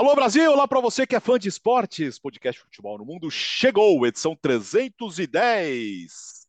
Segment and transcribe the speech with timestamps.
[0.00, 4.06] Alô Brasil, olá para você que é fã de esportes, podcast Futebol no Mundo chegou,
[4.06, 6.46] edição 310.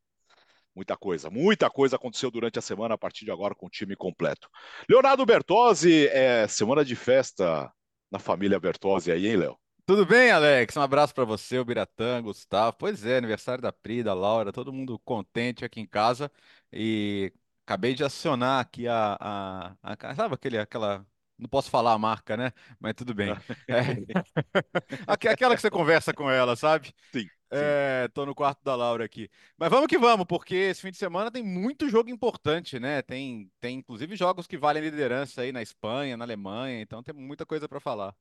[0.73, 3.93] Muita coisa, muita coisa aconteceu durante a semana a partir de agora com o time
[3.93, 4.47] completo.
[4.87, 7.69] Leonardo Bertozzi, é semana de festa
[8.09, 9.57] na família Bertozzi aí, hein, Léo?
[9.85, 10.77] Tudo bem, Alex?
[10.77, 12.77] Um abraço para você, o Biratã, Gustavo.
[12.79, 16.31] Pois é, aniversário da Pri, da Laura, todo mundo contente aqui em casa.
[16.71, 17.33] E
[17.65, 21.05] acabei de acionar aqui a, a, a sabe aquele, aquela
[21.41, 22.53] não posso falar a marca, né?
[22.79, 23.31] Mas tudo bem.
[23.67, 23.81] É.
[25.07, 26.93] Aquela que você conversa com ela, sabe?
[27.11, 27.25] Sim.
[27.49, 29.27] É, tô no quarto da Laura aqui.
[29.57, 33.01] Mas vamos que vamos, porque esse fim de semana tem muito jogo importante, né?
[33.01, 37.45] Tem, tem inclusive jogos que valem liderança aí na Espanha, na Alemanha, então tem muita
[37.45, 38.15] coisa para falar.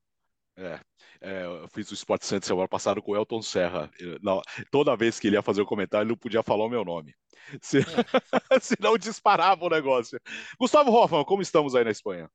[0.57, 0.81] É,
[1.21, 3.91] é, eu fiz o Sport Center semana passada com o Elton Serra.
[4.23, 6.85] Não, toda vez que ele ia fazer o comentário, ele não podia falar o meu
[6.85, 7.15] nome.
[7.63, 7.81] Se,
[8.61, 10.19] senão disparava o negócio.
[10.59, 12.29] Gustavo Hoffman, como estamos aí na Espanha?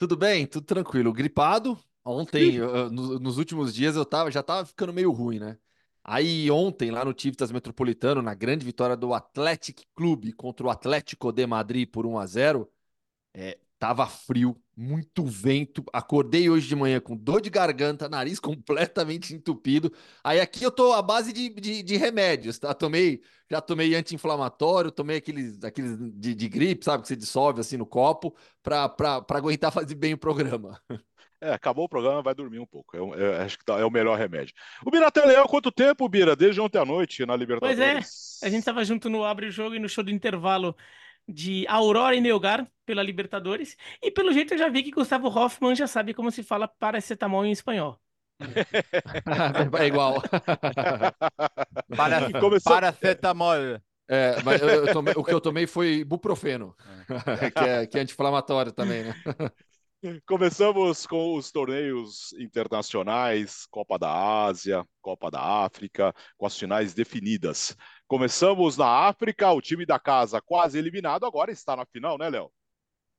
[0.00, 1.12] Tudo bem, tudo tranquilo.
[1.12, 1.78] Gripado.
[2.02, 5.58] Ontem, eu, nos últimos dias, eu tava, já tava ficando meio ruim, né?
[6.02, 11.30] Aí ontem, lá no Tivitas Metropolitano, na grande vitória do Athletic Clube contra o Atlético
[11.30, 12.72] de Madrid por 1 a 0
[13.34, 15.84] é, tava frio, muito vento.
[15.92, 19.92] Acordei hoje de manhã com dor de garganta, nariz completamente entupido.
[20.24, 22.72] Aí aqui eu tô à base de, de, de remédios, tá?
[22.72, 27.02] Tomei, já tomei anti-inflamatório, tomei aqueles, aqueles de, de, gripe, sabe?
[27.02, 30.80] Que você dissolve assim no copo, pra, pra, pra aguentar fazer bem o programa.
[31.42, 32.96] É, acabou o programa, vai dormir um pouco.
[32.96, 34.54] É, é, acho que tá, é o melhor remédio.
[34.84, 36.34] O Bira leão quanto tempo, Bira?
[36.34, 37.78] Desde ontem à noite na Libertadores.
[37.78, 40.74] Pois é, a gente tava junto no Abre o Jogo e no show do intervalo
[41.30, 43.76] de Aurora e Melgar pela Libertadores.
[44.02, 47.44] E pelo jeito eu já vi que Gustavo Hoffman já sabe como se fala paracetamol
[47.44, 48.00] em espanhol.
[49.78, 50.22] é igual.
[51.96, 52.72] Para, Começou...
[52.72, 53.80] Paracetamol.
[54.12, 56.74] É, mas eu, tomei, o que eu tomei foi buprofeno,
[57.38, 57.50] é.
[57.52, 59.14] que é, que é anti-inflamatório também, né?
[60.26, 67.76] Começamos com os torneios internacionais, Copa da Ásia, Copa da África, com as finais definidas.
[68.10, 72.50] Começamos na África, o time da casa quase eliminado, agora está na final, né, Léo?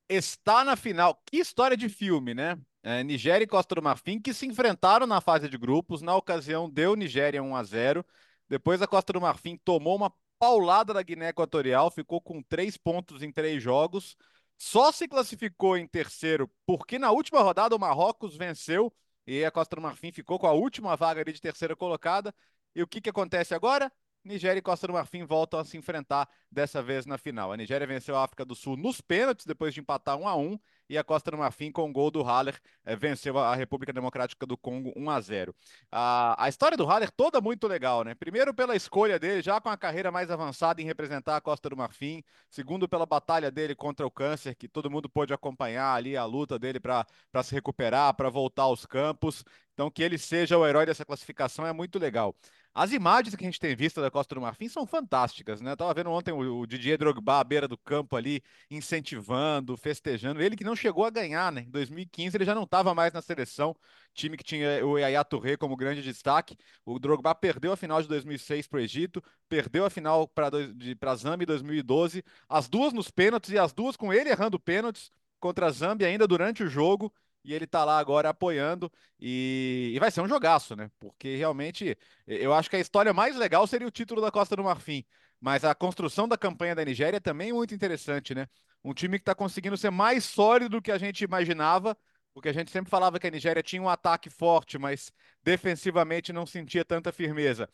[0.09, 1.17] Está na final.
[1.25, 2.59] Que história de filme, né?
[2.83, 6.01] É, Nigéria e Costa do Marfim que se enfrentaram na fase de grupos.
[6.01, 8.05] Na ocasião, deu Nigéria 1 a 0.
[8.49, 13.23] Depois, a Costa do Marfim tomou uma paulada da Guiné Equatorial, ficou com três pontos
[13.23, 14.17] em três jogos
[14.63, 18.93] só se classificou em terceiro porque na última rodada o Marrocos venceu
[19.25, 22.31] e a Costa do Marfim ficou com a última vaga de terceira colocada.
[22.75, 23.91] E o que, que acontece agora?
[24.23, 27.51] Nigéria e Costa do Marfim voltam a se enfrentar dessa vez na final.
[27.51, 30.59] A Nigéria venceu a África do Sul nos pênaltis depois de empatar 1 a 1
[30.89, 34.45] e a Costa do Marfim, com o gol do Haller, é, venceu a República Democrática
[34.45, 35.55] do Congo 1 a 0.
[35.89, 38.13] A, a história do Haller toda muito legal, né?
[38.13, 41.77] Primeiro pela escolha dele, já com a carreira mais avançada em representar a Costa do
[41.77, 42.21] Marfim.
[42.49, 46.59] Segundo pela batalha dele contra o câncer, que todo mundo pôde acompanhar ali a luta
[46.59, 47.05] dele para
[47.43, 49.45] se recuperar, para voltar aos campos.
[49.73, 52.35] Então, que ele seja o herói dessa classificação é muito legal.
[52.73, 55.75] As imagens que a gente tem visto da Costa do Marfim são fantásticas, né?
[55.75, 60.41] Tava vendo ontem o, Didier Drogba à beira do campo ali, incentivando, festejando.
[60.41, 61.61] Ele que não chegou a ganhar, né?
[61.67, 63.75] Em 2015 ele já não estava mais na seleção,
[64.13, 66.57] time que tinha o Yaya Touré como grande destaque.
[66.85, 71.15] O Drogba perdeu a final de 2006 para o Egito, perdeu a final para a
[71.15, 75.11] Zâmbia em 2012, as duas nos pênaltis e as duas com ele errando pênaltis
[75.41, 77.11] contra a Zâmbia ainda durante o jogo
[77.43, 80.89] e ele tá lá agora apoiando e, e, vai ser um jogaço, né?
[80.99, 81.97] Porque realmente
[82.27, 85.03] eu acho que a história mais legal seria o título da Costa do Marfim,
[85.39, 88.47] mas a construção da campanha da Nigéria também é muito interessante, né?
[88.83, 91.97] Um time que está conseguindo ser mais sólido do que a gente imaginava,
[92.33, 95.11] porque a gente sempre falava que a Nigéria tinha um ataque forte, mas
[95.43, 97.69] defensivamente não sentia tanta firmeza.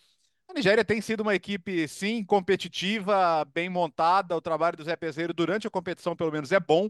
[0.49, 4.35] A Nigéria tem sido uma equipe, sim, competitiva, bem montada.
[4.35, 6.89] O trabalho do Zé Peseiro durante a competição, pelo menos, é bom.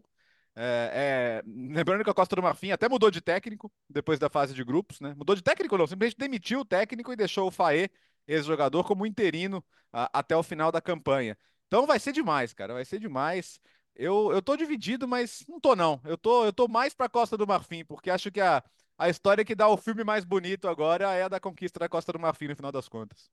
[0.60, 4.56] É, é, lembrando que a Costa do Marfim até mudou de técnico depois da fase
[4.56, 5.14] de grupos, né?
[5.16, 7.90] Mudou de técnico, não, simplesmente demitiu o técnico e deixou o Faê,
[8.28, 9.64] ex-jogador, como interino
[9.94, 11.38] a, até o final da campanha.
[11.68, 13.60] Então vai ser demais, cara, vai ser demais.
[13.96, 16.02] Eu, eu tô dividido, mas não tô não.
[16.04, 18.64] Eu tô, eu tô mais pra Costa do Marfim, porque acho que a,
[18.98, 22.12] a história que dá o filme mais bonito agora é a da conquista da Costa
[22.14, 23.30] do Marfim, no final das contas.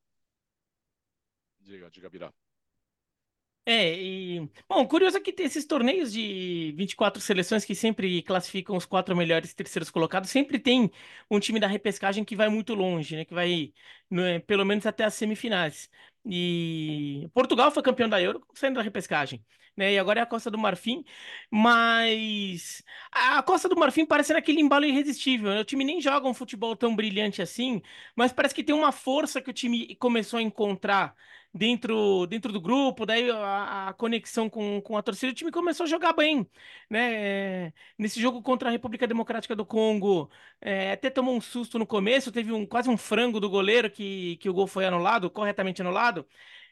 [1.60, 2.32] Diga, diga, Birá.
[3.66, 4.50] É, e.
[4.68, 9.54] Bom, curioso é que esses torneios de 24 seleções que sempre classificam os quatro melhores
[9.54, 10.90] terceiros colocados, sempre tem
[11.30, 13.24] um time da repescagem que vai muito longe, né?
[13.24, 13.72] Que vai
[14.10, 15.88] né, pelo menos até as semifinais.
[16.26, 19.42] E Portugal foi campeão da Euro saindo da repescagem,
[19.74, 19.94] né?
[19.94, 21.02] E agora é a Costa do Marfim,
[21.50, 25.50] mas a Costa do Marfim parece naquele embalo irresistível.
[25.50, 25.60] Né?
[25.60, 27.80] O time nem joga um futebol tão brilhante assim,
[28.14, 31.14] mas parece que tem uma força que o time começou a encontrar
[31.54, 35.84] dentro, dentro do grupo, daí a, a conexão com, com a torcida, o time começou
[35.84, 36.48] a jogar bem,
[36.90, 37.66] né?
[37.68, 40.30] É, nesse jogo contra a República Democrática do Congo,
[40.60, 44.36] é, até tomou um susto no começo, teve um, quase um frango do goleiro que,
[44.38, 46.26] que o gol foi anulado, corretamente anulado.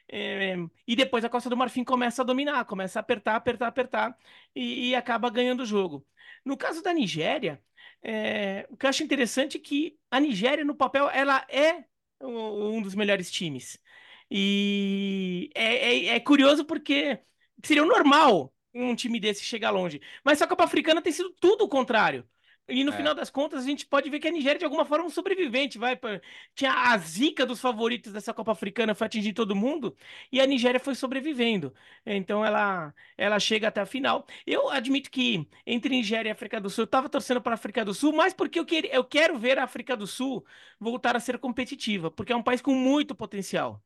[0.09, 0.57] É,
[0.87, 4.19] e depois a Costa do Marfim começa a dominar, começa a apertar, apertar, apertar
[4.55, 6.07] e, e acaba ganhando o jogo.
[6.45, 7.63] No caso da Nigéria,
[8.03, 11.85] é, o que eu acho interessante é que a Nigéria, no papel, ela é
[12.21, 13.79] um dos melhores times.
[14.35, 17.21] E é, é, é curioso porque
[17.63, 20.01] seria o normal um time desse chegar longe.
[20.25, 22.27] Mas a Copa Africana tem sido tudo o contrário.
[22.67, 22.97] E no é.
[22.97, 25.11] final das contas, a gente pode ver que a Nigéria, de alguma forma, é um
[25.11, 25.77] sobrevivente.
[25.79, 26.19] Vai pra...
[26.55, 29.95] Tinha a zica dos favoritos dessa Copa Africana, foi atingir todo mundo,
[30.31, 31.75] e a Nigéria foi sobrevivendo.
[32.07, 34.27] Então ela, ela chega até a final.
[34.47, 37.85] Eu admito que entre Nigéria e África do Sul, eu estava torcendo para a África
[37.85, 38.87] do Sul, mas porque eu, quer...
[38.87, 40.43] eu quero ver a África do Sul
[40.81, 43.83] voltar a ser competitiva, porque é um país com muito potencial.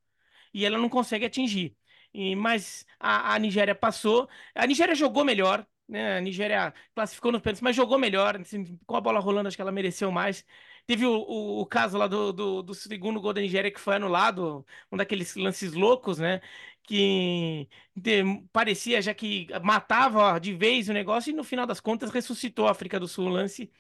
[0.53, 1.77] E ela não consegue atingir.
[2.13, 4.29] E, mas a, a Nigéria passou.
[4.55, 6.19] A Nigéria jogou melhor, né?
[6.19, 8.37] A Nigéria classificou nos pênaltis, mas jogou melhor.
[8.41, 10.45] Assim, com a bola rolando, acho que ela mereceu mais.
[10.87, 13.97] Teve o, o, o caso lá do, do, do, segundo gol da Nigéria que foi
[13.97, 16.41] anulado, um daqueles lances loucos, né?
[16.85, 18.23] Que de,
[18.53, 22.71] parecia já que matava de vez o negócio e no final das contas ressuscitou a
[22.71, 23.71] África do Sul o lance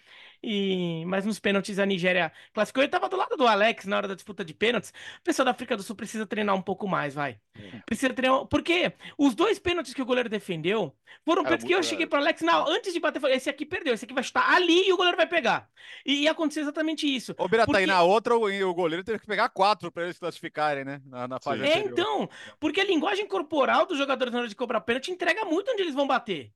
[0.49, 2.85] e, mas nos pênaltis a Nigéria classificou.
[2.85, 4.91] Eu tava do lado do Alex na hora da disputa de pênaltis.
[5.19, 7.41] O pessoal da África do Sul precisa treinar um pouco mais, vai.
[7.59, 7.81] É.
[7.85, 8.47] Precisa treinar.
[8.47, 10.95] Porque os dois pênaltis que o goleiro defendeu
[11.25, 14.05] foram pênaltis que eu cheguei pro Alex, não, antes de bater, esse aqui perdeu, esse
[14.05, 15.69] aqui vai estar ali e o goleiro vai pegar.
[16.05, 17.35] E, e aconteceu exatamente isso.
[17.37, 17.73] Ô, Bira, porque...
[17.73, 21.03] tá aí na outra, o, o goleiro teve que pegar quatro para eles classificarem, né?
[21.07, 22.29] Na, na fase É, então,
[22.61, 25.95] porque a linguagem corporal dos jogadores na hora de cobrar pênalti entrega muito onde eles
[25.95, 26.53] vão bater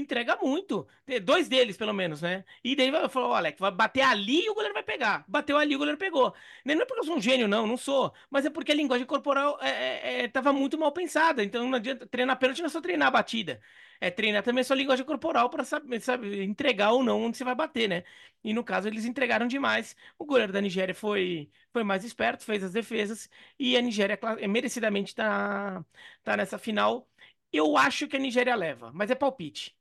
[0.00, 0.86] entrega muito.
[1.22, 2.44] Dois deles, pelo menos, né?
[2.62, 5.24] E daí falou, olha, vai bater ali e o goleiro vai pegar.
[5.28, 6.34] Bateu ali, o goleiro pegou.
[6.64, 8.12] Não é porque eu sou um gênio, não, não sou.
[8.30, 11.42] Mas é porque a linguagem corporal é, é, é tava muito mal pensada.
[11.42, 13.60] Então não adianta treinar pênalti, não é só treinar a batida.
[14.00, 17.44] É treinar também a sua linguagem corporal para saber, saber entregar ou não onde você
[17.44, 18.04] vai bater, né?
[18.44, 19.96] E no caso, eles entregaram demais.
[20.18, 23.28] O goleiro da Nigéria foi, foi mais esperto, fez as defesas.
[23.58, 24.18] E a Nigéria
[24.48, 25.84] merecidamente tá,
[26.22, 27.08] tá nessa final.
[27.52, 29.76] Eu acho que a Nigéria leva, mas é palpite.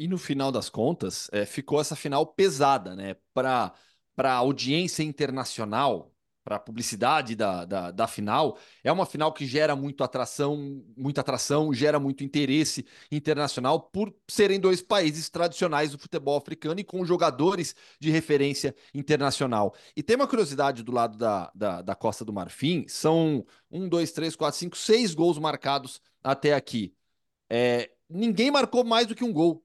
[0.00, 3.16] E no final das contas, é, ficou essa final pesada, né?
[3.34, 3.74] Para
[4.16, 6.10] a audiência internacional,
[6.42, 11.20] para a publicidade da, da, da, final, é uma final que gera muito atração, muita
[11.20, 17.04] atração, gera muito interesse internacional por serem dois países tradicionais do futebol africano e com
[17.04, 19.74] jogadores de referência internacional.
[19.94, 24.12] E tem uma curiosidade do lado da, da, da Costa do Marfim: são um, dois,
[24.12, 26.94] três, quatro, cinco, seis gols marcados até aqui.
[27.50, 29.62] É, ninguém marcou mais do que um gol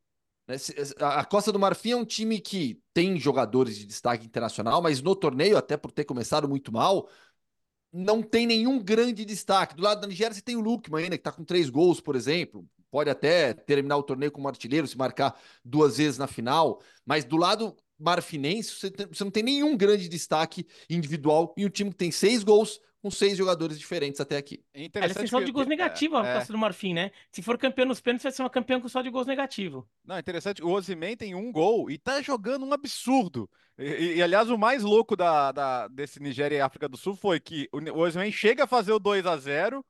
[1.00, 5.15] a Costa do Marfim é um time que tem jogadores de destaque internacional, mas no
[5.15, 7.09] torneio, até por ter começado muito mal,
[7.92, 9.75] não tem nenhum grande destaque.
[9.75, 12.15] Do lado da Nigéria, você tem o Lukman ainda, que está com três gols, por
[12.15, 12.68] exemplo.
[12.92, 16.81] Pode até terminar o torneio como artilheiro, se marcar duas vezes na final.
[17.06, 21.53] Mas do lado marfinense, você não tem nenhum grande destaque individual.
[21.57, 24.63] E um time que tem seis gols, com seis jogadores diferentes até aqui.
[24.74, 25.30] É interessante.
[25.31, 26.54] Ela tem de gols negativos é, a Costa é.
[26.54, 27.12] do Marfim, né?
[27.30, 29.84] Se for campeão nos pênaltis, vai ser uma campeã com só de gols negativos.
[30.04, 30.63] Não, é interessante.
[30.63, 33.48] O Ozyman tem um gol e tá jogando um absurdo.
[33.77, 37.15] E, e, e aliás, o mais louco da, da, desse Nigéria e África do Sul
[37.15, 39.86] foi que o Ozyman chega a fazer o 2 a 0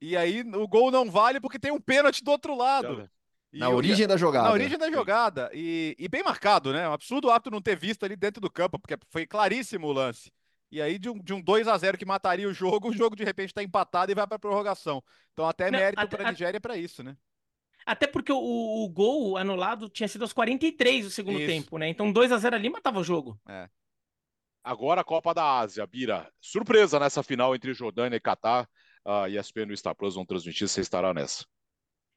[0.00, 3.10] e aí o gol não vale porque tem um pênalti do outro lado.
[3.52, 4.46] na origem da jogada.
[4.46, 5.50] Na origem da jogada.
[5.52, 6.88] E, e bem marcado, né?
[6.88, 9.92] Um absurdo o árbitro não ter visto ali dentro do campo, porque foi claríssimo o
[9.92, 10.30] lance.
[10.70, 13.16] E aí, de um, de um 2 a 0 que mataria o jogo, o jogo
[13.16, 15.02] de repente está empatado e vai para prorrogação.
[15.32, 17.16] Então, até Não, mérito para a Nigéria para isso, né?
[17.84, 21.46] Até porque o, o, gol anulado tinha sido aos 43 do segundo isso.
[21.46, 21.88] tempo, né?
[21.88, 23.40] Então 2 a 0 ali matava o jogo.
[23.48, 23.68] É.
[24.64, 26.28] Agora a Copa da Ásia, Bira.
[26.40, 28.68] Surpresa nessa final entre Jordânia e Catar.
[29.04, 31.44] A ESPN no Star Plus vão transmitir, você estará nessa.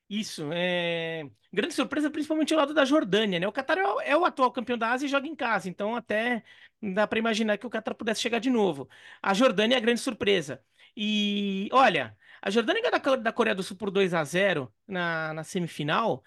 [0.09, 1.29] Isso, é...
[1.53, 3.47] grande surpresa, principalmente o lado da Jordânia, né?
[3.47, 5.95] O Qatar é o, é o atual campeão da Ásia e joga em casa, então
[5.95, 6.43] até
[6.81, 8.89] dá para imaginar que o Qatar pudesse chegar de novo.
[9.21, 10.63] A Jordânia é a grande surpresa.
[10.97, 15.31] E olha, a Jordânia ganhou da, da Coreia do Sul por 2 a 0 na,
[15.33, 16.23] na semifinal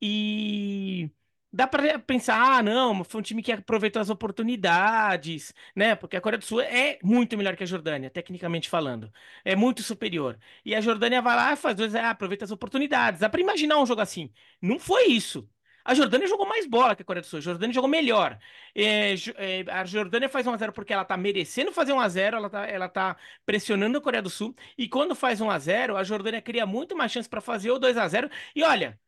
[0.00, 1.10] e
[1.56, 5.94] dá para pensar, ah, não, foi um time que aproveitou as oportunidades, né?
[5.96, 9.10] Porque a Coreia do Sul é muito melhor que a Jordânia, tecnicamente falando.
[9.44, 10.38] É muito superior.
[10.64, 13.20] E a Jordânia vai lá e faz dois, ah, aproveita as oportunidades.
[13.20, 14.30] Dá para imaginar um jogo assim.
[14.60, 15.48] Não foi isso.
[15.84, 17.38] A Jordânia jogou mais bola que a Coreia do Sul.
[17.38, 18.38] A Jordânia jogou melhor.
[18.74, 22.88] É, é, a Jordânia faz 1x0 porque ela tá merecendo fazer 1x0, ela tá, ela
[22.88, 24.54] tá pressionando a Coreia do Sul.
[24.76, 28.30] E quando faz 1x0, a Jordânia cria muito mais chance para fazer o 2x0.
[28.54, 28.98] E olha,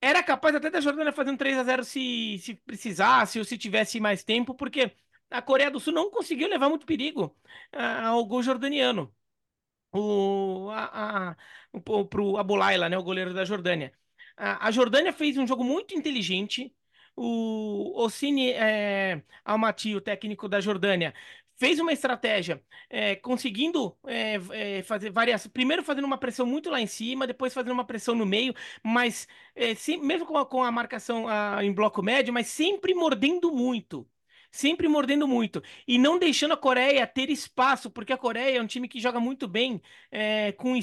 [0.00, 4.00] era capaz até da Jordânia fazendo 3 a 0 se, se precisasse ou se tivesse
[4.00, 4.92] mais tempo, porque
[5.30, 7.36] a Coreia do Sul não conseguiu levar muito perigo
[7.72, 9.14] ao gol jordaniano.
[9.92, 11.36] o, a, a,
[11.72, 13.92] o, pro Abulaila, né, o goleiro da Jordânia.
[14.36, 16.74] A, a Jordânia fez um jogo muito inteligente.
[17.16, 21.12] O Ossini é, Almaty, o técnico da Jordânia,
[21.60, 24.36] fez uma estratégia, é, conseguindo é,
[24.78, 25.46] é, fazer várias.
[25.46, 29.28] Primeiro fazendo uma pressão muito lá em cima, depois fazendo uma pressão no meio, mas
[30.02, 34.08] mesmo com a, com a marcação a, em bloco médio, mas sempre mordendo muito
[34.52, 38.66] sempre mordendo muito e não deixando a Coreia ter espaço, porque a Coreia é um
[38.66, 39.80] time que joga muito bem
[40.56, 40.74] com,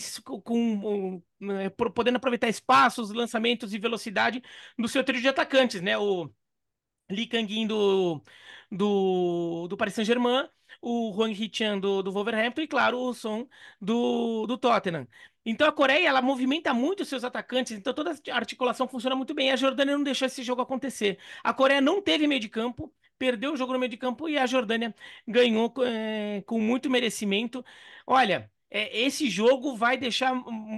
[0.42, 1.22] com
[1.60, 4.42] é, podendo aproveitar espaços, lançamentos e velocidade
[4.78, 5.98] do seu trio de atacantes, né?
[5.98, 6.32] O
[7.10, 8.22] Lee Kang-in do,
[8.72, 10.48] do, do Paris Saint-Germain,
[10.82, 13.48] o Hwang Hee-chan do, do Wolverhampton e, claro, o Son
[13.82, 15.08] do, do Tottenham.
[15.46, 19.34] Então a Coreia, ela movimenta muito os seus atacantes, então toda a articulação funciona muito
[19.34, 19.52] bem.
[19.52, 21.18] A Jordânia não deixou esse jogo acontecer.
[21.44, 24.38] A Coreia não teve meio de campo, perdeu o jogo no meio de campo e
[24.38, 24.94] a Jordânia
[25.28, 27.64] ganhou é, com muito merecimento.
[28.06, 30.34] Olha, é, esse jogo vai deixar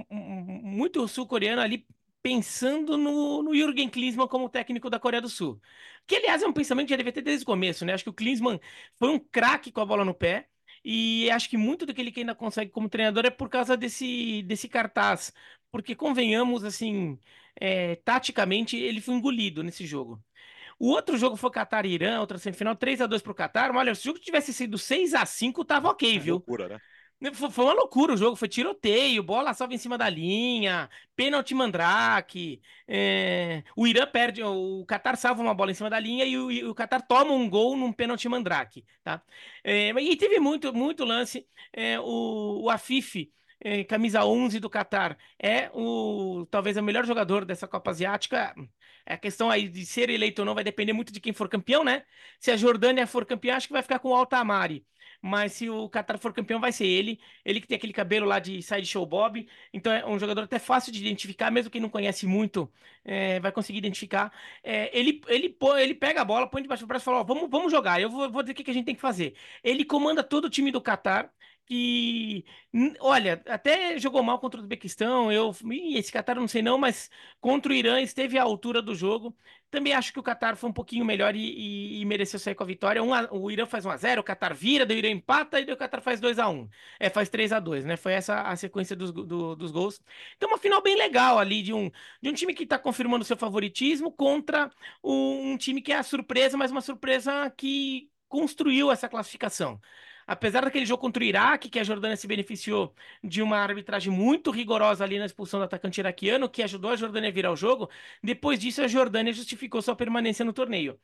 [0.08, 1.86] muito sul-coreano ali
[2.22, 5.60] pensando no, no Jürgen Klinsmann como técnico da Coreia do Sul.
[6.06, 7.94] Que, aliás, é um pensamento que já deve ter desde o começo, né?
[7.94, 8.60] Acho que o Klinsmann
[8.96, 10.48] foi um craque com a bola no pé.
[10.84, 14.42] E acho que muito do que ele ainda consegue como treinador é por causa desse,
[14.42, 15.32] desse cartaz.
[15.70, 17.18] Porque, convenhamos, assim,
[17.60, 20.22] é, taticamente, ele foi engolido nesse jogo.
[20.78, 23.72] O outro jogo foi Qatar e Irã, outra semifinal, 3 a 2 pro Qatar.
[23.72, 26.34] Mas olha, se o jogo tivesse sido 6 a 5 tava ok, é viu?
[26.36, 26.80] Loucura, né?
[27.34, 32.62] Foi uma loucura o jogo, foi tiroteio, bola salva em cima da linha, pênalti mandrake.
[32.88, 33.62] É...
[33.76, 36.64] O Irã perde, o Qatar salva uma bola em cima da linha e o, e
[36.64, 39.22] o Qatar toma um gol num pênalti mandrake, tá?
[39.62, 39.90] É...
[39.90, 41.46] E teve muito, muito lance.
[41.74, 47.44] É, o, o Afif, é, camisa 11 do Qatar, é o talvez o melhor jogador
[47.44, 48.54] dessa Copa Asiática.
[49.04, 51.84] A questão aí de ser eleito ou não vai depender muito de quem for campeão,
[51.84, 52.02] né?
[52.38, 54.86] Se a Jordânia for campeã, acho que vai ficar com o Altamari
[55.22, 57.20] mas se o Qatar for campeão, vai ser ele.
[57.44, 59.46] Ele que tem aquele cabelo lá de sideshow Bob.
[59.72, 62.70] Então é um jogador até fácil de identificar, mesmo quem não conhece muito,
[63.04, 64.32] é, vai conseguir identificar.
[64.62, 67.50] É, ele, ele, ele pega a bola, põe debaixo do braço e fala: ó, vamos,
[67.50, 68.00] vamos jogar.
[68.00, 69.34] Eu vou, vou dizer o que a gente tem que fazer.
[69.62, 71.30] Ele comanda todo o time do Qatar
[71.70, 72.44] que,
[72.98, 75.30] olha, até jogou mal contra o Uzbequistão.
[75.30, 75.54] Eu,
[75.94, 77.08] esse Qatar não sei não, mas
[77.40, 79.36] contra o Irã esteve à altura do jogo.
[79.70, 82.64] Também acho que o Qatar foi um pouquinho melhor e, e, e mereceu sair com
[82.64, 83.00] a vitória.
[83.00, 85.60] Um a, o Irã faz 1 a 0, o Qatar vira, daí o Irã empata
[85.60, 86.68] e o Qatar faz 2 a 1.
[86.98, 87.96] É, faz 3 a 2, né?
[87.96, 90.02] Foi essa a sequência dos, do, dos gols.
[90.36, 91.88] Então uma final bem legal ali de um,
[92.20, 94.72] de um time que está confirmando seu favoritismo contra
[95.04, 99.80] um, um time que é a surpresa, mas uma surpresa que construiu essa classificação
[100.30, 104.50] apesar daquele jogo contra o Iraque, que a Jordânia se beneficiou de uma arbitragem muito
[104.52, 107.90] rigorosa ali na expulsão do atacante iraquiano, que ajudou a Jordânia a virar o jogo,
[108.22, 111.00] depois disso a Jordânia justificou sua permanência no torneio.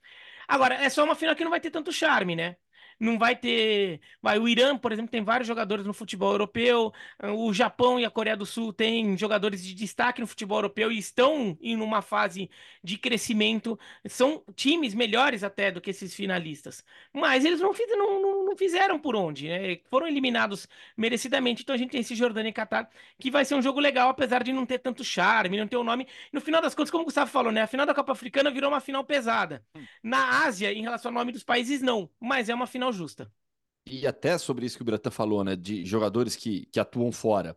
[0.47, 2.57] Agora, é só uma final que não vai ter tanto charme, né?
[2.99, 4.01] Não vai ter.
[4.23, 6.93] Vai, o Irã, por exemplo, tem vários jogadores no futebol europeu.
[7.35, 10.99] O Japão e a Coreia do Sul têm jogadores de destaque no futebol europeu e
[10.99, 12.51] estão em uma fase
[12.83, 13.79] de crescimento.
[14.09, 16.85] São times melhores até do que esses finalistas.
[17.13, 19.79] Mas eles não, fiz, não, não, não fizeram por onde, né?
[19.91, 21.63] Foram eliminados merecidamente.
[21.63, 22.89] Então a gente tem esse Jordânia e Catar,
[23.19, 25.81] que vai ser um jogo legal, apesar de não ter tanto charme, não ter o
[25.81, 26.07] um nome.
[26.33, 27.63] No final das contas, como o Gustavo falou, né?
[27.63, 29.63] A final da Copa Africana virou uma final pesada.
[29.75, 29.85] Hum.
[30.03, 32.09] Na Ásia, em relação ao nome dos países, não.
[32.21, 33.33] Mas é uma final final justa.
[33.87, 37.57] E até sobre isso que o Biratan falou, né, de jogadores que, que atuam fora.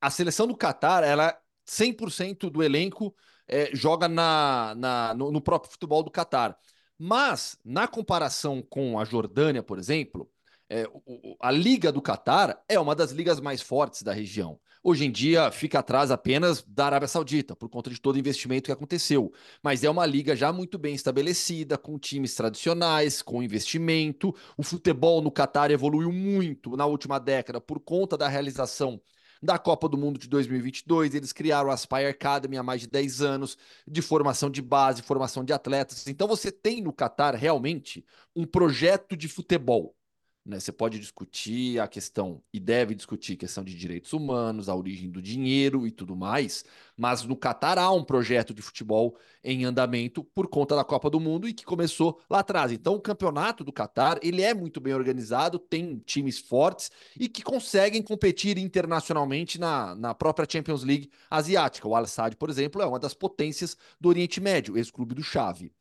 [0.00, 3.14] A seleção do Catar, ela 100% do elenco
[3.46, 6.58] é, joga na, na no, no, próprio futebol do Catar.
[6.98, 10.28] Mas, na comparação com a Jordânia, por exemplo,
[10.68, 15.04] é, o, a Liga do Catar é uma das ligas mais fortes da região hoje
[15.04, 18.72] em dia fica atrás apenas da Arábia Saudita, por conta de todo o investimento que
[18.72, 19.32] aconteceu.
[19.62, 24.34] Mas é uma liga já muito bem estabelecida, com times tradicionais, com investimento.
[24.56, 29.00] O futebol no Catar evoluiu muito na última década por conta da realização
[29.42, 31.14] da Copa do Mundo de 2022.
[31.14, 35.44] Eles criaram a Aspire Academy há mais de 10 anos, de formação de base, formação
[35.44, 36.06] de atletas.
[36.06, 38.04] Então você tem no Catar realmente
[38.36, 39.96] um projeto de futebol.
[40.44, 40.58] Né?
[40.58, 45.22] Você pode discutir a questão, e deve discutir questão de direitos humanos, a origem do
[45.22, 46.64] dinheiro e tudo mais,
[46.96, 51.20] mas no Catar há um projeto de futebol em andamento por conta da Copa do
[51.20, 52.72] Mundo e que começou lá atrás.
[52.72, 57.42] Então, o campeonato do Catar ele é muito bem organizado, tem times fortes e que
[57.42, 61.86] conseguem competir internacionalmente na, na própria Champions League asiática.
[61.86, 65.72] O Al-Sadd, por exemplo, é uma das potências do Oriente Médio, ex-clube do Xavi.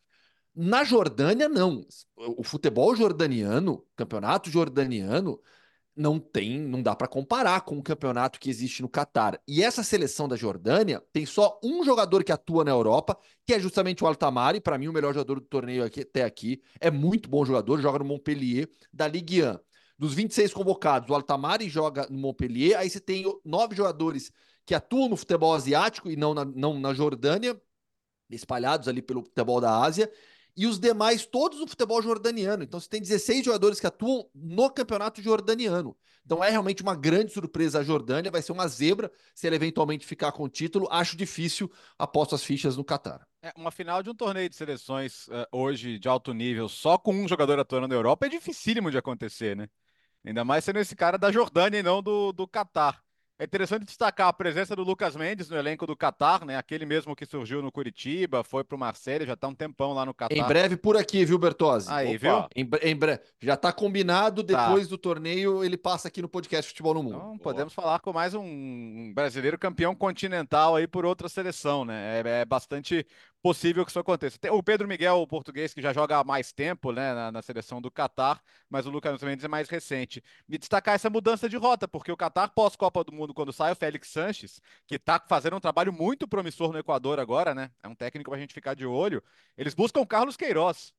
[0.54, 1.86] Na Jordânia, não.
[2.16, 5.40] O futebol jordaniano, campeonato jordaniano,
[5.96, 9.42] não tem, não dá para comparar com o campeonato que existe no Catar.
[9.48, 13.60] E essa seleção da Jordânia tem só um jogador que atua na Europa, que é
[13.60, 16.62] justamente o Altamari, para mim o melhor jogador do torneio aqui, até aqui.
[16.80, 19.58] É muito bom jogador, joga no Montpellier da Ligue 1.
[19.98, 24.32] dos 26 convocados, o Altamari joga no Montpellier, aí você tem nove jogadores
[24.66, 27.60] que atuam no futebol asiático e não na, não na Jordânia,
[28.30, 30.10] espalhados ali pelo futebol da Ásia,
[30.56, 32.64] e os demais todos no futebol jordaniano.
[32.64, 35.96] Então você tem 16 jogadores que atuam no campeonato jordaniano.
[36.26, 40.06] Então é realmente uma grande surpresa a Jordânia, vai ser uma zebra se ela eventualmente
[40.06, 40.88] ficar com o título.
[40.92, 43.26] Acho difícil, aposto as fichas no Catar.
[43.42, 47.14] É, uma final de um torneio de seleções uh, hoje de alto nível, só com
[47.14, 49.68] um jogador atuando na Europa, é dificílimo de acontecer, né?
[50.24, 53.04] Ainda mais sendo esse cara da Jordânia e não do, do Catar.
[53.42, 56.58] É interessante destacar a presença do Lucas Mendes no elenco do Qatar, né?
[56.58, 60.06] Aquele mesmo que surgiu no Curitiba, foi para o Marcelo, já está um tempão lá
[60.06, 60.38] no Qatar.
[60.38, 61.92] Em breve por aqui, viu, Bertozzi?
[61.92, 62.20] Aí, Opa.
[62.20, 62.48] viu?
[62.56, 63.20] Em, em breve.
[63.42, 64.68] Já está combinado, tá.
[64.68, 64.90] depois tá.
[64.92, 67.16] do torneio ele passa aqui no podcast Futebol no Mundo.
[67.16, 72.22] Então, podemos falar com mais um brasileiro campeão continental aí por outra seleção, né?
[72.24, 73.08] É, é bastante
[73.42, 74.38] possível que isso aconteça.
[74.52, 77.82] O Pedro Miguel, o português, que já joga há mais tempo né, na, na, seleção
[77.82, 80.24] do Catar, mas o Lucas Mendes é mais recente.
[80.48, 83.76] Me destacar essa mudança de rota, porque o Catar, pós-Copa do Mundo, quando sai o
[83.76, 87.72] Félix Sanches, que está fazendo um trabalho muito promissor no Equador agora, né?
[87.82, 89.24] É um técnico para a gente ficar de olho.
[89.58, 90.94] Eles buscam Carlos Queiroz.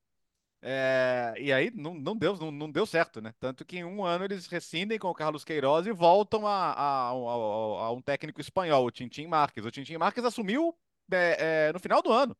[0.65, 3.33] É, e aí não, não, deu, não, não, deu certo, né?
[3.37, 7.09] Tanto que em um ano eles rescindem com o Carlos Queiroz e voltam a, a,
[7.09, 9.65] a, a um técnico espanhol, o Tintin Marques.
[9.65, 10.73] O Tintin Marques assumiu
[11.11, 12.35] é, é, no final do ano.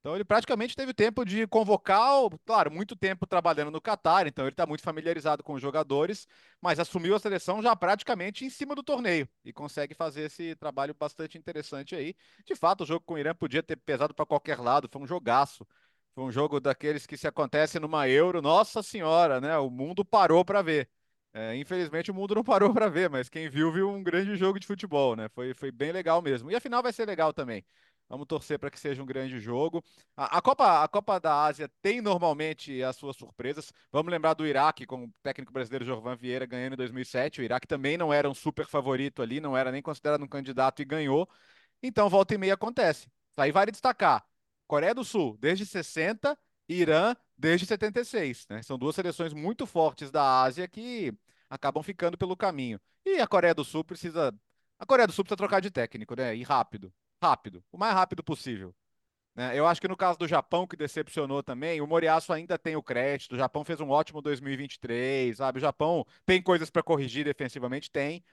[0.00, 2.08] Então ele praticamente teve tempo de convocar,
[2.44, 6.26] claro, muito tempo trabalhando no Catar, então ele está muito familiarizado com os jogadores,
[6.60, 10.92] mas assumiu a seleção já praticamente em cima do torneio e consegue fazer esse trabalho
[10.98, 12.16] bastante interessante aí.
[12.44, 15.06] De fato, o jogo com o Irã podia ter pesado para qualquer lado, foi um
[15.06, 15.64] jogaço.
[16.14, 19.56] Foi um jogo daqueles que se acontece numa Euro, nossa senhora, né?
[19.58, 20.88] O mundo parou para ver.
[21.34, 24.60] É, infelizmente o mundo não parou para ver, mas quem viu viu um grande jogo
[24.60, 25.28] de futebol, né?
[25.30, 26.50] Foi, foi bem legal mesmo.
[26.50, 27.64] E a final vai ser legal também.
[28.12, 29.82] Vamos torcer para que seja um grande jogo.
[30.14, 33.72] A, a, Copa, a Copa da Ásia tem normalmente as suas surpresas.
[33.90, 37.40] Vamos lembrar do Iraque, com o técnico brasileiro Jorvan Vieira ganhando em 2007.
[37.40, 40.82] O Iraque também não era um super favorito ali, não era nem considerado um candidato
[40.82, 41.26] e ganhou.
[41.82, 43.08] Então, volta e meia acontece.
[43.34, 44.22] Aí vale destacar:
[44.66, 48.46] Coreia do Sul, desde 60, Irã, desde 76.
[48.50, 48.62] Né?
[48.62, 51.14] São duas seleções muito fortes da Ásia que
[51.48, 52.78] acabam ficando pelo caminho.
[53.06, 54.34] E a Coreia do Sul precisa.
[54.78, 56.36] A Coreia do Sul precisa trocar de técnico, né?
[56.36, 56.92] E rápido
[57.22, 58.74] rápido, o mais rápido possível.
[59.34, 59.58] Né?
[59.58, 62.82] Eu acho que no caso do Japão, que decepcionou também, o Moriaço ainda tem o
[62.82, 63.32] crédito.
[63.34, 65.58] O Japão fez um ótimo 2023, sabe?
[65.58, 68.24] O Japão tem coisas para corrigir defensivamente, tem,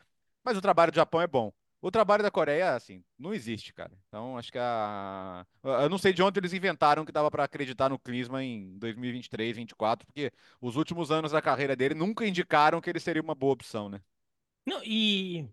[0.43, 1.53] mas o trabalho do Japão é bom.
[1.81, 3.93] O trabalho da Coreia, assim, não existe, cara.
[4.07, 5.45] Então, acho que a.
[5.63, 9.55] Eu não sei de onde eles inventaram que dava para acreditar no Clisma em 2023,
[9.55, 13.53] 2024, porque os últimos anos da carreira dele nunca indicaram que ele seria uma boa
[13.53, 14.01] opção, né?
[14.65, 15.47] Não, e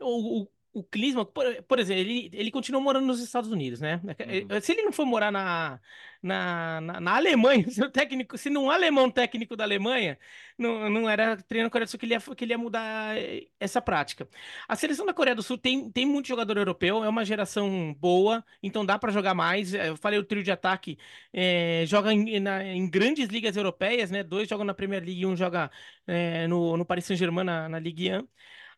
[0.00, 4.00] o, o Klinsmann, por, por, exemplo, ele, ele continua morando nos Estados Unidos, né?
[4.04, 4.60] Uhum.
[4.60, 5.78] Se ele não for morar na,
[6.22, 10.18] na, na, na, Alemanha, se, o técnico, se não um alemão técnico da Alemanha,
[10.56, 13.48] não, não era treinando Coreia do Sul que ele, ia, que ele ia mudar eh,
[13.60, 14.26] essa prática.
[14.66, 18.42] A seleção da Coreia do Sul tem, tem muito jogador europeu, é uma geração boa,
[18.62, 19.74] então dá para jogar mais.
[19.74, 20.96] Eu falei o trio de ataque,
[21.32, 24.22] é, joga em, na, em, grandes ligas europeias, né?
[24.22, 25.70] Dois jogam na Premier League e um joga
[26.06, 28.26] é, no, no Paris Saint-Germain na, na Ligue 1.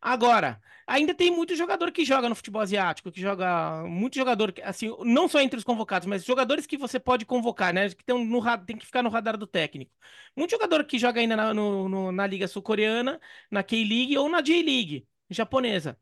[0.07, 3.83] Agora, ainda tem muito jogador que joga no futebol asiático, que joga.
[3.85, 7.89] Muito jogador, assim, não só entre os convocados, mas jogadores que você pode convocar, né?
[7.89, 9.91] Que tem, no, tem que ficar no radar do técnico.
[10.37, 13.19] Muito jogador que joga ainda na, no, no, na Liga Sul-Coreana,
[13.51, 15.99] na K-League ou na J-League japonesa.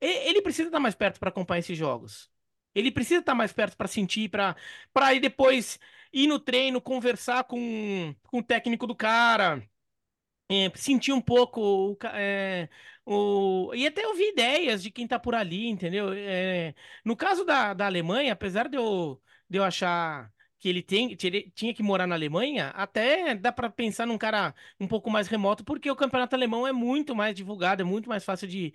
[0.00, 2.30] Ele precisa estar mais perto para acompanhar esses jogos.
[2.74, 4.56] Ele precisa estar mais perto para sentir, para
[4.96, 5.78] aí depois
[6.12, 9.62] ir no treino, conversar com, com o técnico do cara
[10.48, 12.68] é, sentir um pouco é,
[13.10, 16.12] o, e até ouvir ideias de quem tá por ali, entendeu?
[16.12, 21.16] É, no caso da, da Alemanha, apesar de eu, de eu achar que ele tem,
[21.16, 25.64] tinha que morar na Alemanha, até dá para pensar num cara um pouco mais remoto,
[25.64, 28.74] porque o campeonato alemão é muito mais divulgado, é muito mais fácil de,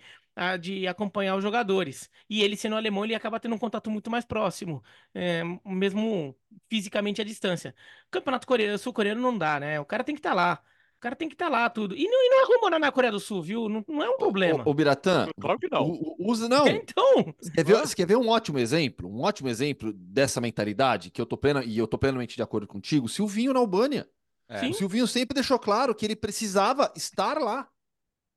[0.60, 2.10] de acompanhar os jogadores.
[2.28, 4.82] E ele sendo alemão, ele acaba tendo um contato muito mais próximo,
[5.14, 6.34] é, mesmo
[6.68, 7.74] fisicamente à distância.
[8.08, 8.46] O campeonato
[8.78, 9.78] sul-coreano não dá, né?
[9.78, 10.64] O cara tem que estar tá lá
[11.04, 11.94] cara tem que estar tá lá, tudo.
[11.94, 13.68] E não, e não é rumo na Coreia do Sul, viu?
[13.68, 14.64] Não, não é um problema.
[14.64, 16.00] O, o Biratã, claro que não.
[16.18, 16.66] usa, não.
[16.66, 17.34] então.
[17.38, 19.08] Você quer, ver, você quer ver um ótimo exemplo?
[19.08, 22.66] Um ótimo exemplo dessa mentalidade, que eu tô plena, e eu tô plenamente de acordo
[22.66, 23.06] contigo.
[23.06, 24.08] Silvinho na Albânia.
[24.48, 24.66] É.
[24.66, 27.68] O Silvinho sempre deixou claro que ele precisava estar lá.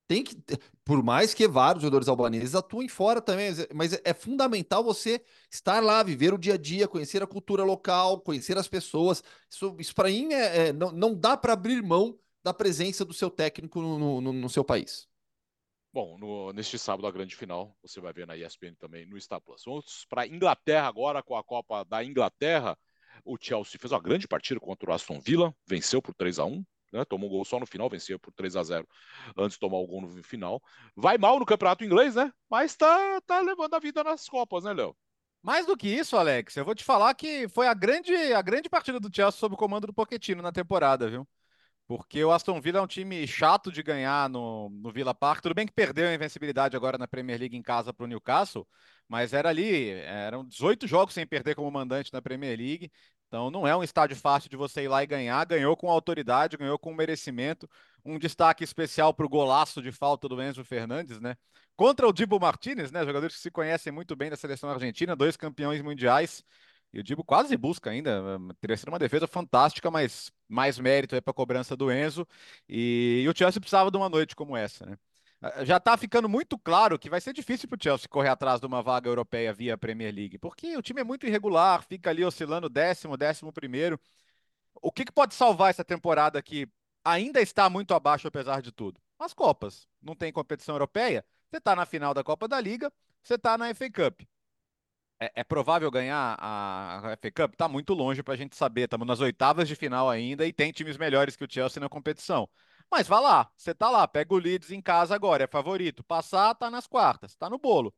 [0.06, 0.38] Tem que,
[0.86, 6.02] por mais que vários jogadores albaneses atuem fora também, mas é fundamental você estar lá,
[6.02, 9.22] viver o dia a dia, conhecer a cultura local, conhecer as pessoas.
[9.50, 13.14] Isso, isso para mim é, é, não, não dá para abrir mão da presença do
[13.14, 15.06] seu técnico no, no, no seu país.
[15.92, 19.42] Bom, no, neste sábado, a grande final, você vai ver na ESPN também no Star
[19.42, 19.64] Plus.
[19.66, 22.78] Vamos para a Inglaterra agora, com a Copa da Inglaterra.
[23.26, 26.64] O Chelsea fez uma grande partida contra o Aston Villa, venceu por 3 a 1
[26.94, 27.04] né?
[27.04, 28.88] Tomou um gol só no final, vencia por 3 a 0
[29.36, 30.62] antes de tomar o gol no final.
[30.96, 32.32] Vai mal no campeonato inglês, né?
[32.50, 34.96] Mas tá, tá levando a vida nas Copas, né, Léo?
[35.44, 38.70] Mais do que isso, Alex, eu vou te falar que foi a grande, a grande
[38.70, 41.28] partida do Chelsea sob o comando do Pochettino na temporada, viu?
[41.88, 45.42] Porque o Aston Villa é um time chato de ganhar no, no Villa Park.
[45.42, 48.68] Tudo bem que perdeu a invencibilidade agora na Premier League em casa para o Newcastle,
[49.08, 52.92] mas era ali, eram 18 jogos sem perder como mandante na Premier League.
[53.28, 55.46] Então não é um estádio fácil de você ir lá e ganhar.
[55.46, 57.70] Ganhou com autoridade, ganhou com merecimento.
[58.04, 61.36] Um destaque especial para o golaço de falta do Enzo Fernandes, né?
[61.76, 63.06] Contra o Dibu Martinez, né?
[63.06, 66.44] Jogadores que se conhecem muito bem da seleção argentina, dois campeões mundiais.
[66.98, 68.24] E o Dibu quase busca ainda.
[68.60, 72.28] Teria sido uma defesa fantástica, mas mais mérito é para a cobrança do Enzo.
[72.68, 74.98] E, e o Chelsea precisava de uma noite como essa, né?
[75.40, 78.60] Ah, já está ficando muito claro que vai ser difícil para o Chelsea correr atrás
[78.60, 82.26] de uma vaga europeia via Premier League, porque o time é muito irregular, fica ali
[82.26, 84.00] oscilando décimo, décimo primeiro.
[84.82, 86.68] O que, que pode salvar essa temporada que
[87.06, 89.00] ainda está muito abaixo, apesar de tudo?
[89.20, 89.88] As Copas.
[90.02, 91.24] Não tem competição europeia?
[91.50, 94.22] Você está na final da Copa da Liga, você está na FA Cup.
[95.20, 97.54] É, é, provável ganhar a, FA Cup?
[97.54, 98.84] Está muito longe para a gente saber.
[98.84, 102.48] Estamos nas oitavas de final ainda e tem times melhores que o Chelsea na competição.
[102.90, 106.04] Mas vá lá, você tá lá, pega o Leeds em casa agora, é favorito.
[106.04, 107.94] Passar, tá nas quartas, tá no bolo.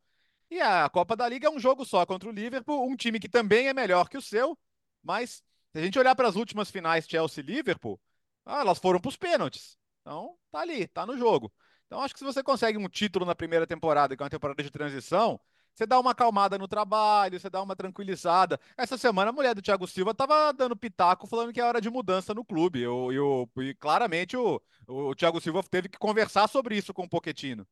[0.50, 3.30] E a Copa da Liga é um jogo só contra o Liverpool, um time que
[3.30, 4.58] também é melhor que o seu,
[5.04, 8.00] mas se a gente olhar para as últimas finais Chelsea-Liverpool,
[8.46, 9.78] ah, elas foram para os pênaltis.
[10.02, 11.54] Então, tá ali, tá no jogo.
[11.86, 14.64] Então, acho que se você consegue um título na primeira temporada, que é uma temporada
[14.64, 15.40] de transição,
[15.80, 18.60] você dá uma acalmada no trabalho, você dá uma tranquilizada.
[18.78, 21.90] Essa semana a mulher do Thiago Silva tava dando pitaco falando que é hora de
[21.90, 22.82] mudança no clube.
[22.82, 27.10] Eu, eu, e claramente o, o Thiago Silva teve que conversar sobre isso com o
[27.10, 27.66] Poquetino.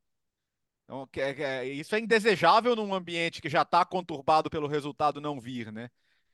[0.84, 5.38] Então, é, é, isso é indesejável num ambiente que já está conturbado pelo resultado não
[5.38, 5.90] vir, né?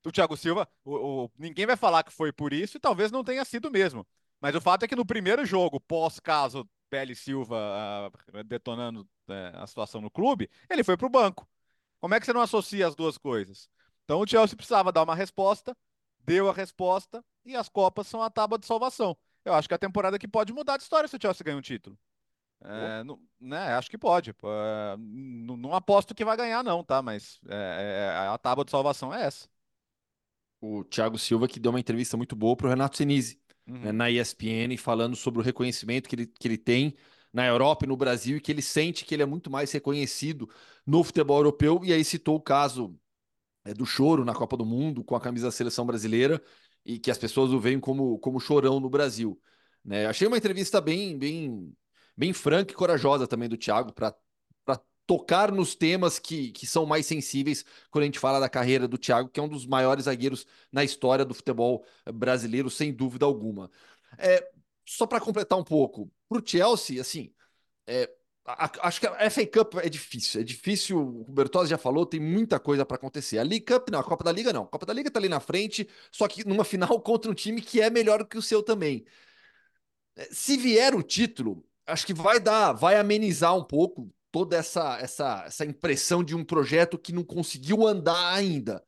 [0.07, 3.25] O Thiago Silva, o, o, ninguém vai falar que foi por isso e talvez não
[3.25, 4.07] tenha sido mesmo.
[4.41, 9.67] Mas o fato é que no primeiro jogo, pós-caso Pele Silva uh, detonando uh, a
[9.67, 11.49] situação no clube, ele foi para o banco.
[12.05, 13.67] Como é que você não associa as duas coisas?
[14.05, 15.75] Então o Chelsea precisava dar uma resposta,
[16.21, 19.17] deu a resposta e as Copas são a tábua de salvação.
[19.43, 21.63] Eu acho que a temporada que pode mudar de história se o Chelsea ganhar um
[21.63, 21.99] título.
[22.63, 24.33] É, não, né, acho que pode.
[24.33, 27.01] É, não, não, aposto que vai ganhar, não, tá?
[27.01, 29.49] Mas é, é, a tábua de salvação é essa.
[30.61, 33.79] O Thiago Silva que deu uma entrevista muito boa para o Renato Senise uhum.
[33.79, 36.95] né, na ESPN, falando sobre o reconhecimento que ele, que ele tem
[37.35, 40.49] na Europa e no Brasil e que ele sente que ele é muito mais reconhecido
[40.87, 41.81] no futebol europeu.
[41.85, 42.97] E aí citou o caso
[43.65, 46.41] é, do choro na Copa do Mundo com a camisa da seleção brasileira
[46.85, 49.41] e que as pessoas o veem como, como chorão no Brasil.
[49.85, 50.07] Né?
[50.07, 51.77] Achei uma entrevista bem, bem,
[52.17, 54.15] bem franca e corajosa também do Thiago para
[55.07, 58.97] tocar nos temas que, que são mais sensíveis quando a gente fala da carreira do
[58.97, 63.71] Thiago, que é um dos maiores zagueiros na história do futebol brasileiro, sem dúvida alguma.
[64.17, 64.51] É,
[64.85, 67.33] só para completar um pouco, para o Chelsea, assim,
[67.87, 68.11] é,
[68.45, 70.41] a, acho que a FA Cup é difícil.
[70.41, 73.39] É difícil, o Bertozzi já falou, tem muita coisa para acontecer.
[73.39, 74.65] A League Cup, não, a Copa da Liga não.
[74.65, 77.61] A Copa da Liga tá ali na frente, só que numa final contra um time
[77.63, 79.05] que é melhor que o seu também.
[80.17, 84.99] É, se vier o título, acho que vai dar, vai amenizar um pouco toda essa,
[84.99, 88.85] essa, essa impressão de um projeto que não conseguiu andar ainda.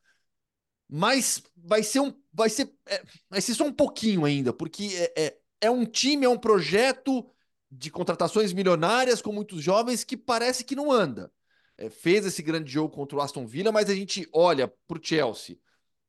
[0.88, 4.84] Mas vai ser um, vai ser, é, vai ser só um pouquinho ainda, porque
[5.16, 7.28] é, é é um time, é um projeto
[7.70, 11.32] de contratações milionárias com muitos jovens que parece que não anda.
[11.78, 15.00] É, fez esse grande jogo contra o Aston Villa, mas a gente olha para o
[15.02, 15.58] Chelsea,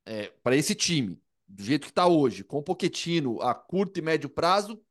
[0.05, 4.01] é, para esse time, do jeito que está hoje, com o Pochettino a curto e
[4.01, 4.81] médio prazo,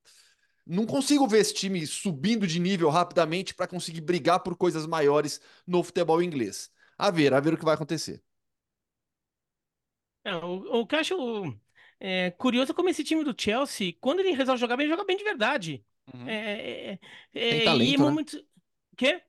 [0.67, 5.41] não consigo ver esse time subindo de nível rapidamente para conseguir brigar por coisas maiores
[5.67, 6.71] no futebol inglês.
[6.99, 8.23] A ver, a ver o que vai acontecer.
[10.25, 11.61] É, o, o que eu acho
[11.99, 15.25] é, curioso como esse time do Chelsea, quando ele resolve jogar bem, joga bem de
[15.25, 15.85] verdade.
[16.13, 16.29] Uhum.
[16.29, 16.99] É, é,
[17.35, 18.43] é tem talento, e né?
[18.97, 19.23] Quê?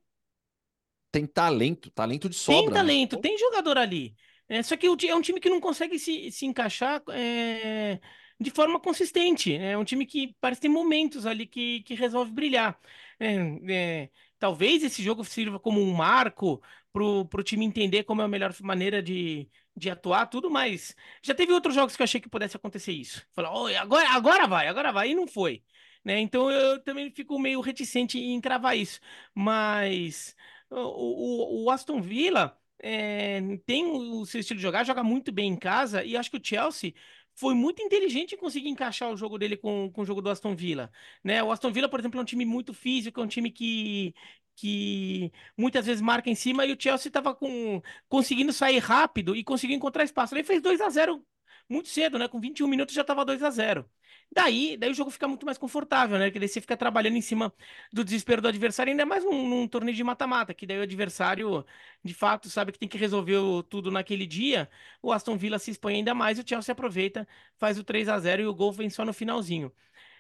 [1.12, 2.62] Tem talento, talento de sobra.
[2.62, 2.75] Tem né?
[2.75, 3.21] talento, né?
[3.21, 4.15] tem jogador ali.
[4.49, 7.99] É, só que é um time que não consegue se, se encaixar é,
[8.39, 9.53] de forma consistente.
[9.56, 12.80] É um time que parece ter momentos ali que, que resolve brilhar.
[13.19, 13.36] É,
[13.69, 18.28] é, talvez esse jogo sirva como um marco para o time entender como é a
[18.28, 22.30] melhor maneira de, de atuar, tudo, mas já teve outros jogos que eu achei que
[22.30, 23.26] pudesse acontecer isso.
[23.34, 25.63] Falar, oh, agora, agora vai, agora vai, e não foi.
[26.04, 26.19] Né?
[26.19, 29.00] Então eu também fico meio reticente em cravar isso.
[29.36, 30.36] Mas
[30.69, 35.52] o, o, o Aston Villa é, tem o seu estilo de jogar, joga muito bem
[35.52, 36.93] em casa, e acho que o Chelsea
[37.38, 40.56] foi muito inteligente em conseguir encaixar o jogo dele com, com o jogo do Aston
[40.56, 40.91] Villa.
[41.23, 41.43] Né?
[41.43, 44.15] O Aston Villa, por exemplo, é um time muito físico, é um time que,
[44.56, 49.43] que muitas vezes marca em cima e o Chelsea estava com, conseguindo sair rápido e
[49.43, 50.34] conseguiu encontrar espaço.
[50.36, 51.23] Ele fez 2 a 0
[51.69, 52.28] muito cedo, né?
[52.28, 53.89] Com 21 minutos já estava 2 a 0
[54.31, 56.25] Daí, daí o jogo fica muito mais confortável, né?
[56.25, 57.51] Porque daí você fica trabalhando em cima
[57.91, 61.65] do desespero do adversário, ainda mais num, num torneio de mata-mata, que daí o adversário,
[62.03, 64.69] de fato, sabe que tem que resolver o, tudo naquele dia.
[65.01, 68.41] O Aston Villa se expõe ainda mais, o Chelsea aproveita, faz o 3 a 0
[68.43, 69.71] e o gol vem só no finalzinho.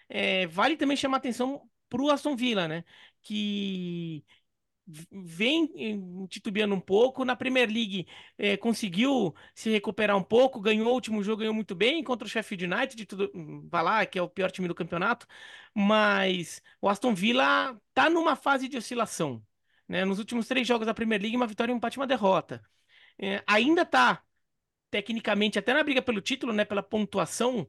[0.09, 2.83] É, vale também chamar atenção pro Aston Villa, né?
[3.21, 4.25] Que
[5.11, 7.25] vem eh, titubeando um pouco.
[7.25, 11.75] Na Premier League é, conseguiu se recuperar um pouco, ganhou o último jogo, ganhou muito
[11.75, 13.31] bem contra o Sheffield United, tudo,
[13.69, 15.27] vai lá, que é o pior time do campeonato.
[15.73, 19.43] Mas o Aston Villa tá numa fase de oscilação.
[19.87, 20.05] Né?
[20.05, 22.63] Nos últimos três jogos da Premier League, uma vitória, um empate uma derrota.
[23.19, 24.23] É, ainda tá
[24.89, 27.67] tecnicamente até na briga pelo título, né, pela pontuação,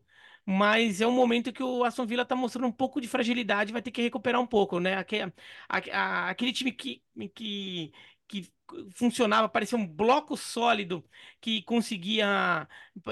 [0.50, 3.82] mas é um momento que o Aston Villa está mostrando um pouco de fragilidade, vai
[3.82, 4.96] ter que recuperar um pouco, né?
[4.96, 5.30] Aquele,
[5.68, 7.02] aquele time que,
[7.34, 7.92] que,
[8.26, 8.50] que
[8.92, 11.04] funcionava, parecia um bloco sólido,
[11.38, 12.66] que conseguia,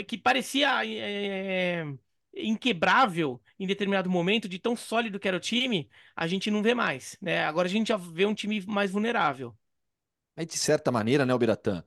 [0.09, 1.85] que parecia é,
[2.35, 6.75] inquebrável em determinado momento, de tão sólido que era o time, a gente não vê
[6.75, 7.44] mais, né?
[7.44, 9.55] Agora a gente já vê um time mais vulnerável.
[10.35, 11.85] Aí, de certa maneira, né, Albiratã,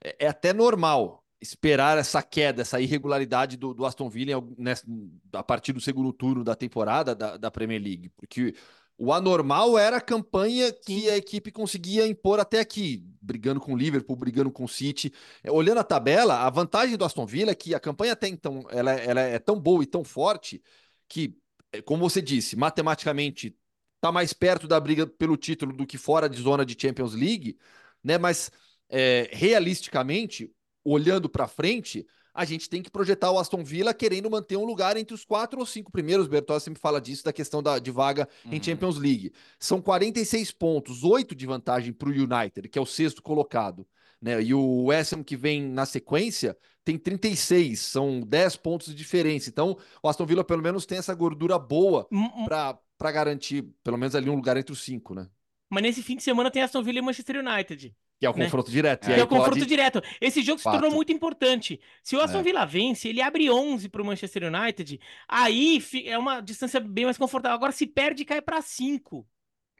[0.00, 4.86] é, é até normal esperar essa queda, essa irregularidade do, do Aston Villa nessa,
[5.32, 8.54] a partir do segundo turno da temporada da, da, Premier League, porque
[8.96, 13.76] o anormal era a campanha que a equipe conseguia impor até aqui, brigando com o
[13.76, 15.12] Liverpool, brigando com o City.
[15.42, 18.64] É, olhando a tabela, a vantagem do Aston Villa é que a campanha até então
[18.70, 20.62] ela, ela é tão boa e tão forte
[21.08, 21.36] que,
[21.72, 23.56] é, como você disse, matematicamente
[23.96, 27.58] está mais perto da briga pelo título do que fora de zona de Champions League,
[28.04, 28.18] né?
[28.18, 28.50] Mas
[28.88, 30.52] é, realisticamente
[30.84, 34.96] olhando para frente, a gente tem que projetar o Aston Villa querendo manter um lugar
[34.96, 36.26] entre os quatro ou cinco primeiros.
[36.26, 38.54] O Bertozzi sempre fala disso, da questão da, de vaga uhum.
[38.54, 39.32] em Champions League.
[39.58, 43.86] São 46 pontos, 8 de vantagem para o United, que é o sexto colocado.
[44.20, 44.42] Né?
[44.42, 49.50] E o West Ham, que vem na sequência, tem 36, são 10 pontos de diferença.
[49.50, 52.44] Então, o Aston Villa pelo menos tem essa gordura boa hum, hum.
[52.46, 55.28] para garantir pelo menos ali um lugar entre os cinco, né?
[55.68, 57.94] Mas nesse fim de semana tem Aston Villa e Manchester United.
[58.22, 58.44] Que é o né?
[58.44, 59.06] confronto direto.
[59.06, 59.66] Que é o confronto pode...
[59.66, 60.00] direto.
[60.20, 61.80] Esse jogo se tornou muito importante.
[62.04, 62.42] Se o Aston é.
[62.44, 67.18] Villa vence, ele abre 11 para o Manchester United, aí é uma distância bem mais
[67.18, 67.56] confortável.
[67.56, 69.26] Agora, se perde, cai para 5.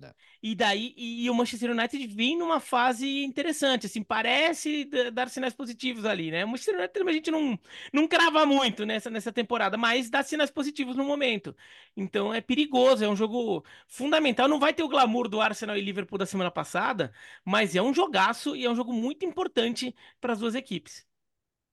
[0.03, 0.15] É.
[0.43, 5.55] E daí, e, e, o Manchester United vem numa fase interessante, assim, parece dar sinais
[5.55, 6.45] positivos ali, né?
[6.45, 7.59] O Manchester United a gente não,
[7.93, 11.55] não crava muito nessa, nessa temporada, mas dá sinais positivos no momento.
[11.97, 14.49] Então é perigoso, é um jogo fundamental.
[14.49, 17.12] Não vai ter o glamour do Arsenal e Liverpool da semana passada,
[17.45, 21.07] mas é um jogaço e é um jogo muito importante para as duas equipes.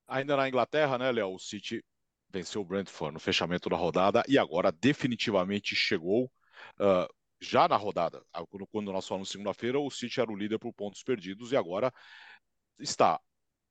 [0.08, 1.36] Ainda na Inglaterra, né, Léo?
[1.36, 1.84] O City
[2.30, 6.32] venceu o Brentford no fechamento da rodada e agora definitivamente chegou.
[6.80, 7.08] Uh,
[7.42, 8.24] já na rodada,
[8.72, 11.94] quando nós falamos segunda-feira, o City era o líder por pontos perdidos e agora
[12.78, 13.20] está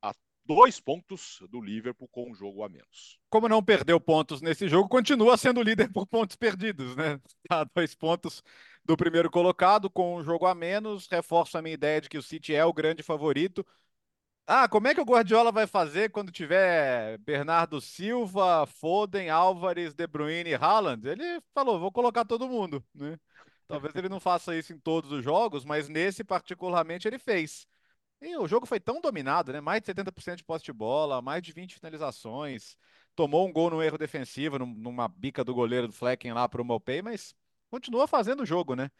[0.02, 0.12] a
[0.44, 3.18] dois pontos do Liverpool com um jogo a menos.
[3.28, 7.20] Como não perdeu pontos nesse jogo, continua sendo líder por pontos perdidos, né?
[7.44, 8.42] Está a dois pontos
[8.84, 11.06] do primeiro colocado com um jogo a menos.
[11.06, 13.66] Reforço a minha ideia de que o City é o grande favorito.
[14.46, 20.06] Ah, como é que o Guardiola vai fazer quando tiver Bernardo Silva, Foden, Álvares, De
[20.06, 21.06] Bruyne e Haaland?
[21.06, 23.18] Ele falou, vou colocar todo mundo, né?
[23.68, 27.66] Talvez ele não faça isso em todos os jogos, mas nesse particularmente ele fez.
[28.20, 29.60] E o jogo foi tão dominado, né?
[29.60, 32.76] Mais de 70% de posse de bola, mais de 20 finalizações.
[33.14, 36.64] Tomou um gol no erro defensivo, numa bica do goleiro do Flecken lá para o
[36.64, 37.34] Mopey, mas
[37.70, 38.90] continua fazendo o jogo, né?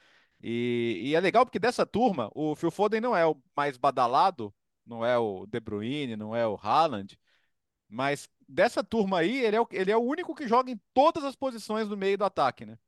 [0.42, 4.54] E, e, é legal porque dessa turma, o Phil Foden não é o mais badalado,
[4.86, 7.18] não é o De Bruyne, não é o Haaland,
[7.88, 11.24] mas dessa turma aí, ele é o, ele é o único que joga em todas
[11.24, 12.78] as posições do meio do ataque, né?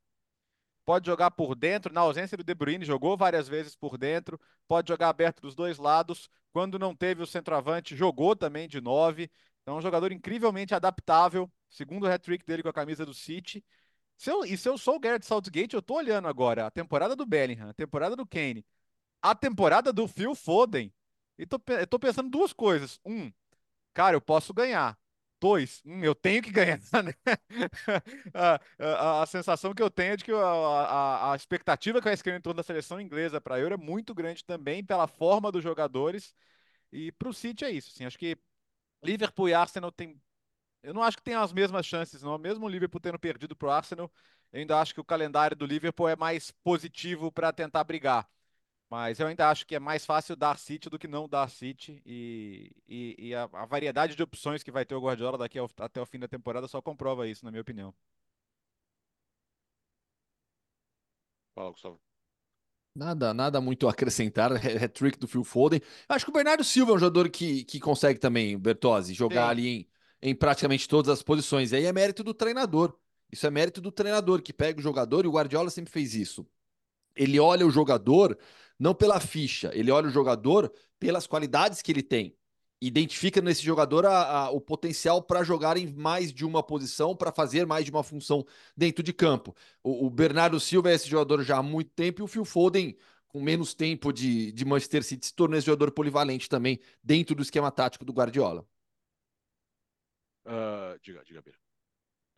[0.91, 4.89] Pode jogar por dentro, na ausência do De Bruyne, jogou várias vezes por dentro, pode
[4.89, 6.29] jogar aberto dos dois lados.
[6.51, 9.31] Quando não teve o centroavante, jogou também de nove.
[9.61, 13.63] Então, é um jogador incrivelmente adaptável, segundo o hat-trick dele com a camisa do City.
[14.17, 17.15] Se eu, e se eu sou o Garrett Southgate, eu tô olhando agora a temporada
[17.15, 18.65] do Bellingham, a temporada do Kane,
[19.21, 20.93] a temporada do Phil Foden.
[21.37, 22.99] E tô, eu tô pensando duas coisas.
[23.05, 23.31] Um,
[23.93, 24.99] cara, eu posso ganhar.
[25.41, 27.15] Dois, hum, eu tenho que ganhar, né?
[28.31, 32.13] a, a, a, sensação que eu tenho é de que a, a, expectativa que vai
[32.13, 35.51] escrever em torno da seleção inglesa para a Euro é muito grande também pela forma
[35.51, 36.35] dos jogadores.
[36.91, 37.91] E para o City é isso.
[37.91, 38.37] Assim, acho que
[39.03, 40.21] Liverpool e Arsenal tem.
[40.83, 42.37] Eu não acho que tem as mesmas chances, não.
[42.37, 44.11] Mesmo o Liverpool tendo perdido para o Arsenal,
[44.53, 48.29] eu ainda acho que o calendário do Liverpool é mais positivo para tentar brigar.
[48.91, 52.01] Mas eu ainda acho que é mais fácil dar City do que não dar City.
[52.05, 55.69] E, e, e a, a, variedade de opções que vai ter o Guardiola daqui ao,
[55.77, 57.93] até o fim da temporada só comprova isso, na minha opinião.
[61.55, 62.01] Fala, Gustavo.
[62.93, 64.51] Nada, nada muito a acrescentar.
[64.83, 65.79] Hat-trick do Phil Foden.
[66.09, 69.51] Acho que o Bernardo Silva é um jogador que, que consegue também, Bertozzi, jogar Sim.
[69.51, 69.89] ali em,
[70.21, 71.71] em praticamente todas as posições.
[71.71, 72.93] E aí é mérito do treinador.
[73.31, 76.45] Isso é mérito do treinador que pega o jogador e o Guardiola sempre fez isso.
[77.15, 78.37] Ele olha o jogador
[78.81, 82.35] não pela ficha, ele olha o jogador pelas qualidades que ele tem.
[82.81, 87.31] Identifica nesse jogador a, a, o potencial para jogar em mais de uma posição, para
[87.31, 88.43] fazer mais de uma função
[88.75, 89.55] dentro de campo.
[89.83, 92.97] O, o, Bernardo Silva é esse jogador já há muito tempo e o Phil Foden,
[93.27, 97.43] com menos tempo de, de Manchester City, se tornou esse jogador polivalente também dentro do
[97.43, 98.67] esquema tático do Guardiola.
[100.43, 101.70] Uh, diga, diga, Bira.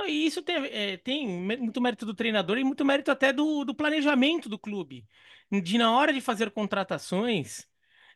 [0.01, 3.75] E isso tem, é, tem, muito mérito do treinador e muito mérito até do, do
[3.75, 5.05] planejamento do clube.
[5.51, 7.67] De na hora de fazer contratações,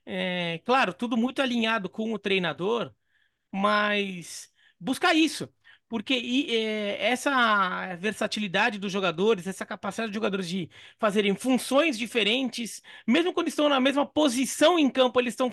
[0.06, 2.94] é, claro, tudo muito alinhado com o treinador,
[3.52, 5.50] mas buscar isso.
[5.90, 12.82] Porque e, é, essa versatilidade dos jogadores, essa capacidade dos jogadores de fazerem funções diferentes,
[13.08, 15.50] mesmo quando estão na mesma posição em campo, eles estão,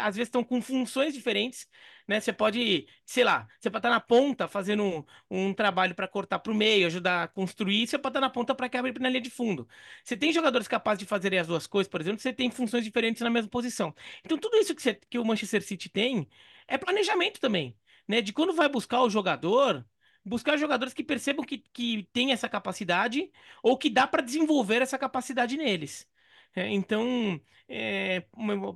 [0.00, 1.68] às vezes, estão com funções diferentes
[2.06, 2.20] né?
[2.20, 6.38] Você pode, sei lá, você pode estar na ponta fazendo um, um trabalho para cortar
[6.38, 9.08] para o meio, ajudar a construir, você pode estar na ponta para que abrir na
[9.08, 9.68] linha de fundo.
[10.04, 13.22] Você tem jogadores capazes de fazerem as duas coisas, por exemplo, você tem funções diferentes
[13.22, 13.94] na mesma posição.
[14.24, 16.28] Então, tudo isso que, você, que o Manchester City tem
[16.66, 17.76] é planejamento também,
[18.08, 18.20] né?
[18.20, 19.84] De quando vai buscar o jogador
[20.24, 23.30] buscar jogadores que percebam que, que tem essa capacidade
[23.62, 26.06] ou que dá para desenvolver essa capacidade neles.
[26.54, 28.24] É, então, é,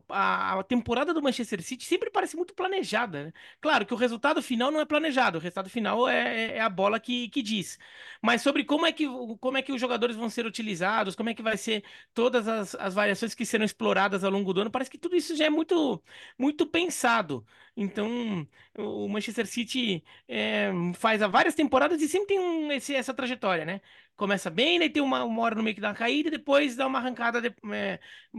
[0.09, 3.24] a, temporada do Manchester City sempre parece muito planejada.
[3.24, 3.33] Né?
[3.61, 6.98] Claro que o resultado final não é planejado, o resultado final é, é, a bola
[6.98, 7.78] que, que diz.
[8.20, 9.06] Mas sobre como é, que,
[9.40, 12.74] como é que os jogadores vão ser utilizados, como é que vai ser todas as,
[12.74, 15.50] as variações que serão exploradas ao longo do ano, parece que tudo isso já é
[15.50, 16.02] muito,
[16.38, 17.46] muito pensado.
[17.76, 23.64] Então, o Manchester City é, faz várias temporadas e sempre tem um, esse, essa trajetória,
[23.64, 23.80] né?
[24.16, 26.77] Começa bem, daí tem uma, uma hora no meio que dá uma caída e depois
[26.77, 27.99] dá uma arrancada de, é,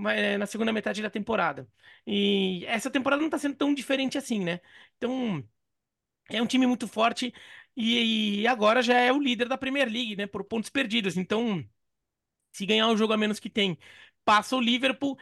[0.10, 1.68] é, na segunda metade da temporada.
[2.06, 4.60] E essa temporada não tá sendo tão diferente assim, né?
[4.98, 5.44] Então,
[6.30, 7.34] é um time muito forte
[7.76, 10.28] e, e agora já é o líder da Premier League, né?
[10.28, 11.18] Por pontos perdidos.
[11.18, 11.66] Então,
[12.52, 13.78] se ganhar o jogo a menos que tem,
[14.26, 15.18] passa o Liverpool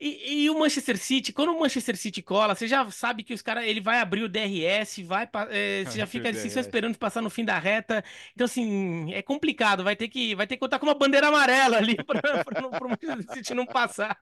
[0.00, 3.42] e, e, o Manchester City, quando o Manchester City cola, você já sabe que os
[3.42, 7.20] caras, ele vai abrir o DRS, vai, é, você já fica assim, só esperando passar
[7.20, 8.04] no fim da reta.
[8.32, 11.78] Então, assim, é complicado, vai ter que, vai ter que contar com uma bandeira amarela
[11.78, 12.44] ali para
[12.86, 14.16] o Manchester City não passar.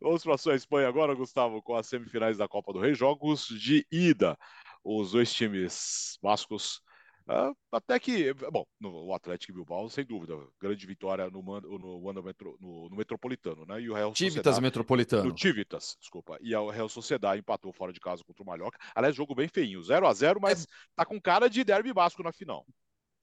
[0.00, 3.48] Vamos para a sua Espanha agora, Gustavo, com as semifinais da Copa do Rei, jogos
[3.48, 4.38] de ida.
[4.84, 6.80] Os dois times bascos
[7.26, 12.22] Uh, até que, bom, no, o Atlético Bilbao, sem dúvida, grande vitória no, no, no,
[12.22, 13.80] metro, no, no Metropolitano, né?
[13.80, 15.24] E o Real Tivitas Metropolitano.
[15.24, 16.36] No Tivitas, desculpa.
[16.42, 18.78] E o Real Sociedade empatou fora de casa contra o Mallorca.
[18.94, 20.66] Aliás, jogo bem feinho, 0 a 0 mas é...
[20.94, 22.66] tá com cara de derby basco na final.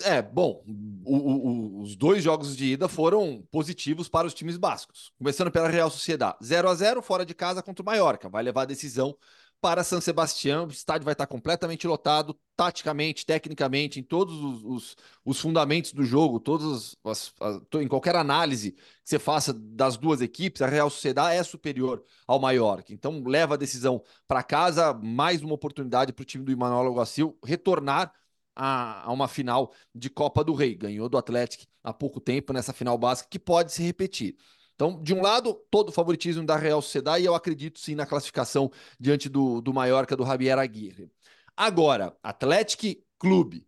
[0.04, 0.64] É, bom,
[1.06, 5.12] o, o, os dois jogos de ida foram positivos para os times bascos.
[5.18, 8.28] Começando pela Real Sociedade, 0 a 0 fora de casa contra o Mallorca.
[8.30, 9.16] Vai levar a decisão
[9.62, 10.66] para San Sebastião.
[10.66, 16.04] O estádio vai estar completamente lotado, taticamente, tecnicamente, em todos os, os, os fundamentos do
[16.04, 20.90] jogo, todos as, as, em qualquer análise que você faça das duas equipes, a Real
[20.90, 22.92] Sociedade é superior ao Mallorca.
[22.92, 27.38] Então, leva a decisão para casa, mais uma oportunidade para o time do Emmanuel Alguacil
[27.46, 28.12] retornar
[28.56, 30.76] a, a, uma final de Copa do Rei.
[30.76, 34.36] Ganhou do Atlético há pouco tempo nessa final básica, que pode se repetir.
[34.82, 38.04] Então, de um lado, todo o favoritismo da Real Sociedade e eu acredito sim na
[38.04, 41.08] classificação diante do, do Mallorca do Javier Aguirre.
[41.56, 43.68] Agora, Atlético Clube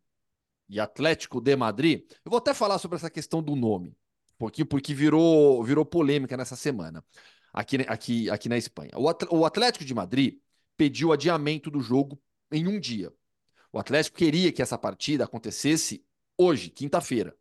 [0.68, 3.96] e Atlético de Madrid, eu vou até falar sobre essa questão do nome,
[4.40, 7.06] pouquinho, porque virou, virou polêmica nessa semana
[7.54, 8.94] aqui, aqui, aqui na Espanha.
[9.30, 10.40] O Atlético de Madrid
[10.76, 12.20] pediu adiamento do jogo
[12.52, 13.14] em um dia.
[13.72, 16.04] O Atlético queria que essa partida acontecesse
[16.36, 17.38] hoje, quinta-feira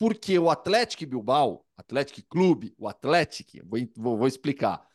[0.00, 4.86] porque o Atlético Bilbao, Atlético Clube, o Atlético, vou, vou, vou explicar,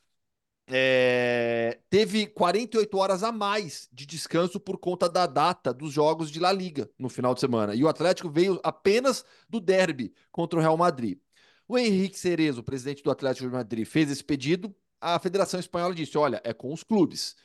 [0.68, 6.40] é, teve 48 horas a mais de descanso por conta da data dos jogos de
[6.40, 7.76] La Liga no final de semana.
[7.76, 11.20] E o Atlético veio apenas do derby contra o Real Madrid.
[11.68, 14.76] O Henrique Cerezo, presidente do Atlético de Madrid, fez esse pedido.
[15.00, 17.36] A Federação Espanhola disse: olha, é com os clubes.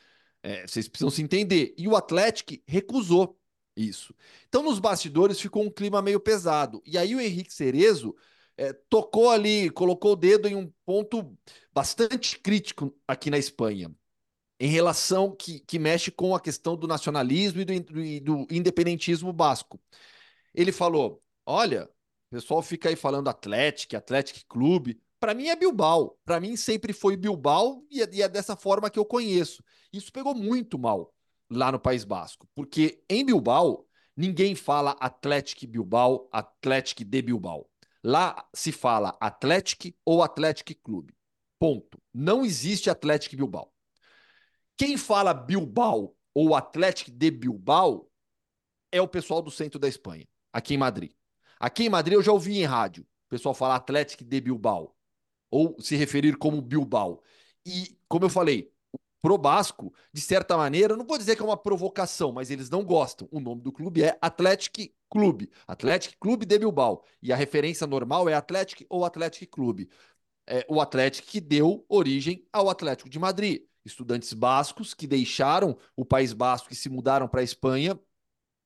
[0.43, 1.74] É, vocês precisam se entender.
[1.76, 3.38] E o Atlético recusou.
[3.76, 4.14] Isso.
[4.49, 6.82] Então, nos bastidores ficou um clima meio pesado.
[6.84, 8.14] E aí o Henrique Cerezo
[8.61, 11.34] é, tocou ali, colocou o dedo em um ponto
[11.72, 13.90] bastante crítico aqui na Espanha,
[14.61, 19.32] em relação que, que mexe com a questão do nacionalismo e do, do, do independentismo
[19.32, 19.80] basco.
[20.54, 21.84] Ele falou: olha,
[22.30, 25.00] o pessoal fica aí falando Atlético, Atlético Clube.
[25.18, 26.18] Para mim é Bilbao.
[26.22, 29.64] Para mim sempre foi Bilbao e é, e é dessa forma que eu conheço.
[29.90, 31.14] Isso pegou muito mal
[31.48, 37.69] lá no País Basco, porque em Bilbao ninguém fala Atlético Bilbao, Atlético de Bilbao.
[38.03, 41.14] Lá se fala Atlético ou Atlético Clube.
[41.59, 42.01] Ponto.
[42.12, 43.72] Não existe Atlético Bilbao.
[44.76, 48.11] Quem fala Bilbao ou Atlético de Bilbao
[48.90, 51.12] é o pessoal do centro da Espanha, aqui em Madrid.
[51.59, 54.96] Aqui em Madrid eu já ouvi em rádio o pessoal falar Atlético de Bilbao,
[55.51, 57.22] ou se referir como Bilbao.
[57.64, 58.72] E, como eu falei,
[59.20, 62.82] pro Basco, de certa maneira, não vou dizer que é uma provocação, mas eles não
[62.84, 63.28] gostam.
[63.30, 64.80] O nome do clube é Atlético
[65.11, 67.04] Clube, Atlético Clube de Bilbao.
[67.22, 69.90] E a referência normal é Atlético ou Atlético Clube.
[70.46, 73.62] É o Atlético que deu origem ao Atlético de Madrid.
[73.84, 77.98] Estudantes bascos que deixaram o País Basco e se mudaram para a Espanha,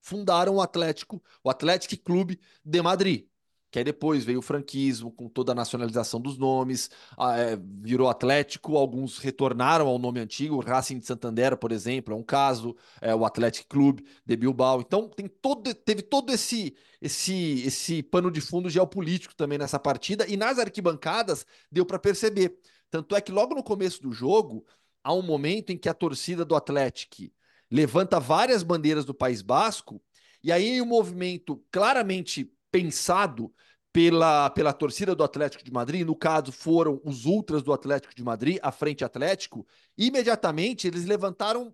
[0.02, 3.26] fundaram o Atlético, o Atlético Clube de Madrid
[3.74, 8.76] que aí depois veio o franquismo, com toda a nacionalização dos nomes, é, virou Atlético,
[8.76, 13.12] alguns retornaram ao nome antigo, o Racing de Santander, por exemplo, é um caso, é,
[13.12, 14.80] o Atlético Clube de Bilbao.
[14.80, 20.24] Então tem todo, teve todo esse, esse, esse pano de fundo geopolítico também nessa partida,
[20.28, 22.56] e nas arquibancadas deu para perceber.
[22.92, 24.64] Tanto é que logo no começo do jogo,
[25.02, 27.24] há um momento em que a torcida do Atlético
[27.68, 30.00] levanta várias bandeiras do País Basco,
[30.44, 33.54] e aí o um movimento claramente pensado
[33.92, 38.24] pela, pela torcida do Atlético de Madrid, no caso foram os ultras do Atlético de
[38.24, 39.64] Madrid, a frente Atlético,
[39.96, 41.72] imediatamente eles levantaram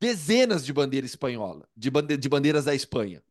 [0.00, 3.22] dezenas de bandeira espanhola, de, bande de bandeiras da Espanha.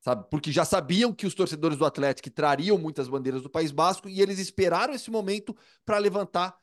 [0.00, 0.26] Sabe?
[0.30, 4.22] Porque já sabiam que os torcedores do Atlético trariam muitas bandeiras do País Basco e
[4.22, 6.56] eles esperaram esse momento para levantar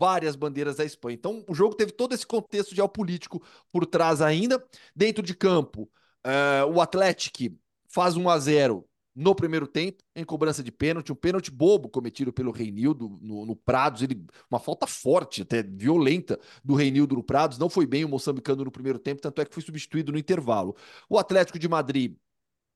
[0.00, 1.14] várias bandeiras da Espanha.
[1.14, 4.60] Então, o jogo teve todo esse contexto geopolítico por trás ainda.
[4.96, 5.88] Dentro de campo,
[6.26, 7.56] uh, o Atlético
[7.86, 12.32] faz 1 a 0 no primeiro tempo, em cobrança de pênalti, um pênalti bobo cometido
[12.32, 17.58] pelo Reinildo no, no Prados, ele, uma falta forte, até violenta do Reinildo no Prados,
[17.58, 20.74] não foi bem o moçambicano no primeiro tempo, tanto é que foi substituído no intervalo.
[21.08, 22.16] O Atlético de Madrid,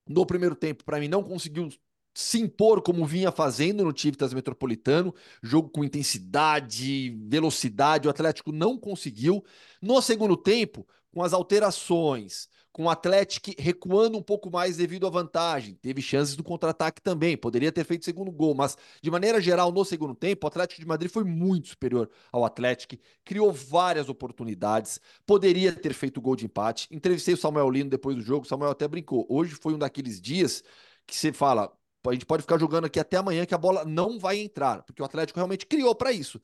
[0.07, 1.69] no primeiro tempo, para mim, não conseguiu
[2.17, 8.79] se impor como vinha fazendo no Civitas Metropolitano, jogo com intensidade, velocidade, o Atlético não
[8.79, 9.45] conseguiu.
[9.83, 15.11] No segundo tempo, com as alterações, com o Atlético recuando um pouco mais devido à
[15.11, 15.75] vantagem.
[15.77, 19.83] Teve chances do contra-ataque também, poderia ter feito segundo gol, mas de maneira geral, no
[19.83, 25.73] segundo tempo, o Atlético de Madrid foi muito superior ao Atlético, criou várias oportunidades, poderia
[25.73, 26.87] ter feito gol de empate.
[26.91, 29.27] Entrevistei o Samuel Lino depois do jogo, o Samuel até brincou.
[29.31, 30.63] Hoje foi um daqueles dias
[31.07, 31.73] que você fala,
[32.07, 35.01] a gente pode ficar jogando aqui até amanhã que a bola não vai entrar, porque
[35.01, 36.39] o Atlético realmente criou para isso.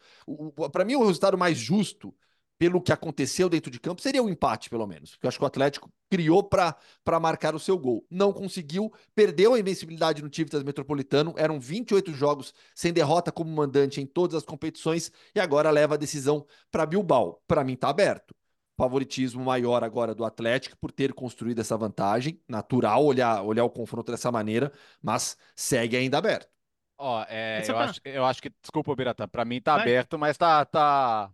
[0.73, 2.15] Para mim, o resultado mais justo
[2.63, 5.11] pelo que aconteceu dentro de campo, seria o um empate, pelo menos.
[5.11, 6.77] Porque eu acho que o Atlético criou para
[7.21, 8.07] marcar o seu gol.
[8.09, 11.35] Não conseguiu, perdeu a invencibilidade no Civitas Metropolitano.
[11.37, 15.97] Eram 28 jogos sem derrota como mandante em todas as competições e agora leva a
[15.97, 17.43] decisão para Bilbao.
[17.49, 18.33] Para mim, está aberto.
[18.77, 22.41] Favoritismo maior agora do Atlético por ter construído essa vantagem.
[22.49, 24.71] Natural olhar, olhar o confronto dessa maneira,
[25.03, 26.49] mas segue ainda aberto.
[26.97, 29.83] Ó, é, eu, acho, eu acho que, desculpa, Biratã, para mim tá Vai.
[29.83, 31.29] aberto, mas tá, tá,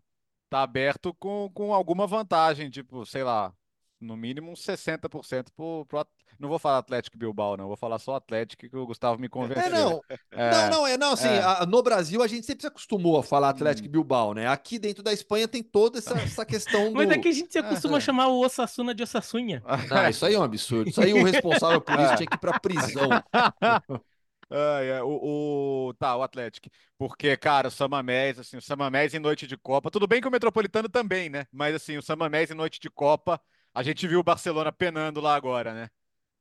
[0.49, 3.53] tá aberto com, com alguma vantagem, tipo, sei lá,
[4.01, 6.07] no mínimo uns 60% pro, pro
[6.39, 9.65] não vou falar Atlético Bilbao, não, vou falar só Atlético que o Gustavo me convenceu.
[9.65, 10.01] É, não.
[10.31, 11.43] É, não, não, é, não, assim, é.
[11.43, 13.91] a, no Brasil a gente sempre se acostumou a falar Atlético hum.
[13.91, 14.47] Bilbao, né?
[14.47, 16.95] Aqui dentro da Espanha tem toda essa, essa questão do...
[16.95, 17.99] Mas aqui a gente se acostuma é.
[17.99, 19.63] a chamar o Osasuna de Osasunha.
[19.65, 20.89] Ah, isso aí é um absurdo.
[20.89, 23.09] Isso aí o responsável por isso tinha que ir pra prisão.
[24.51, 26.71] Ah, é, o, o, tá, o Atlético.
[26.97, 29.91] Porque, cara, o Samamés, assim, o Samamés em noite de Copa.
[29.91, 31.47] Tudo bem que o Metropolitano também, né?
[31.53, 33.41] Mas, assim, o Samamés em noite de Copa,
[33.75, 35.91] a gente viu o Barcelona penando lá agora, né?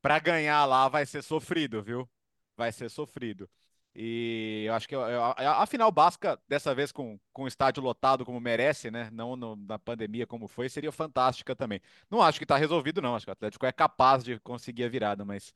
[0.02, 2.10] Pra ganhar lá vai ser sofrido, viu?
[2.56, 3.50] Vai ser sofrido.
[3.96, 8.40] E eu acho que a, final basca, dessa vez com, com o estádio lotado como
[8.40, 9.10] merece, né?
[9.12, 11.82] Não no, na pandemia como foi, seria fantástica também.
[12.10, 13.16] Não acho que tá resolvido, não.
[13.16, 15.52] Acho que o Atlético é capaz de conseguir a virada, mas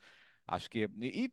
[0.47, 0.89] acho que.
[1.01, 1.31] E,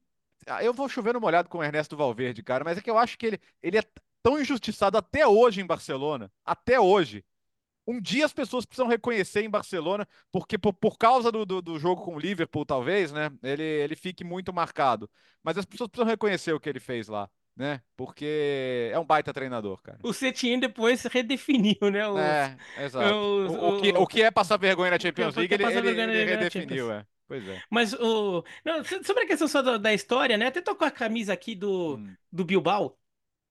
[0.62, 3.18] eu vou chover no molhado com o Ernesto Valverde, cara, mas é que eu acho
[3.18, 3.82] que ele, ele é
[4.22, 7.24] tão injustiçado até hoje em Barcelona, até hoje.
[7.86, 11.78] Um dia as pessoas precisam reconhecer em Barcelona, porque por, por causa do, do, do,
[11.78, 13.30] jogo com o Liverpool, talvez, né?
[13.42, 15.08] Ele, ele fique muito marcado.
[15.42, 17.80] Mas as pessoas precisam reconhecer o que ele fez lá, né?
[17.96, 19.98] Porque é um baita treinador, cara.
[20.02, 22.06] O Setien depois redefiniu, né?
[22.06, 23.14] Os, é, exato.
[23.14, 26.24] Os, o, o, que, o que é passar vergonha na Champions League, ele, ele, ele
[26.26, 27.06] redefiniu, é.
[27.28, 27.62] Pois é.
[27.70, 28.42] Mas o.
[28.64, 30.46] Não, sobre a questão só da, da história, né?
[30.46, 32.14] Até tocou a camisa aqui do, hum.
[32.32, 32.98] do Bilbao.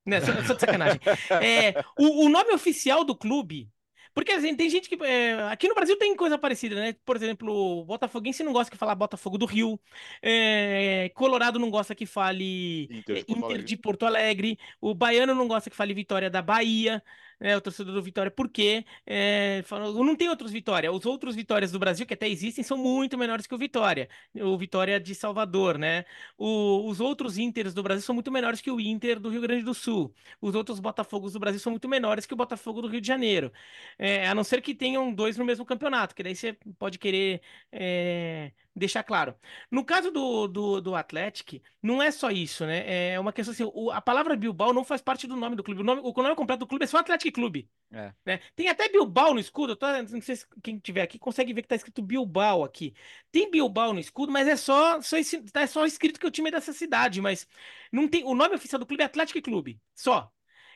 [0.05, 0.19] Né?
[0.21, 0.99] Só, só de sacanagem.
[1.43, 3.69] é, o, o nome oficial do clube
[4.17, 4.97] porque assim, tem gente que.
[5.05, 6.95] É, aqui no Brasil tem coisa parecida, né?
[7.05, 9.79] Por exemplo, o Botafoguense não gosta que fale Botafogo do Rio.
[10.23, 14.57] É, Colorado não gosta que fale Inter, de, Inter Porto de Porto Alegre.
[14.81, 17.03] O Baiano não gosta que fale Vitória da Bahia.
[17.39, 20.91] Né, o torcedor do Vitória, porque é, falou, não tem outros Vitória.
[20.91, 24.09] Os outros Vitórias do Brasil, que até existem, são muito menores que o Vitória.
[24.35, 26.05] O Vitória de Salvador, né?
[26.37, 29.63] O, os outros Inters do Brasil são muito menores que o Inter do Rio Grande
[29.63, 30.13] do Sul.
[30.41, 33.51] Os outros Botafogos do Brasil são muito menores que o Botafogo do Rio de Janeiro.
[33.97, 37.41] É, a não ser que tenham dois no mesmo campeonato, que daí você pode querer
[37.71, 39.35] é, deixar claro.
[39.71, 43.13] No caso do, do, do Atlético, não é só isso, né?
[43.13, 45.81] É uma questão assim, o, a palavra Bilbao não faz parte do nome do clube.
[45.81, 47.69] O nome, o nome completo do clube é só Atlético Clube.
[47.91, 48.13] É.
[48.25, 48.39] Né?
[48.55, 49.75] Tem até Bilbao no escudo.
[49.75, 52.93] Tô, não sei se quem tiver aqui consegue ver que tá escrito Bilbao aqui.
[53.31, 56.49] Tem Bilbao no escudo, mas é só, só, é só escrito que é o time
[56.49, 57.47] é dessa cidade, mas
[57.91, 58.23] não tem.
[58.23, 59.79] O nome oficial do clube é Atlético Clube.
[59.95, 60.31] Só.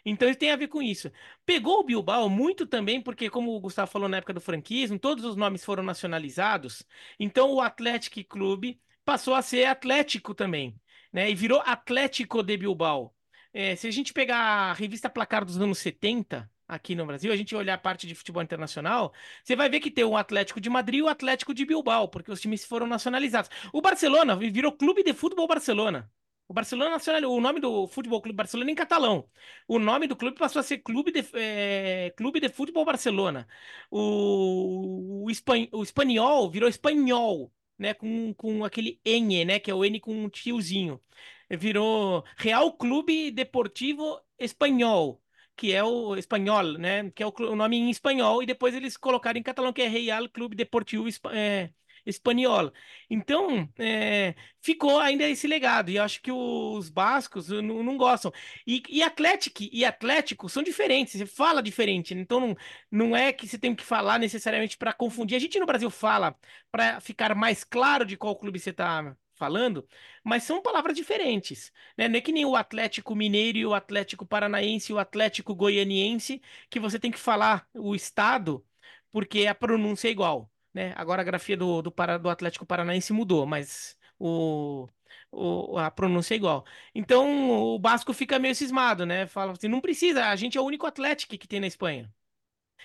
[0.05, 1.11] Então isso tem a ver com isso.
[1.45, 5.23] Pegou o Bilbao muito também, porque, como o Gustavo falou na época do franquismo, todos
[5.25, 6.83] os nomes foram nacionalizados.
[7.19, 10.75] Então o Atlético Clube passou a ser Atlético também,
[11.11, 11.29] né?
[11.29, 13.13] E virou Atlético de Bilbao.
[13.53, 17.35] É, se a gente pegar a revista Placar dos anos 70, aqui no Brasil, a
[17.35, 20.69] gente olhar a parte de futebol internacional, você vai ver que tem o Atlético de
[20.69, 23.49] Madrid e o Atlético de Bilbao, porque os times foram nacionalizados.
[23.73, 26.09] O Barcelona virou Clube de Futebol Barcelona.
[26.51, 29.25] O Barcelona Nacional, o nome do Futebol Clube Barcelona é em catalão.
[29.65, 33.47] O nome do clube passou a ser Clube de, é, Clube de Futebol Barcelona.
[33.89, 37.93] O, o, espan, o espanhol virou espanhol, né?
[37.93, 39.59] Com, com aquele N, né?
[39.59, 41.01] Que é o N com um tiozinho.
[41.49, 45.21] Virou Real Clube Deportivo Espanhol
[45.55, 47.11] que é o espanhol, né?
[47.11, 49.87] Que é o, o, nome em espanhol, e depois eles colocaram em catalão, que é
[49.87, 51.71] Real Clube Deportivo é,
[52.05, 52.71] espanhol.
[53.09, 58.31] Então, é, ficou ainda esse legado, e eu acho que os bascos não, não gostam.
[58.65, 62.55] E, e Atlético e Atlético são diferentes, você fala diferente, então não,
[62.91, 65.35] não é que você tem que falar necessariamente para confundir.
[65.35, 66.35] A gente no Brasil fala
[66.71, 69.87] para ficar mais claro de qual clube você está falando,
[70.23, 72.07] mas são palavras diferentes, né?
[72.07, 76.41] Não é que nem o Atlético Mineiro e o Atlético Paranaense e o Atlético Goianiense,
[76.69, 78.63] que você tem que falar o estado
[79.11, 80.93] porque a pronúncia é igual né?
[80.95, 84.87] Agora a grafia do, do, do Atlético Paranaense mudou, mas o,
[85.31, 86.65] o, a pronúncia é igual.
[86.93, 89.27] Então o Basco fica meio cismado, né?
[89.27, 92.11] Fala assim, não precisa, a gente é o único Atlético que tem na Espanha.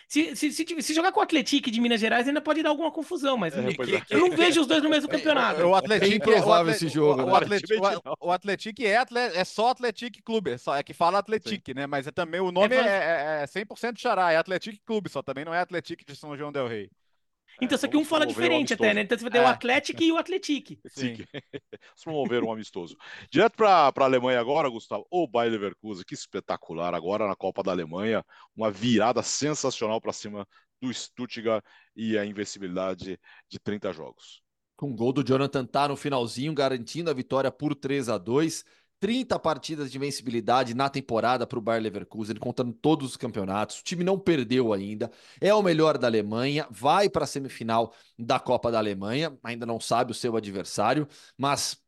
[0.09, 2.93] Se, se, se, se, jogar com o Atlético de Minas Gerais, ainda pode dar alguma
[2.93, 4.05] confusão, mas é, é.
[4.11, 5.63] eu não vejo os dois no mesmo campeonato.
[5.63, 7.23] O Atlético é improvável esse jogo.
[7.23, 7.37] O, né?
[7.37, 7.75] Atlético,
[8.21, 11.87] o, Atlético é, é só Atlético Clube, é, só, é que fala Atlético, né?
[11.89, 15.45] Mas é também o nome é, é, é 100% xará, é Atlético Clube, só também
[15.45, 16.89] não é Atlético de São João del Rei.
[17.61, 19.03] Então, só que um fala diferente até, né?
[19.03, 19.43] Então você vai ter é.
[19.43, 20.79] o Atlético e o Atletique.
[20.89, 21.17] Sim.
[21.73, 22.97] Vamos promover um amistoso.
[23.31, 25.07] Direto para a Alemanha agora, Gustavo.
[25.11, 26.95] O Bayer Leverkusen, que espetacular.
[26.95, 30.47] Agora na Copa da Alemanha, uma virada sensacional para cima
[30.81, 34.43] do Stuttgart e a invencibilidade de 30 jogos.
[34.77, 38.63] Com gol do Jonathan tá no finalzinho, garantindo a vitória por 3 a 2
[39.01, 43.81] 30 partidas de vencibilidade na temporada para o Bayer Leverkusen, contando todos os campeonatos.
[43.81, 48.39] O time não perdeu ainda, é o melhor da Alemanha, vai para a semifinal da
[48.41, 51.79] Copa da Alemanha, ainda não sabe o seu adversário, mas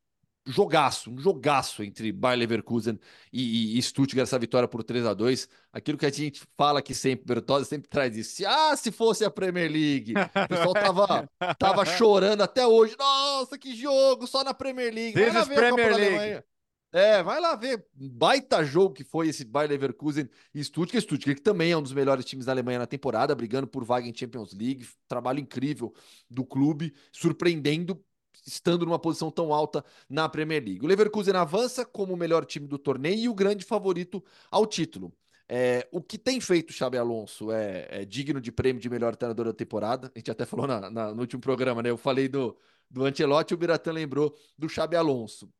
[0.48, 2.98] jogaço, um jogaço entre Bayer Leverkusen
[3.32, 6.94] e, e, Stuttgart, essa vitória por 3 a 2 Aquilo que a gente fala aqui
[6.94, 8.42] sempre, Bertozzi sempre traz isso.
[8.46, 10.14] Ah, se fosse a Premier League!
[10.14, 12.96] O pessoal tava, tava chorando até hoje.
[12.98, 14.26] Nossa, que jogo!
[14.26, 15.12] Só na Premier League.
[15.12, 16.42] This is Premier League.
[16.90, 17.86] É, vai lá ver.
[17.94, 21.02] Baita jogo que foi esse Bayer Leverkusen e Stuttgart.
[21.04, 24.08] Stuttgart, que também é um dos melhores times da Alemanha na temporada, brigando por vaga
[24.08, 24.88] em Champions League.
[25.06, 25.92] Trabalho incrível
[26.30, 28.02] do clube, surpreendendo,
[28.46, 30.84] estando numa posição tão alta na Premier League.
[30.84, 35.14] O Leverkusen avança como o melhor time do torneio e o grande favorito ao título.
[35.50, 39.14] É, o que tem feito o Xabi Alonso é, é, digno de prêmio de melhor
[39.16, 40.10] treinador da temporada.
[40.14, 41.90] A gente até falou na, na, no último programa, né?
[41.90, 42.56] Eu falei do,
[42.90, 45.50] do Ancelotti, o Biratan lembrou do Xabi Alonso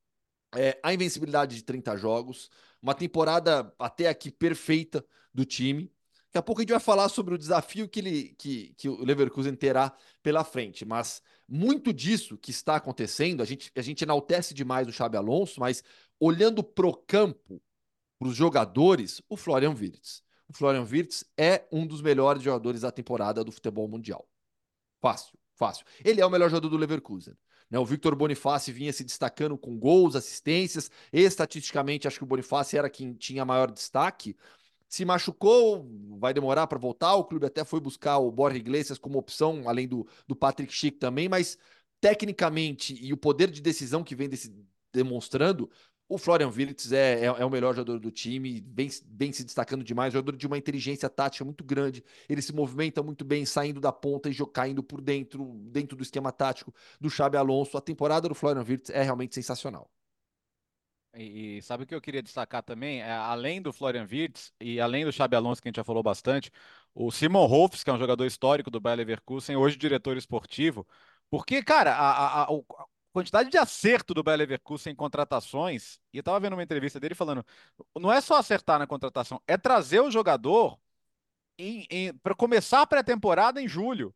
[0.54, 2.50] é, a invencibilidade de 30 jogos,
[2.82, 5.92] uma temporada até aqui perfeita do time.
[6.26, 9.04] Daqui a pouco a gente vai falar sobre o desafio que, ele, que, que o
[9.04, 14.52] Leverkusen terá pela frente, mas muito disso que está acontecendo, a gente, a gente enaltece
[14.52, 15.82] demais o Xabi Alonso, mas
[16.20, 17.62] olhando pro campo,
[18.18, 20.22] para os jogadores, o Florian Wirtz.
[20.48, 24.28] O Florian Wirtz é um dos melhores jogadores da temporada do futebol mundial.
[25.00, 25.86] Fácil, fácil.
[26.04, 27.34] Ele é o melhor jogador do Leverkusen.
[27.70, 27.78] Né?
[27.78, 30.90] O Victor Bonifácio vinha se destacando com gols, assistências.
[31.12, 34.36] Estatisticamente, acho que o Bonifácio era quem tinha maior destaque.
[34.88, 35.86] Se machucou,
[36.18, 37.14] vai demorar para voltar.
[37.14, 40.98] O clube até foi buscar o Borja Iglesias como opção, além do, do Patrick Schick
[40.98, 41.58] também, mas
[42.00, 44.54] tecnicamente e o poder de decisão que vem desse,
[44.92, 45.70] demonstrando,
[46.08, 49.84] o Florian Wirtz é, é, é, o melhor jogador do time, vem, vem se destacando
[49.84, 52.02] demais, jogador de uma inteligência tática muito grande.
[52.28, 56.32] Ele se movimenta muito bem, saindo da ponta e caindo por dentro, dentro do esquema
[56.32, 57.76] tático do Xabi Alonso.
[57.76, 59.90] A temporada do Florian Wirtz é realmente sensacional.
[61.14, 63.02] E, e sabe o que eu queria destacar também?
[63.02, 66.02] É, além do Florian Wirtz e além do Xabi Alonso, que a gente já falou
[66.02, 66.50] bastante,
[66.94, 70.86] o Simon Rolfs, que é um jogador histórico do Bayer Leverkusen, hoje diretor esportivo,
[71.30, 72.46] porque, cara, a, a, a,
[73.12, 77.14] quantidade de acerto do Bayer Leverkusen em contratações, e eu estava vendo uma entrevista dele
[77.14, 77.44] falando,
[77.98, 80.78] não é só acertar na contratação, é trazer o jogador
[82.22, 84.14] para começar a pré-temporada em julho.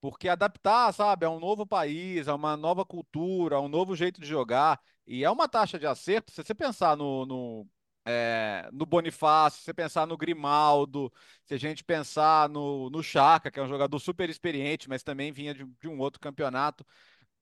[0.00, 4.18] Porque adaptar, sabe, a um novo país, a uma nova cultura, a um novo jeito
[4.20, 7.68] de jogar, e é uma taxa de acerto, se você pensar no, no,
[8.06, 11.12] é, no Bonifácio, se você pensar no Grimaldo,
[11.44, 15.32] se a gente pensar no, no Chaka, que é um jogador super experiente, mas também
[15.32, 16.84] vinha de, de um outro campeonato.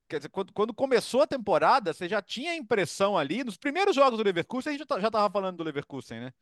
[0.09, 3.95] Quer dizer, quando, quando, começou a temporada, você já tinha a impressão ali, nos primeiros
[3.95, 6.33] jogos do Leverkusen, a gente já estava falando do Leverkusen, né?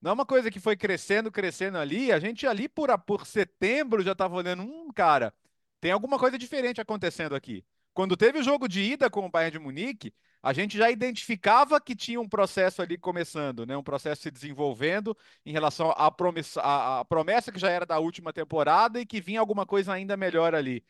[0.00, 2.10] Não é uma coisa que foi crescendo, crescendo ali.
[2.10, 5.34] A gente ali por, por setembro já estava olhando, um cara,
[5.80, 7.64] tem alguma coisa diferente acontecendo aqui.
[7.92, 11.80] Quando teve o jogo de ida com o Bayern de Munique, a gente já identificava
[11.80, 13.76] que tinha um processo ali começando, né?
[13.76, 15.14] um processo se desenvolvendo
[15.44, 19.20] em relação à promessa, à, à promessa que já era da última temporada e que
[19.20, 20.82] vinha alguma coisa ainda melhor ali.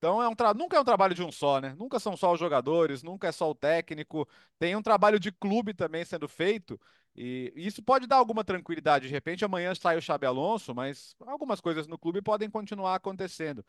[0.00, 0.54] Então é um tra...
[0.54, 1.74] nunca é um trabalho de um só, né?
[1.78, 4.26] Nunca são só os jogadores, nunca é só o técnico.
[4.58, 6.80] Tem um trabalho de clube também sendo feito.
[7.14, 9.08] E isso pode dar alguma tranquilidade.
[9.08, 13.62] De repente, amanhã sai o Xabi Alonso, mas algumas coisas no clube podem continuar acontecendo.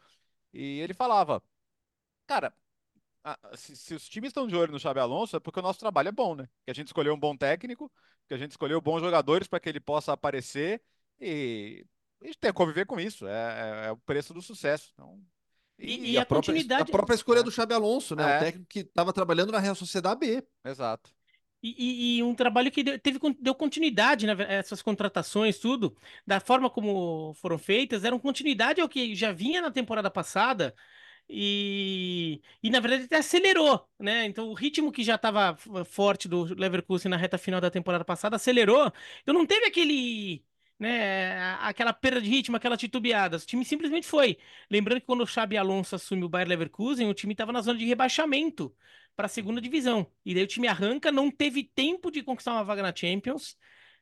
[0.54, 1.44] E ele falava,
[2.28, 2.54] cara,
[3.56, 6.10] se, se, os times estão de olho no Xabi Alonso, é porque o nosso trabalho
[6.10, 6.48] é bom, né?
[6.66, 7.92] Que a gente escolheu um bom técnico,
[8.28, 10.82] que a gente escolheu bons jogadores para que ele possa aparecer
[11.20, 11.86] e
[12.22, 13.28] a gente tem que conviver com isso.
[13.28, 14.92] É, é, é o preço do sucesso.
[14.94, 15.22] Então,
[15.82, 17.44] e, e, e a, a, própria, a, própria, escolha é.
[17.44, 18.24] do Xabi Alonso, né?
[18.24, 18.38] É.
[18.38, 20.44] O técnico que estava trabalhando na Real Sociedade B.
[20.64, 21.12] Exato.
[21.64, 26.72] E, e, um trabalho que deu, teve, deu continuidade, né, essas contratações, tudo, da forma
[26.72, 30.74] como foram feitas, deram continuidade ao que já vinha na temporada passada,
[31.30, 34.26] e, e na verdade até acelerou, né?
[34.26, 35.56] Então o ritmo que já estava
[35.86, 38.92] forte do Leverkusen na reta final da temporada passada acelerou.
[39.22, 40.44] Então não teve aquele,
[40.82, 43.38] né, aquela perda de ritmo, aquela titubeada.
[43.38, 44.40] O time simplesmente foi.
[44.70, 47.78] Lembrando que quando o Xabi Alonso assumiu o Bayer Leverkusen, o time estava na zona
[47.78, 48.76] de rebaixamento
[49.16, 50.12] para a segunda divisão.
[50.26, 53.56] E daí o time arranca, não teve tempo de conquistar uma vaga na Champions.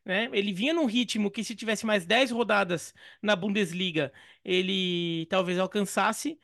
[0.06, 0.30] Né?
[0.32, 4.14] Ele vinha num ritmo que, se tivesse mais 10 rodadas na Bundesliga,
[4.44, 6.40] ele talvez alcançasse.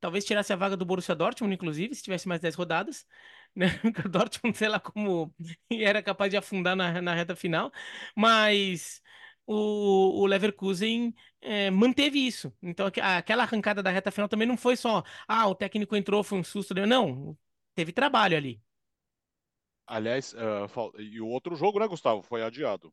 [0.00, 3.06] Talvez tirasse a vaga do Borussia Dortmund, inclusive, se tivesse mais 10 rodadas.
[3.56, 3.68] Né?
[4.04, 5.34] O Dortmund, sei lá como
[5.72, 7.72] era capaz de afundar na, na reta final.
[8.14, 9.00] Mas
[9.48, 12.52] o, o Leverkusen é, manteve isso.
[12.62, 16.38] Então, aquela arrancada da reta final também não foi só, ah, o técnico entrou, foi
[16.38, 16.74] um susto.
[16.74, 17.36] Não,
[17.74, 18.60] teve trabalho ali.
[19.86, 22.22] Aliás, uh, e o outro jogo, né, Gustavo?
[22.22, 22.92] Foi adiado.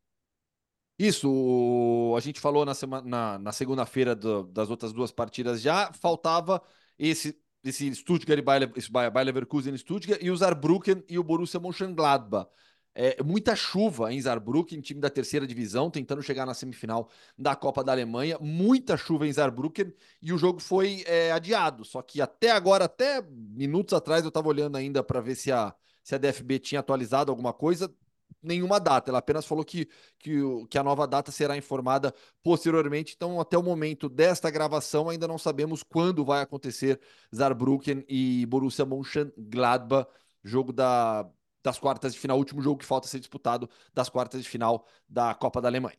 [0.97, 6.61] Isso, a gente falou na, semana, na, na segunda-feira das outras duas partidas já, faltava
[6.97, 11.59] esse, esse Stuttgart e Bayer, esse Bayer Leverkusen Stuttgart e o Saarbrücken e o Borussia
[11.59, 12.49] Mönchengladbach.
[12.97, 17.83] É, muita chuva em Saarbrücken, time da terceira divisão, tentando chegar na semifinal da Copa
[17.83, 18.37] da Alemanha.
[18.39, 21.83] Muita chuva em Saarbrücken e o jogo foi é, adiado.
[21.83, 25.75] Só que até agora, até minutos atrás, eu estava olhando ainda para ver se a,
[26.01, 27.93] se a DFB tinha atualizado alguma coisa.
[28.41, 29.89] Nenhuma data, ela apenas falou que,
[30.19, 30.39] que,
[30.69, 33.13] que a nova data será informada posteriormente.
[33.15, 36.99] Então, até o momento desta gravação, ainda não sabemos quando vai acontecer
[37.31, 40.07] Saarbrücken e Borussia Mönchengladbach,
[40.43, 41.27] jogo da
[41.65, 45.33] das quartas de final, último jogo que falta ser disputado das quartas de final da
[45.33, 45.97] Copa da Alemanha.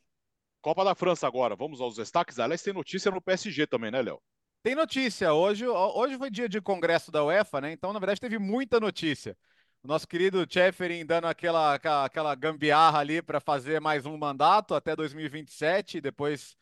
[0.62, 2.38] Copa da França agora, vamos aos destaques.
[2.38, 4.22] Aliás, tem notícia no PSG também, né, Léo?
[4.62, 5.32] Tem notícia.
[5.32, 7.72] Hoje, hoje foi dia de congresso da UEFA, né?
[7.72, 9.36] Então, na verdade, teve muita notícia.
[9.82, 14.94] O nosso querido Cheferin dando aquela, aquela gambiarra ali para fazer mais um mandato até
[14.94, 16.56] 2027, depois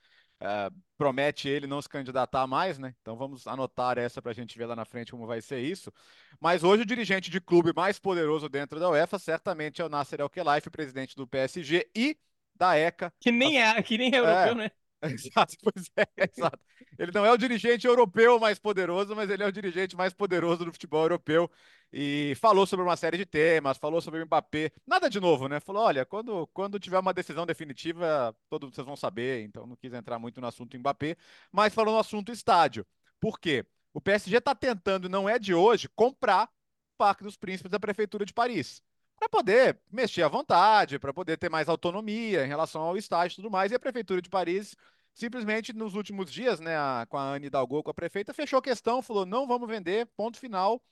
[0.45, 2.95] é, promete ele não se candidatar mais, né?
[3.01, 5.91] Então vamos anotar essa para a gente ver lá na frente como vai ser isso.
[6.39, 10.21] Mas hoje o dirigente de clube mais poderoso dentro da UEFA certamente é o Nasser
[10.21, 12.17] El-Khelaifi, presidente do PSG e
[12.55, 13.13] da ECA.
[13.19, 14.71] Que nem é, que nem é europeu, é, né?
[15.13, 16.59] Exato, pois é, exato.
[16.99, 20.65] Ele não é o dirigente europeu mais poderoso, mas ele é o dirigente mais poderoso
[20.65, 21.51] do futebol europeu
[21.93, 25.61] e falou sobre uma série de temas, falou sobre o Mbappé, nada de novo, né?
[25.61, 29.93] Falou, olha, quando, quando tiver uma decisão definitiva, todos vocês vão saber, então não quis
[29.93, 31.17] entrar muito no assunto Mbappé,
[31.53, 32.87] mas falou no assunto estádio.
[33.21, 33.65] Por quê?
[33.93, 38.25] O PSG está tentando, não é de hoje, comprar o Parque dos Príncipes da Prefeitura
[38.25, 38.83] de Paris
[39.17, 43.37] para poder mexer à vontade, para poder ter mais autonomia em relação ao estádio e
[43.37, 43.73] tudo mais.
[43.73, 44.77] E a Prefeitura de Paris,
[45.15, 48.63] simplesmente nos últimos dias, né, a, com a Anne Hidalgo, com a prefeita, fechou a
[48.63, 50.83] questão, falou: não vamos vender, ponto final.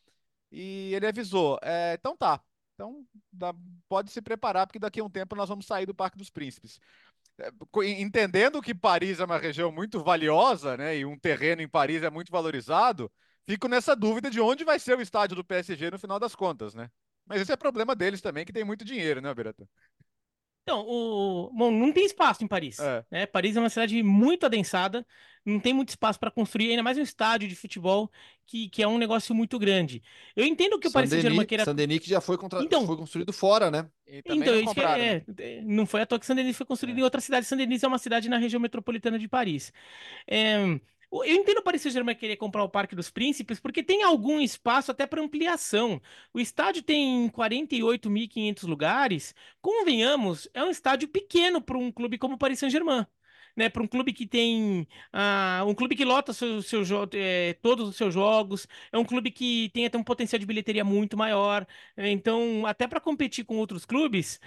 [0.50, 2.40] E ele avisou: é, então tá.
[2.74, 3.54] Então dá,
[3.88, 6.80] pode se preparar, porque daqui a um tempo nós vamos sair do Parque dos Príncipes.
[7.38, 7.50] É,
[8.00, 12.10] entendendo que Paris é uma região muito valiosa, né, e um terreno em Paris é
[12.10, 13.10] muito valorizado,
[13.46, 16.74] fico nessa dúvida de onde vai ser o estádio do PSG no final das contas,
[16.74, 16.90] né?
[17.26, 19.66] Mas esse é problema deles também, que tem muito dinheiro, né, Beratan?
[20.62, 21.50] Então, o...
[21.52, 22.78] Bom, não tem espaço em Paris.
[22.78, 23.04] É.
[23.10, 23.26] né?
[23.26, 25.04] Paris é uma cidade muito adensada,
[25.44, 28.08] não tem muito espaço para construir, ainda mais um estádio de futebol
[28.46, 30.00] que, que é um negócio muito grande.
[30.36, 31.64] Eu entendo que o Paris Saint-Germain queira.
[31.64, 32.62] Saint-Denis que já foi, contra...
[32.62, 33.88] Então- foi construído fora, né?
[34.06, 35.02] Então, não isso que compraram.
[35.02, 37.46] é, é, não foi à toa que Saint-Denis foi construído em outra cidade.
[37.46, 39.72] Saint-Denis é uma cidade na região metropolitana de Paris.
[40.28, 40.78] É,
[41.12, 44.90] eu entendo o Paris Saint-Germain querer comprar o Parque dos Príncipes, porque tem algum espaço
[44.90, 46.00] até para ampliação.
[46.32, 49.34] O estádio tem 48.500 lugares.
[49.60, 53.06] Convenhamos, é um estádio pequeno para um clube como o Paris Saint-Germain.
[53.54, 56.82] Né, para um clube que tem ah, um clube que lota seu, seu
[57.12, 60.82] eh, todos os seus jogos, é um clube que tem até um potencial de bilheteria
[60.84, 61.66] muito maior.
[61.94, 64.40] É, Então, até para competir com outros clubes,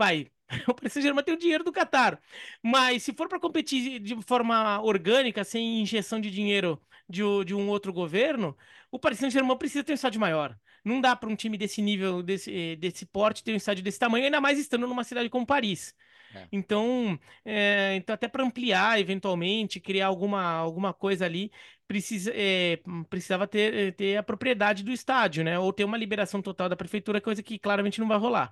[0.00, 0.30] vai.
[0.66, 2.18] O Paris Saint-Germain tem o dinheiro do Catar.
[2.62, 7.68] Mas se for para competir de forma orgânica, sem injeção de dinheiro de, de um
[7.68, 8.56] outro governo,
[8.90, 10.58] o Paris Saint-Germain precisa ter um estádio maior.
[10.84, 14.24] Não dá para um time desse nível, desse, desse porte, ter um estádio desse tamanho,
[14.24, 15.94] ainda mais estando numa cidade como Paris.
[16.34, 16.48] É.
[16.50, 21.52] Então, é, então, até para ampliar, eventualmente, criar alguma, alguma coisa ali,
[21.86, 25.58] precisa, é, precisava ter, ter a propriedade do estádio, né?
[25.58, 28.50] Ou ter uma liberação total da prefeitura, coisa que claramente não vai rolar.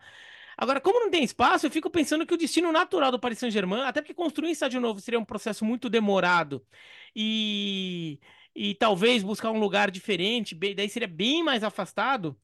[0.60, 3.82] Agora, como não tem espaço, eu fico pensando que o destino natural do Paris Saint-Germain,
[3.82, 6.66] até porque construir um estádio novo seria um processo muito demorado
[7.14, 8.18] e,
[8.54, 12.36] e talvez buscar um lugar diferente, bem- daí seria bem mais afastado.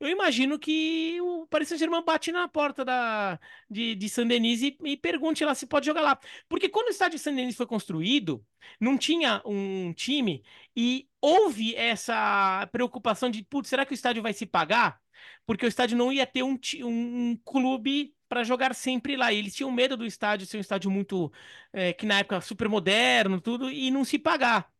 [0.00, 3.40] Eu imagino que o Paris Saint-Germain bate na porta da,
[3.70, 6.18] de, de Saint-Denis e, e pergunte lá se pode jogar lá.
[6.48, 8.44] Porque quando o estádio Saint-Denis foi construído,
[8.80, 10.44] não tinha um time
[10.76, 15.03] e houve essa preocupação de, putz, será que o estádio vai se pagar?
[15.46, 19.32] Porque o estádio não ia ter um, um, clube para jogar sempre lá.
[19.32, 21.32] E eles tinham medo do estádio ser um estádio muito,
[21.72, 24.72] eh, que na época super moderno, tudo, e não se pagar.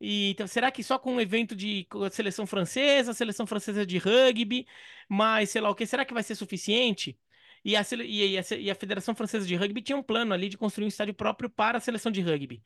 [0.00, 4.66] E, então, será que só com um evento de seleção francesa, seleção francesa de rugby,
[5.08, 7.16] mas sei lá o que, será que vai ser suficiente?
[7.64, 10.58] E a, e a, e a Federação Francesa de Rugby tinha um plano ali de
[10.58, 12.62] construir um estádio próprio para a seleção de rugby.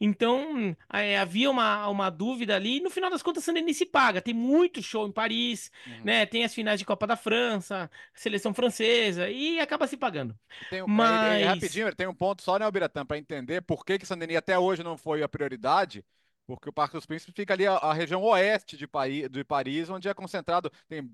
[0.00, 4.20] Então, é, havia uma, uma dúvida ali, e no final das contas, Saint-Denis se paga.
[4.20, 6.00] Tem muito show em Paris, Uhum.
[6.04, 6.26] né?
[6.26, 10.38] Tem as finais de Copa da França, seleção francesa, e acaba se pagando.
[10.68, 13.84] Tem um, Mas- é, é, rapidinho, tem um ponto só, né, Albiratã, para entender por
[13.84, 16.04] que que Saint-Denis até hoje não foi a prioridade,
[16.46, 19.90] porque o Parque dos Príncipes fica ali a, a região oeste de, Paris, de Paris,
[19.90, 21.10] onde é concentrado, tem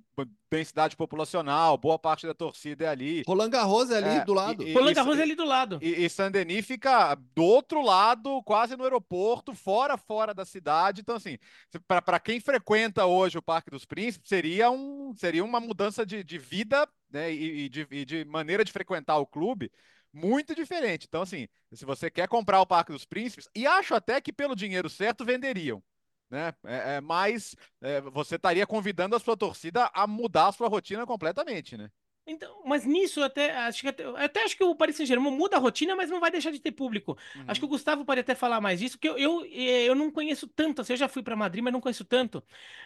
[0.50, 3.22] densidade populacional, boa parte da torcida é ali.
[3.26, 4.62] Roland Garros é ali É, do lado.
[4.62, 5.78] e- Roland Garros é ali do lado.
[5.80, 11.00] E, e Saint-Denis fica do outro lado, quase no aeroporto, fora, fora da cidade.
[11.00, 11.38] Então, assim,
[11.86, 16.36] para quem frequenta hoje o Parque dos Príncipes, seria, um, seria uma mudança de, de
[16.36, 19.70] vida né, e, e de, e de maneira de frequentar o clube
[20.12, 21.06] muito diferente.
[21.08, 24.54] Então, assim, se você quer comprar o Parque dos Príncipes, e acho até que pelo
[24.54, 25.82] dinheiro certo venderiam.
[26.30, 26.54] Né?
[26.64, 31.06] É, é, mas é, você estaria convidando a sua torcida a mudar a sua rotina
[31.06, 31.90] completamente, né?
[32.24, 35.30] Então, mas nisso eu até acho que até, eu até acho que o Paris Saint-Germain
[35.32, 37.18] muda a rotina, mas não vai deixar de ter público.
[37.46, 40.08] Acho que o Gustavo pode até falar mais disso, porque eu, eu, eh, eu não
[40.10, 42.42] conheço tanto, assim, eu já fui para Madrid, mas não conheço tanto.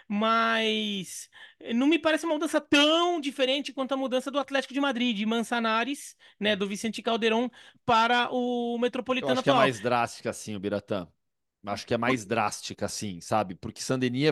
[0.09, 1.29] Mas
[1.61, 5.15] eh, não me parece uma mudança tão diferente quanto a mudança do Atlético de Madrid,
[5.15, 7.51] de Manzanares, né, do Vicente Calderón
[7.85, 9.63] para o Eu Metropolitano acho que é atual.
[9.63, 11.07] mais drástica assim, o Biratã.
[11.65, 13.55] Acho que é mais drástica assim, sabe?
[13.57, 14.25] Porque Saint-Denis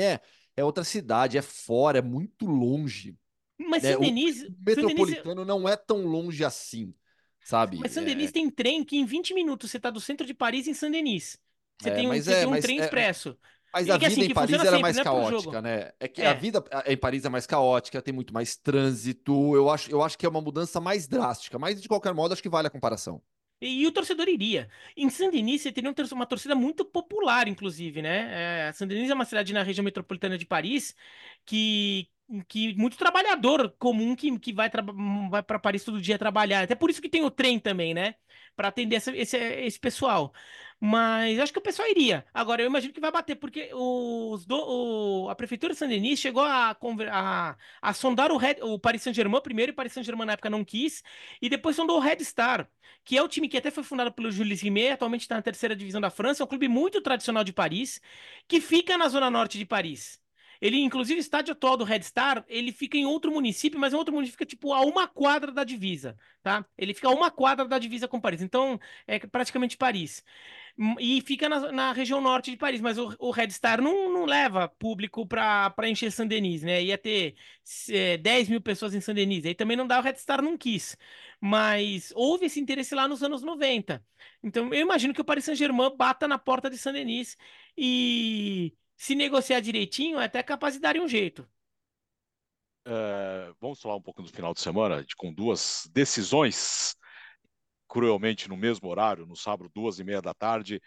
[0.00, 0.20] é, é,
[0.58, 3.16] é outra cidade, é fora, é muito longe.
[3.58, 3.96] Mas né?
[3.96, 6.94] O- Saint-Denis, O metropolitano não é tão longe assim,
[7.42, 7.78] sabe?
[7.78, 10.66] mas É- Saint-Denis tem trem que em 20 minutos você tá do centro de Paris
[10.66, 11.38] em Saint-Denis.
[11.78, 13.38] Você É, tem um, você é, tem um trem é- expresso.
[13.72, 15.92] Mas E a que, vida assim, em Paris era mais é pro caótica, né?
[16.00, 16.28] É que É.
[16.28, 19.54] a vida em Paris é mais caótica, tem muito mais trânsito.
[19.54, 22.42] Eu acho, eu acho que é uma mudança mais drástica, mas de qualquer modo acho
[22.42, 23.20] que vale a comparação.
[23.60, 24.68] E, e o torcedor iria.
[24.96, 28.68] Em Saint-Denis, você teria um uma torcida muito popular, inclusive, né?
[28.68, 30.94] É, Saint-Denis é uma cidade na região metropolitana de Paris
[31.44, 32.08] que,
[32.48, 34.70] que muito trabalhador comum que, que vai,
[35.30, 36.64] vai para Paris todo dia trabalhar.
[36.64, 38.14] Até por isso que tem o trem também, né?
[38.56, 40.32] Para atender essa- esse, esse pessoal.
[40.80, 42.24] Mas acho que o pessoal iria.
[42.34, 44.56] Agora, eu imagino que vai bater, porque os do,
[45.24, 46.76] o- a prefeitura de Saint-Denis chegou a,
[47.12, 50.50] a, a sondar o, Red- o Paris Saint-Germain primeiro, e o Paris Saint-Germain na época
[50.50, 51.02] não quis,
[51.40, 52.68] e depois sondou o Red Star
[53.04, 55.76] que é o time que até foi fundado pelo Jules Rimet, atualmente está na terceira
[55.76, 58.00] divisão da França, é um clube muito tradicional de Paris,
[58.48, 60.20] que fica na zona norte de Paris.
[60.60, 63.96] Ele, inclusive, o estádio atual do Red Star, ele fica em outro município, mas é
[63.96, 66.64] um outro município fica, tipo, a uma quadra da divisa, tá?
[66.76, 70.24] Ele fica a uma quadra da divisa com Paris, então é praticamente Paris.
[70.78, 74.12] Hum, E fica na, na região norte de Paris, mas o, o Red Star não,
[74.12, 76.82] não leva público para encher Saint-Denis, né?
[76.82, 77.34] Ia ter
[77.90, 80.96] é, 10 mil pessoas em Saint-Denis, aí também não dá, o Red Star não quis.
[81.40, 84.04] Mas houve esse interesse lá nos anos 90.
[84.42, 87.36] Então eu imagino que o Paris Saint-Germain bata na porta de Saint-Denis
[87.76, 91.48] e se negociar direitinho, é até capaz de darem um jeito.
[92.86, 96.94] é, vamos falar um pouco do final de semana, com duas decisões,
[97.88, 100.80] cruelmente no mesmo horário, no sábado, duas e meia da tarde.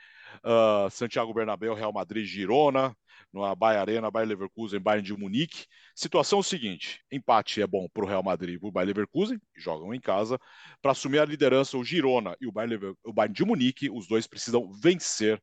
[0.43, 2.95] Uh, Santiago Bernabéu, Real Madrid, Girona,
[3.33, 5.65] no Bayer Arena, Bayer Leverkusen, Bayern de Munique.
[5.95, 9.61] Situação seguinte: empate é bom para o Real Madrid e para o Bayer Leverkusen, que
[9.61, 10.39] jogam em casa.
[10.81, 12.95] Para assumir a liderança, o Girona e o Bayern, Lever...
[13.03, 15.41] o Bayern de Munique, os dois precisam vencer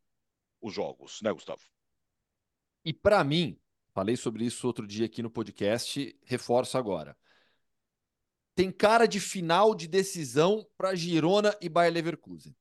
[0.60, 1.60] os jogos, né, Gustavo?
[2.87, 3.59] E para mim,
[3.93, 7.16] falei sobre isso outro dia aqui no podcast, reforço agora.
[8.55, 12.55] Tem cara de final de decisão para Girona e Bayer Leverkusen.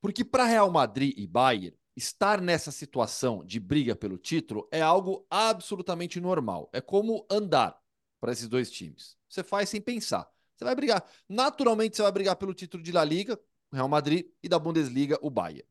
[0.00, 5.24] Porque para Real Madrid e Bayern, estar nessa situação de briga pelo título é algo
[5.30, 6.68] absolutamente normal.
[6.72, 7.80] É como andar
[8.20, 9.16] para esses dois times.
[9.28, 10.28] Você faz sem pensar.
[10.56, 11.04] Você vai brigar.
[11.28, 13.38] Naturalmente, você vai brigar pelo título de La Liga,
[13.72, 15.68] Real Madrid, e da Bundesliga, o Bayern.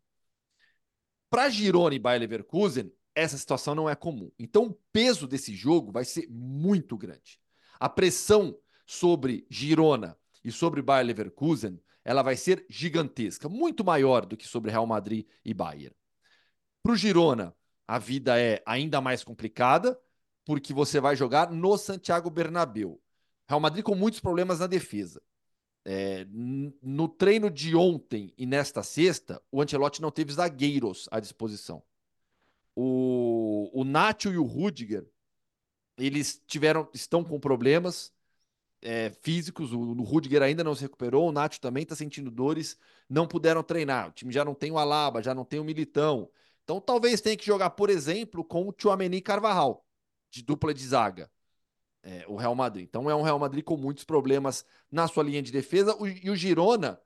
[1.30, 4.32] Para Girona e Bayer Leverkusen, essa situação não é comum.
[4.38, 7.40] Então, o peso desse jogo vai ser muito grande.
[7.80, 8.56] A pressão
[8.86, 14.70] sobre Girona e sobre Bayer Leverkusen, ela vai ser gigantesca, muito maior do que sobre
[14.70, 15.96] Real Madrid e Bayern.
[16.84, 17.56] Para o Girona,
[17.88, 20.00] a vida é ainda mais complicada,
[20.46, 23.02] porque você vai jogar no Santiago Bernabéu.
[23.50, 25.22] Real Madrid com muitos problemas na defesa.
[25.84, 31.82] É, no treino de ontem e nesta sexta, o Ancelotti não teve zagueiros à disposição.
[32.80, 35.04] O, o Nacho e o Rudiger,
[35.98, 38.14] eles tiveram, estão com problemas
[38.84, 39.74] é, físicos.
[39.74, 42.78] O, o Rudiger ainda não se recuperou, o Nacho também está sentindo dores,
[43.10, 44.10] não puderam treinar.
[44.10, 46.30] O time já não tem o Alaba, já não tem o Militão.
[46.64, 49.84] Então talvez tenha que jogar, por exemplo, com o Chouameni Carvajal,
[50.30, 51.32] de dupla de zaga.
[52.04, 52.86] É, o Real Madrid.
[52.88, 55.96] Então é um Real Madrid com muitos problemas na sua linha de defesa.
[55.96, 57.02] O, e o Girona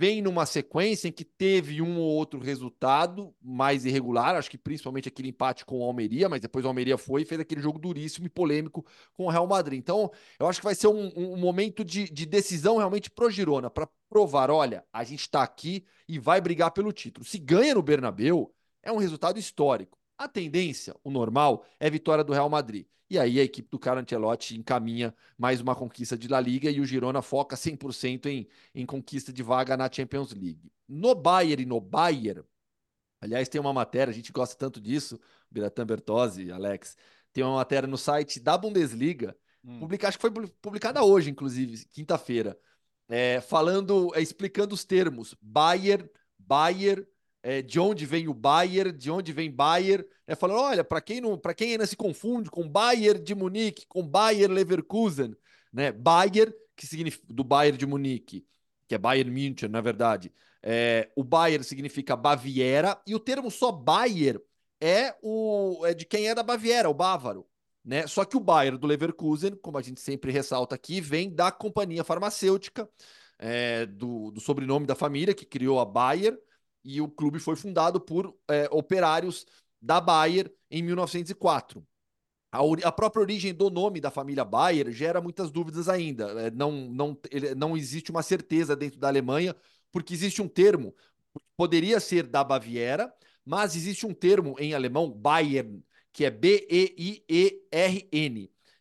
[0.00, 5.08] vem numa sequência em que teve um ou outro resultado mais irregular, acho que principalmente
[5.08, 8.24] aquele empate com o Almeria, mas depois o Almeria foi e fez aquele jogo duríssimo
[8.24, 8.82] e polêmico
[9.12, 9.78] com o Real Madrid.
[9.78, 13.68] Então, eu acho que vai ser um, um momento de, de, decisão realmente pro Girona,
[13.68, 17.26] para provar, olha, a gente está aqui e vai brigar pelo título.
[17.26, 19.99] Se ganha no Bernabeu, é um resultado histórico.
[20.20, 22.84] A tendência, o normal, é vitória do Real Madrid.
[23.08, 26.78] E aí a equipe do Carlo Ancelotti encaminha mais uma conquista de La Liga e
[26.78, 30.70] o Girona foca 100% em, em conquista de vaga na Champions League.
[30.86, 32.44] No Bayern e no Bayern,
[33.18, 35.18] aliás, tem uma matéria, a gente gosta tanto disso,
[35.50, 36.98] Biratan Bertozzi, Alex,
[37.32, 39.78] tem uma matéria no site da Bundesliga, hum.
[39.78, 42.58] publica, acho que foi publicada hoje, inclusive, quinta-feira,
[43.08, 47.06] é, falando, é, explicando os termos Bayern, Bayern,
[47.42, 51.20] é, de onde vem o Bayern, de onde vem Bayern, é falando, olha, para quem
[51.20, 55.34] não, para quem ainda se confunde com Bayern de Munique, com Bayern Leverkusen,
[55.72, 55.90] né?
[55.92, 58.46] Bayern, que significa do Bayern de Munique,
[58.86, 60.32] que é Bayern München, na verdade.
[60.62, 64.40] É, o Bayern significa Baviera e o termo só Bayern
[64.78, 67.46] é o é de quem é da Baviera, o bávaro,
[67.84, 68.06] né?
[68.06, 72.04] Só que o Bayern do Leverkusen, como a gente sempre ressalta aqui, vem da companhia
[72.04, 72.88] farmacêutica,
[73.38, 76.38] é, do, do sobrenome da família que criou a Bayer
[76.84, 79.46] e o clube foi fundado por é, operários
[79.80, 81.86] da Bayer em 1904.
[82.52, 86.24] A, a, própria origem do nome da família Bayer gera muitas dúvidas ainda.
[86.40, 89.54] É, não, não, ele, não existe uma certeza dentro da Alemanha,
[89.92, 90.94] porque existe um termo,
[91.56, 93.14] poderia ser da Baviera,
[93.44, 97.30] mas existe um termo em alemão, Bayern, que é B-E-I-E-R-N,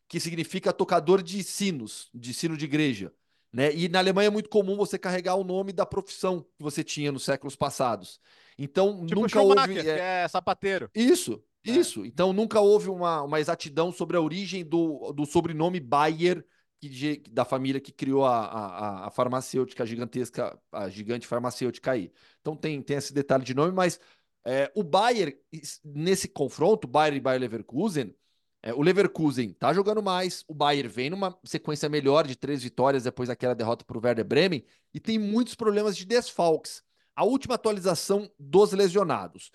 [0.08, 3.14] que significa tocador de sinos, de sino de igreja.
[3.52, 3.74] Né?
[3.74, 7.12] E na Alemanha é muito comum você carregar o nome da profissão que você tinha
[7.12, 8.20] nos séculos passados.
[8.58, 9.80] Então, tipo nunca houve.
[9.80, 9.84] É...
[9.84, 10.90] Que é sapateiro.
[10.94, 11.72] Isso, é.
[11.72, 12.06] isso.
[12.06, 16.46] Então, nunca houve uma, uma exatidão sobre a origem do, do sobrenome Bayer,
[16.80, 22.12] que, da família que criou a, a, a farmacêutica gigantesca, a gigante farmacêutica aí.
[22.42, 24.00] Então, tem, tem esse detalhe de nome, mas
[24.46, 25.40] é, o Bayer,
[25.84, 28.14] nesse confronto, Bayer e Bayer Leverkusen,
[28.62, 33.04] é, o Leverkusen tá jogando mais, o Bayern vem numa sequência melhor de três vitórias
[33.04, 36.84] depois daquela derrota para o Werder Bremen e tem muitos problemas de desfalques.
[37.16, 39.52] A última atualização dos lesionados.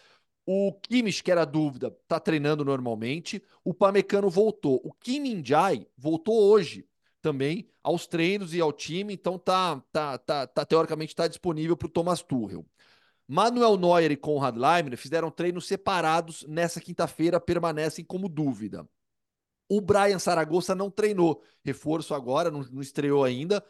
[0.47, 3.43] O Kimmich, que era dúvida, tá treinando normalmente.
[3.65, 4.81] O Pamecano voltou.
[4.85, 6.87] O Kim Min-jae voltou hoje
[7.23, 11.87] também aos treinos e ao time, então tá, tá, tá, tá teoricamente está disponível para
[11.87, 12.67] o Thomas Tuchel.
[13.27, 18.87] Manuel Neuer e Konrad Leimner fizeram treinos separados nessa quinta-feira, permanecem como dúvida.
[19.69, 23.65] O Brian Saragossa não treinou, reforço agora, não, não estreou ainda.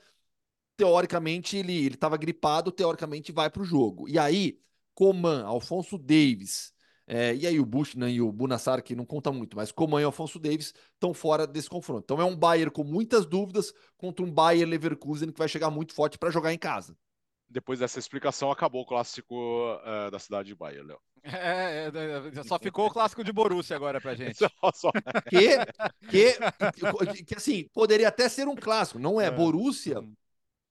[0.77, 4.09] Teoricamente, ele estava gripado, teoricamente vai para o jogo.
[4.09, 4.59] E aí,
[4.95, 6.73] Coman, Alfonso Davis,
[7.07, 10.05] é, e aí o Bushnan e o Bunassar, que não conta muito, mas Coman e
[10.05, 12.03] Alfonso Davis estão fora desse confronto.
[12.05, 15.95] Então é um Bayern com muitas dúvidas contra um Bayern Leverkusen que vai chegar muito
[15.95, 16.97] forte para jogar em casa
[17.55, 20.99] depois dessa explicação, acabou o clássico uh, da cidade de Bahia, Léo.
[21.27, 24.37] É, é, é, só ficou o clássico de Borussia agora pra gente.
[24.37, 24.93] Só- só-
[25.29, 25.57] Que,
[26.11, 29.27] que, que, assim, poderia até ser um clássico, não é?
[29.27, 29.31] É.
[29.31, 30.05] Borussia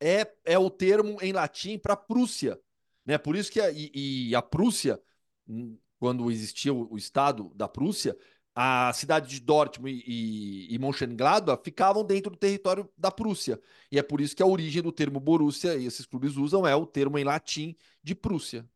[0.02, 2.60] é, é o termo em latim para Prússia,
[3.06, 3.18] né?
[3.18, 3.92] Por isso que a, e,
[4.30, 5.02] e a Prússia,
[5.48, 8.18] hum, quando existia o, o estado da Prússia,
[8.56, 13.60] a cidade de Dortmund e, e, e Mönchengladbach ficavam dentro do território da Prússia.
[13.92, 16.76] E é por isso que a origem do termo Borussia, e esses clubes usam, é
[16.76, 18.68] o termo em latim de Prússia.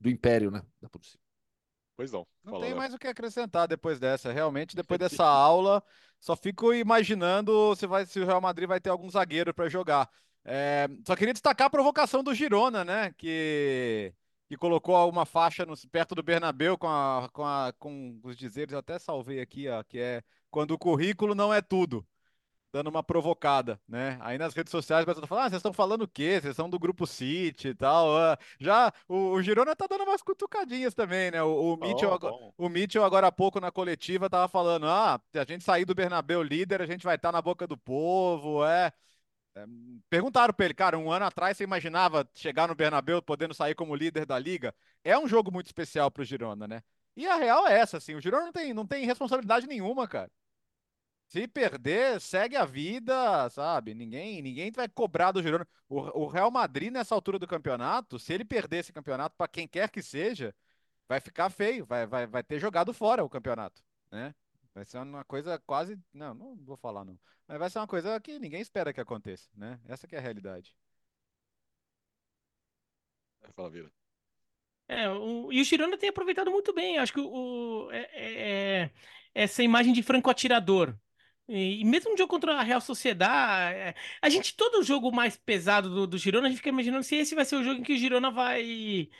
[0.00, 0.62] Do Império, né?
[0.80, 1.18] Da Prússia.
[1.96, 2.26] Pois não.
[2.42, 4.32] Não Fala, tem mais o que acrescentar depois dessa.
[4.32, 5.82] Realmente, depois dessa aula,
[6.18, 10.08] só fico imaginando se, vai, se o Real Madrid vai ter algum zagueiro para jogar.
[10.44, 13.12] É, só queria destacar a provocação do Girona, né?
[13.18, 14.14] Que,
[14.48, 18.72] que colocou uma faixa no- perto do Bernabéu com, a, com, a, com os dizeres,
[18.72, 22.06] eu até salvei aqui, ó, que é quando o currículo não é tudo.
[22.72, 24.16] Dando uma provocada, né?
[24.20, 26.38] Aí nas redes sociais, o pessoal tá falando, ah, vocês estão falando o quê?
[26.40, 28.16] Vocês são do Grupo City e tal.
[28.16, 31.42] ah." Já o, o Girona tá dando umas cutucadinhas também, né?
[31.42, 32.54] O, o Mitchell, bom.
[32.56, 35.94] o Mitchell, agora há pouco na coletiva, tava falando: ah, se a gente sair do
[35.96, 38.64] Bernabéu líder, a gente vai estar na boca do povo.
[38.64, 38.92] É.
[39.56, 39.64] É,
[40.08, 43.94] Perguntaram pra ele, cara, um ano atrás você imaginava chegar no Bernabéu podendo sair como
[43.96, 44.74] líder da liga?
[45.04, 46.82] É um jogo muito especial pro Girona, né?
[47.16, 50.30] E a real é essa, assim: o Girona não tem, não tem responsabilidade nenhuma, cara.
[51.30, 53.94] Se perder, segue a vida, sabe?
[53.94, 55.66] Ninguém, ninguém vai cobrar do Girona.
[55.88, 59.68] O, o Real Madrid, nessa altura do campeonato, se ele perder esse campeonato para quem
[59.68, 60.54] quer que seja,
[61.08, 64.34] vai ficar feio, vai, vai, vai ter jogado fora o campeonato, né?
[64.74, 65.98] Vai ser uma coisa quase.
[66.14, 67.18] Não, não vou falar não.
[67.48, 69.80] Mas vai ser uma coisa que ninguém espera que aconteça, né?
[69.88, 70.74] Essa que é a realidade.
[73.54, 73.90] Fala, Vira.
[74.88, 76.98] É, o, e o Girona tem aproveitado muito bem.
[76.98, 78.90] Acho que o, o- é- é- é-
[79.34, 80.96] essa imagem de franco atirador.
[81.52, 85.90] E, mesmo no jogo contra a Real Sociedad, é, a gente, todo jogo mais pesado
[85.90, 87.92] do, do Girona, a gente fica imaginando se esse vai ser o jogo em que
[87.94, 89.10] o Girona vai,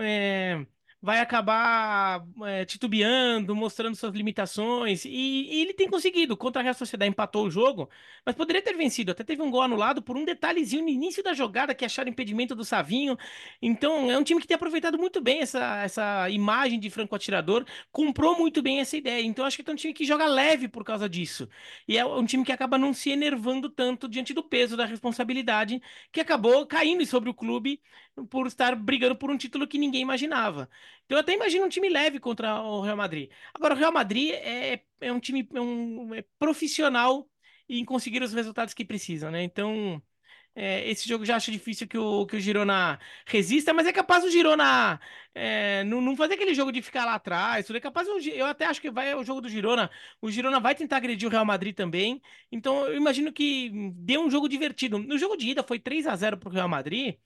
[0.00, 0.66] é,
[1.00, 5.04] vai acabar é, titubeando, mostrando suas limitações.
[5.04, 6.36] E, e ele tem conseguido.
[6.36, 7.88] Contra a Real Sociedad empatou o jogo,
[8.24, 9.12] mas poderia ter vencido.
[9.12, 12.54] Até teve um gol anulado por um detalhezinho no início da jogada que acharam impedimento
[12.54, 13.16] do Savinho.
[13.60, 17.64] Então, é um time que tem aproveitado muito bem essa, essa imagem de franco atirador,
[17.92, 19.22] comprou muito bem essa ideia.
[19.24, 21.48] Então, acho que é um time que joga leve por causa disso.
[21.86, 25.80] E é um time que acaba não se enervando tanto diante do peso da responsabilidade
[26.12, 27.80] que acabou caindo sobre o clube
[28.30, 30.68] por estar brigando por um título que ninguém imaginava.
[31.04, 33.30] Então, eu até imagino um time leve contra o Real Madrid.
[33.54, 37.28] Agora, o Real Madrid é, é um time é um, é profissional
[37.68, 39.42] em conseguir os resultados que precisa, né?
[39.42, 40.02] Então.
[40.58, 44.24] É, esse jogo já acho difícil que o, que o Girona resista, mas é capaz
[44.24, 44.98] o Girona
[45.34, 47.66] é, não, não fazer aquele jogo de ficar lá atrás.
[47.66, 49.90] Tudo é capaz, o eu até acho que vai o jogo do Girona.
[50.20, 52.22] O Girona vai tentar agredir o Real Madrid também.
[52.50, 54.98] Então eu imagino que dê um jogo divertido.
[54.98, 57.16] No jogo de ida foi 3 a 0 pro Real Madrid,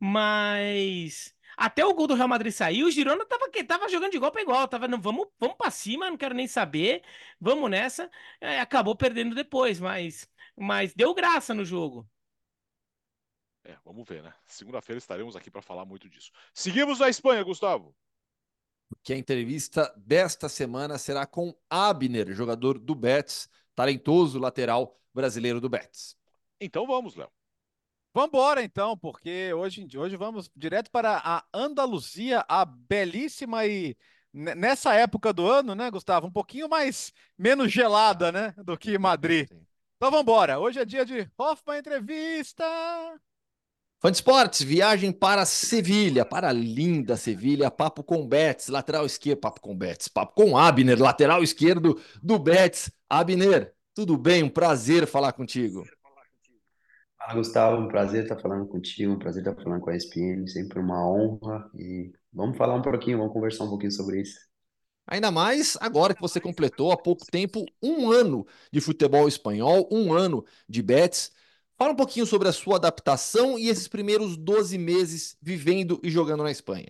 [0.00, 4.16] mas até o gol do Real Madrid sair, o Girona tava, que- tava jogando de
[4.16, 4.68] igual para igual.
[4.68, 7.02] Tava, não, vamos, vamos para cima, não quero nem saber.
[7.40, 8.10] Vamos nessa.
[8.40, 12.08] É, acabou perdendo depois, mas, mas deu graça no jogo.
[13.64, 14.34] É, vamos ver, né?
[14.46, 16.30] Segunda-feira estaremos aqui para falar muito disso.
[16.52, 17.94] Seguimos na Espanha, Gustavo.
[19.02, 25.68] que a entrevista desta semana será com Abner, jogador do Betis, talentoso lateral brasileiro do
[25.68, 26.16] Betis.
[26.60, 27.30] Então vamos, Léo.
[28.14, 33.96] Vambora então, porque hoje, hoje vamos direto para a Andaluzia, a belíssima e
[34.32, 36.26] ne- nessa época do ano, né, Gustavo?
[36.26, 39.48] Um pouquinho mais menos gelada, né, do que Madrid.
[39.96, 40.58] Então vambora.
[40.58, 42.64] Hoje é dia de Hoffman Entrevista.
[43.98, 49.38] Fã de esportes, viagem para Sevilha, para a linda Sevilha, papo com Betis, lateral esquerdo,
[49.38, 52.90] papo com Betis, papo com Abner, lateral esquerdo do Betis.
[53.08, 54.42] Abner, tudo bem?
[54.42, 55.84] Um prazer falar contigo.
[57.26, 60.78] Fala, Gustavo, um prazer estar falando contigo, um prazer estar falando com a ESPN, sempre
[60.78, 61.70] uma honra.
[61.74, 64.38] E vamos falar um pouquinho, vamos conversar um pouquinho sobre isso.
[65.06, 70.12] Ainda mais agora que você completou há pouco tempo um ano de futebol espanhol, um
[70.12, 71.32] ano de Betis.
[71.76, 76.44] Fala um pouquinho sobre a sua adaptação e esses primeiros 12 meses vivendo e jogando
[76.44, 76.86] na Espanha.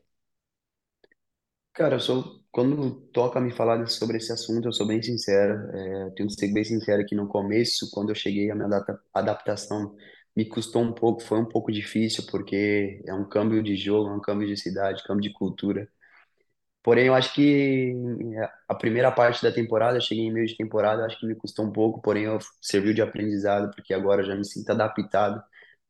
[1.74, 5.54] Cara, eu sou, quando toca me falar sobre esse assunto, eu sou bem sincero.
[5.74, 9.00] É, tenho que ser bem sincero que no começo, quando eu cheguei, a minha adapta-
[9.14, 9.96] adaptação
[10.36, 14.14] me custou um pouco, foi um pouco difícil, porque é um câmbio de jogo, é
[14.14, 15.88] um câmbio de cidade, câmbio de cultura.
[16.82, 17.92] Porém, eu acho que
[18.36, 21.34] é, a primeira parte da temporada, eu cheguei em meio de temporada, acho que me
[21.36, 25.40] custou um pouco, porém eu serviu de aprendizado, porque agora eu já me sinto adaptado,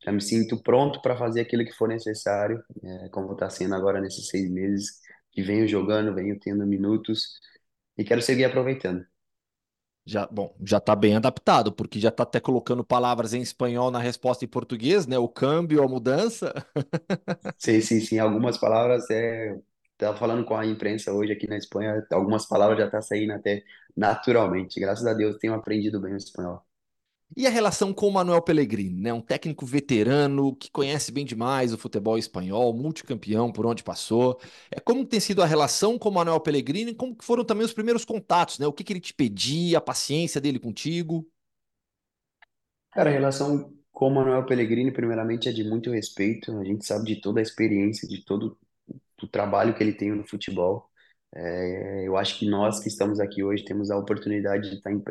[0.05, 4.01] já me sinto pronto para fazer aquilo que for necessário, é, como está sendo agora
[4.01, 5.01] nesses seis meses,
[5.33, 7.39] que venho jogando, venho tendo minutos,
[7.99, 9.05] e quero seguir aproveitando.
[10.05, 14.01] Já, bom, já está bem adaptado, porque já está até colocando palavras em espanhol na
[14.01, 15.17] resposta em português, né?
[15.17, 16.53] O câmbio, a mudança.
[17.59, 19.57] Sim, sim, sim, algumas palavras é
[19.97, 23.63] tava falando com a imprensa hoje aqui na Espanha, algumas palavras já tá saindo até
[23.97, 24.81] naturalmente.
[24.81, 26.65] Graças a Deus tenho aprendido bem o espanhol.
[27.35, 29.13] E a relação com o Manuel Pellegrini, né?
[29.13, 34.39] Um técnico veterano que conhece bem demais o futebol espanhol, multicampeão por onde passou.
[34.71, 38.05] É como tem sido a relação com o Manuel Pellegrini, como foram também os primeiros
[38.05, 38.67] contatos, né?
[38.67, 41.27] O que que ele te pedia, a paciência dele contigo?
[42.91, 46.57] Cara, a relação com o Manuel Pellegrini, primeiramente, é de muito respeito.
[46.59, 48.59] A gente sabe de toda a experiência, de todo
[49.23, 50.91] o trabalho que ele tem no futebol.
[51.35, 55.03] É, eu acho que nós que estamos aqui hoje temos a oportunidade de estar em,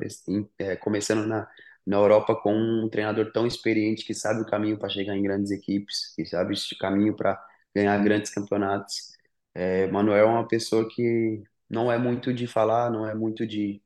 [0.59, 1.47] é, começando na,
[1.85, 5.51] na Europa com um treinador tão experiente que sabe o caminho para chegar em grandes
[5.51, 7.41] equipes, que sabe o caminho para
[7.75, 9.11] ganhar grandes campeonatos.
[9.53, 13.81] É, Manuel é uma pessoa que não é muito de falar, não é muito de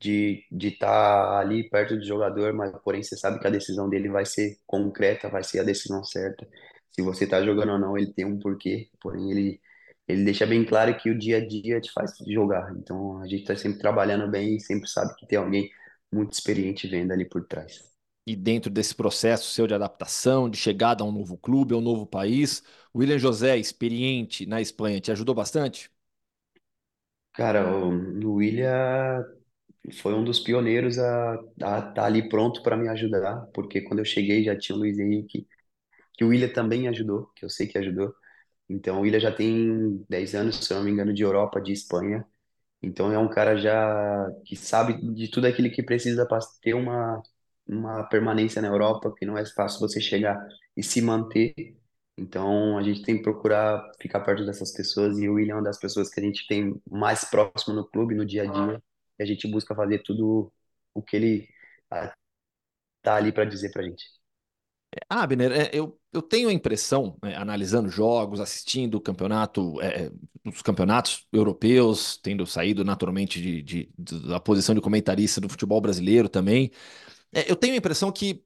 [0.00, 4.08] de de estar ali perto do jogador, mas porém você sabe que a decisão dele
[4.08, 6.46] vai ser concreta, vai ser a decisão certa.
[6.90, 9.60] Se você está jogando ou não, ele tem um porquê, porém ele
[10.08, 12.72] ele deixa bem claro que o dia a dia te faz jogar.
[12.76, 15.68] Então a gente está sempre trabalhando bem e sempre sabe que tem alguém
[16.16, 17.84] muito experiente vendo ali por trás.
[18.26, 21.80] E dentro desse processo seu de adaptação, de chegada a um novo clube, a um
[21.80, 22.62] novo país,
[22.92, 25.90] o William José, experiente na Espanha, te ajudou bastante?
[27.32, 29.24] Cara, o William
[30.02, 34.44] foi um dos pioneiros a estar ali pronto para me ajudar, porque quando eu cheguei
[34.44, 35.46] já tinha o Luiz Henrique,
[36.14, 38.14] que o William também ajudou, que eu sei que ajudou.
[38.68, 41.72] Então o William já tem 10 anos, se eu não me engano, de Europa, de
[41.72, 42.26] Espanha.
[42.82, 47.22] Então é um cara já que sabe de tudo aquilo que precisa para ter uma,
[47.66, 50.36] uma permanência na Europa, que não é fácil você chegar
[50.76, 51.54] e se manter.
[52.16, 55.64] Então a gente tem que procurar ficar perto dessas pessoas e o William é uma
[55.64, 58.82] das pessoas que a gente tem mais próximo no clube, no dia a dia,
[59.18, 60.52] e a gente busca fazer tudo
[60.94, 61.48] o que ele
[63.02, 64.04] tá ali para dizer pra gente.
[65.08, 70.06] Ah, Abner, é, eu, eu tenho a impressão, né, analisando jogos, assistindo o campeonato, é,
[70.06, 70.12] é,
[70.48, 75.80] os campeonatos europeus, tendo saído naturalmente de, de- de- da posição de comentarista do futebol
[75.80, 76.70] brasileiro também,
[77.32, 78.44] é, eu tenho a impressão que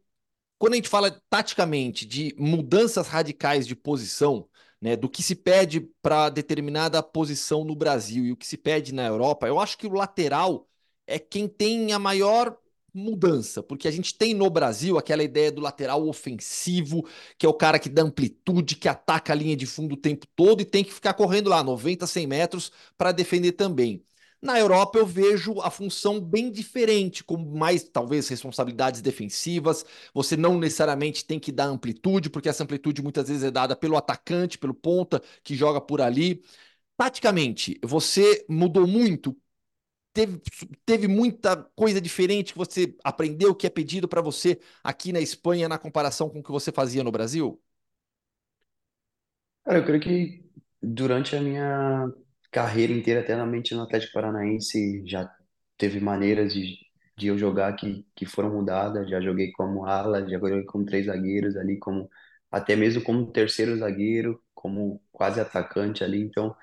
[0.58, 4.48] quando a gente fala taticamente de mudanças radicais de posição,
[4.80, 8.94] né, do que se pede para determinada posição no Brasil e o que se pede
[8.94, 10.68] na Europa, eu acho que o lateral
[11.06, 12.56] é quem tem a maior
[12.94, 17.06] mudança, porque a gente tem no Brasil aquela ideia do lateral ofensivo,
[17.38, 20.26] que é o cara que dá amplitude, que ataca a linha de fundo o tempo
[20.36, 24.04] todo e tem que ficar correndo lá 90, 100 metros para defender também.
[24.42, 29.84] Na Europa eu vejo a função bem diferente, com mais talvez responsabilidades defensivas.
[30.14, 33.96] Você não necessariamente tem que dar amplitude, porque essa amplitude muitas vezes é dada pelo
[33.96, 36.42] atacante, pelo ponta que joga por ali.
[36.96, 39.36] Taticamente, você mudou muito?
[40.12, 40.40] Teve,
[40.84, 45.68] teve muita coisa diferente que você aprendeu que é pedido para você aqui na Espanha
[45.68, 47.60] na comparação com o que você fazia no Brasil?
[49.64, 50.50] Cara, eu creio que
[50.82, 52.12] durante a minha
[52.50, 55.30] carreira inteira, até na mente no Atlético Paranaense, já
[55.76, 56.76] teve maneiras de,
[57.16, 59.08] de eu jogar que, que foram mudadas.
[59.08, 62.08] Já joguei como ala, já joguei como três zagueiros ali, como
[62.50, 66.20] até mesmo como terceiro zagueiro, como quase atacante ali.
[66.22, 66.54] Então,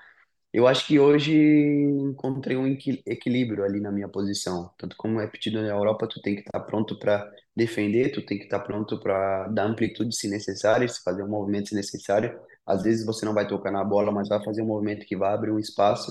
[0.52, 4.72] eu acho que hoje encontrei um equi- equilíbrio ali na minha posição.
[4.78, 8.38] Tanto como é pedido na Europa, tu tem que estar pronto para defender, tu tem
[8.38, 12.38] que estar pronto para dar amplitude se necessário, se fazer um movimento se necessário.
[12.66, 15.32] Às vezes você não vai tocar na bola, mas vai fazer um movimento que vai
[15.34, 16.10] abrir um espaço.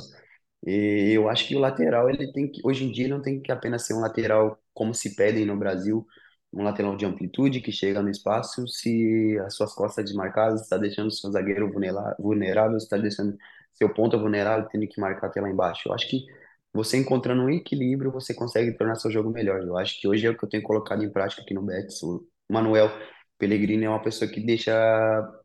[0.66, 3.52] E eu acho que o lateral, ele tem que, hoje em dia, não tem que
[3.52, 6.06] apenas ser um lateral como se pedem no Brasil,
[6.52, 11.08] um lateral de amplitude que chega no espaço, se as suas costas desmarcadas, está deixando
[11.08, 11.72] o seu zagueiro
[12.20, 13.38] vulnerável, está deixando
[13.78, 15.88] seu ponto vulnerável, tendo que marcar até lá embaixo.
[15.88, 16.26] Eu acho que
[16.74, 19.62] você encontrando um equilíbrio, você consegue tornar seu jogo melhor.
[19.64, 22.02] Eu acho que hoje é o que eu tenho colocado em prática aqui no Betis.
[22.04, 22.90] O Manuel
[23.38, 24.74] Pellegrini é uma pessoa que deixa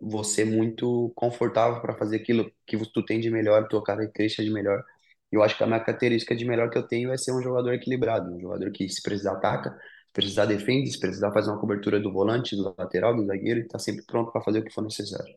[0.01, 4.83] você muito confortável para fazer aquilo que tu tem de melhor, tua característica de melhor.
[5.31, 7.73] Eu acho que a minha característica de melhor que eu tenho é ser um jogador
[7.75, 11.99] equilibrado, um jogador que se precisar ataca, se precisar defende, se precisar fazer uma cobertura
[12.01, 15.35] do volante, do lateral, do zagueiro, está sempre pronto para fazer o que for necessário.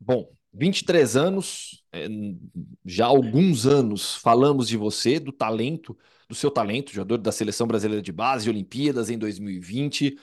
[0.00, 0.28] Bom,
[0.58, 2.06] 23 anos, é,
[2.84, 5.96] já há alguns anos falamos de você, do talento,
[6.28, 10.18] do seu talento, jogador da Seleção Brasileira de Base, Olimpíadas em 2020.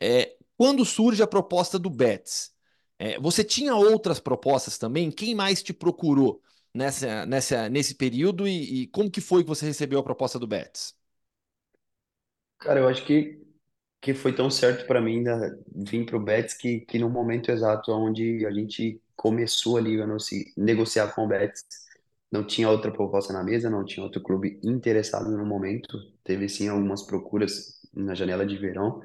[0.00, 2.52] É, quando surge a proposta do Betis,
[2.98, 5.10] é, você tinha outras propostas também?
[5.10, 6.42] Quem mais te procurou
[6.74, 10.46] nessa, nessa, nesse período e, e como que foi que você recebeu a proposta do
[10.46, 10.94] Betis?
[12.58, 13.40] Cara, eu acho que,
[14.00, 15.38] que foi tão certo para mim da,
[15.74, 20.06] vir para o Betis que, que no momento exato onde a gente começou ali a
[20.56, 21.64] negociar com o Betis,
[22.32, 25.98] não tinha outra proposta na mesa, não tinha outro clube interessado no momento.
[26.24, 29.02] Teve sim algumas procuras na janela de verão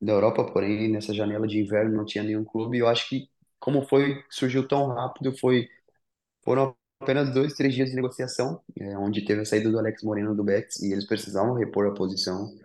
[0.00, 2.78] da Europa, porém nessa janela de inverno não tinha nenhum clube.
[2.78, 3.28] Eu acho que
[3.58, 5.68] como foi, surgiu tão rápido, foi
[6.44, 10.34] foram apenas dois, três dias de negociação, é, onde teve a saída do Alex Moreno
[10.34, 12.56] do Betis e eles precisavam repor a posição.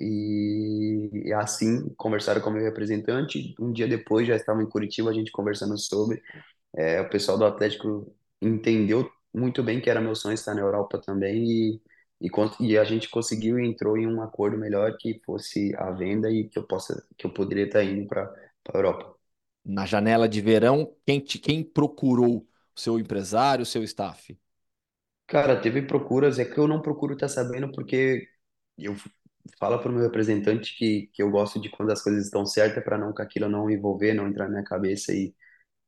[0.00, 3.54] E, assim conversaram com o meu representante.
[3.60, 6.22] Um dia depois já estava em Curitiba, a gente conversando sobre.
[6.76, 11.00] É, o pessoal do Atlético entendeu muito bem que era meu sonho estar na Europa
[11.00, 11.82] também e,
[12.20, 16.30] e, e a gente conseguiu e entrou em um acordo melhor que fosse a venda
[16.30, 18.24] e que eu possa que eu poderia estar indo para
[18.74, 19.16] a Europa.
[19.64, 22.38] Na janela de verão, quem, te, quem procurou
[22.74, 24.34] o seu empresário, o seu staff?
[25.26, 28.28] Cara, teve procuras, é que eu não procuro estar sabendo porque
[28.78, 28.94] eu
[29.58, 32.84] falo para o meu representante que, que eu gosto de quando as coisas estão certas
[32.84, 35.34] para não que aquilo não envolver, não entrar na minha cabeça e,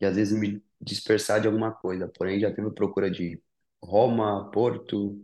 [0.00, 2.08] e às vezes me dispersar de alguma coisa.
[2.08, 3.42] Porém, já teve procura de
[3.82, 5.18] Roma, Porto,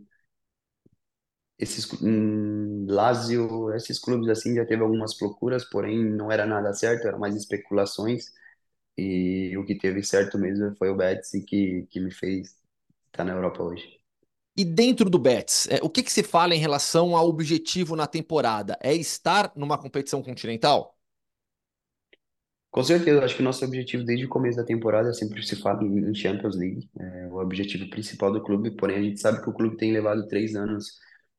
[1.57, 7.07] esses hum, Lazio, esses clubes assim já teve algumas procuras, porém não era nada certo,
[7.07, 8.33] eram mais especulações.
[8.97, 12.55] E o que teve certo mesmo foi o Betis que, que me fez
[13.07, 13.94] estar na Europa hoje.
[14.57, 18.07] E dentro do Betis, é, o que, que se fala em relação ao objetivo na
[18.07, 18.77] temporada?
[18.81, 20.95] É estar numa competição continental?
[22.71, 25.81] Com certeza, acho que o nosso objetivo desde o começo da temporada sempre se fala
[25.83, 29.53] em Champions League, é o objetivo principal do clube, porém a gente sabe que o
[29.53, 30.85] clube tem levado três anos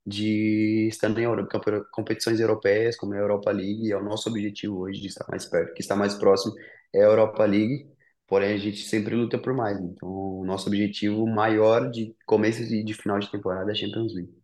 [0.04, 1.60] de estar em Europa,
[1.92, 5.44] competições europeias, como a Europa League, e é o nosso objetivo hoje de estar mais
[5.44, 6.54] perto, que está mais próximo
[6.94, 7.86] é a Europa League,
[8.26, 12.84] porém a gente sempre luta por mais, então o nosso objetivo maior de começo e
[12.84, 14.34] de final de temporada é a Champions League.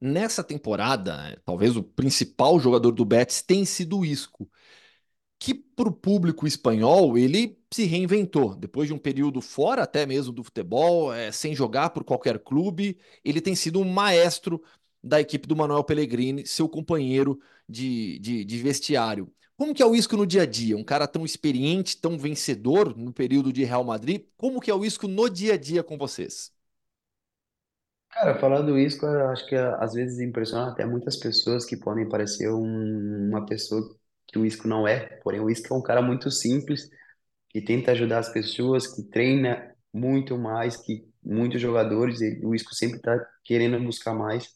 [0.00, 4.50] Nessa temporada, talvez o principal jogador do Betis tem sido o Isco
[5.38, 8.54] que para o público espanhol ele se reinventou.
[8.54, 12.96] Depois de um período fora até mesmo do futebol, é, sem jogar por qualquer clube,
[13.24, 14.62] ele tem sido um maestro
[15.02, 19.32] da equipe do Manuel Pellegrini, seu companheiro de, de, de vestiário.
[19.62, 20.76] Como que é o Isco no dia a dia?
[20.76, 24.26] Um cara tão experiente, tão vencedor no período de Real Madrid.
[24.36, 26.52] Como que é o Isco no dia a dia com vocês?
[28.10, 32.50] Cara, falando isso, eu acho que às vezes impressiona até muitas pessoas que podem parecer
[32.52, 33.82] um- uma pessoa
[34.28, 35.06] que o Isco não é.
[35.22, 36.90] Porém, o Isco é um cara muito simples,
[37.50, 42.20] que tenta ajudar as pessoas, que treina muito mais que muitos jogadores.
[42.20, 44.48] E o Isco sempre está querendo buscar mais.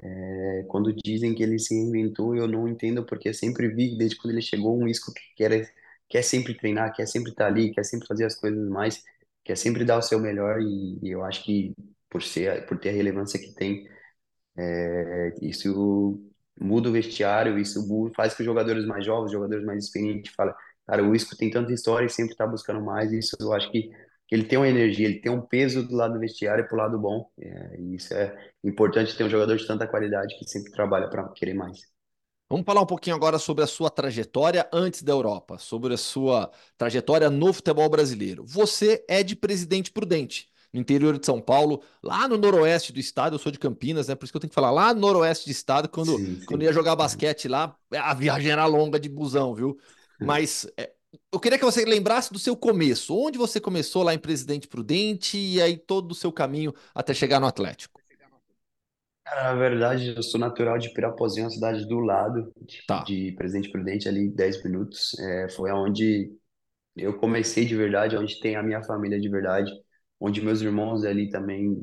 [0.00, 4.16] É, quando dizem que ele se reinventou, eu não entendo, porque eu sempre vi, desde
[4.16, 5.72] quando ele chegou, um Isco que quer,
[6.08, 9.02] quer sempre treinar, quer sempre estar tá ali, quer sempre fazer as coisas mais,
[9.44, 10.60] quer sempre dar o seu melhor.
[10.62, 11.74] E, e eu acho que,
[12.10, 13.88] por ser, por ter a relevância que tem,
[14.56, 16.20] é, isso
[16.60, 17.80] muda o vestiário, isso
[18.16, 20.54] faz que os jogadores mais jovens, os jogadores mais experientes, falem,
[20.86, 23.90] cara, o Isco tem tanta história e sempre está buscando mais, isso eu acho que,
[24.28, 26.76] que, ele tem uma energia, ele tem um peso do lado do vestiário e pro
[26.76, 30.70] lado bom, é, e isso é importante ter um jogador de tanta qualidade que sempre
[30.70, 31.78] trabalha para querer mais.
[32.50, 36.50] Vamos falar um pouquinho agora sobre a sua trajetória antes da Europa, sobre a sua
[36.78, 38.42] trajetória no futebol brasileiro.
[38.46, 43.34] Você é de Presidente Prudente no interior de São Paulo, lá no noroeste do estado.
[43.34, 44.14] Eu sou de Campinas, né?
[44.14, 45.88] Por isso que eu tenho que falar lá no noroeste do estado.
[45.88, 46.44] Quando, sim, sim.
[46.46, 49.78] quando ia jogar basquete lá, a viagem era longa de busão, viu?
[50.20, 50.92] Mas é,
[51.32, 53.16] eu queria que você lembrasse do seu começo.
[53.16, 57.40] Onde você começou lá em Presidente Prudente e aí todo o seu caminho até chegar
[57.40, 58.00] no Atlético?
[59.24, 63.02] Na verdade, eu sou natural de Pirapozinho, uma cidade do lado de, tá.
[63.04, 65.18] de Presidente Prudente, ali 10 minutos.
[65.18, 66.32] É, foi onde
[66.96, 69.70] eu comecei de verdade, onde tem a minha família de verdade
[70.20, 71.76] onde meus irmãos ali também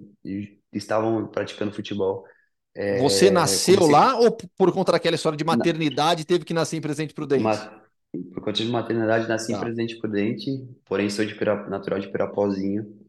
[0.74, 2.26] estavam praticando futebol.
[2.74, 3.94] É, Você nasceu comecei...
[3.94, 6.26] lá ou por conta daquela história de maternidade Na...
[6.26, 7.44] teve que nascer em Presidente Prudente?
[7.44, 7.85] Ma...
[8.24, 9.58] Por conta de maternidade nasci tá.
[9.58, 10.50] em Presidente Prudente,
[10.86, 11.68] porém sou de Pira...
[11.70, 13.00] natural de Pirapozinho.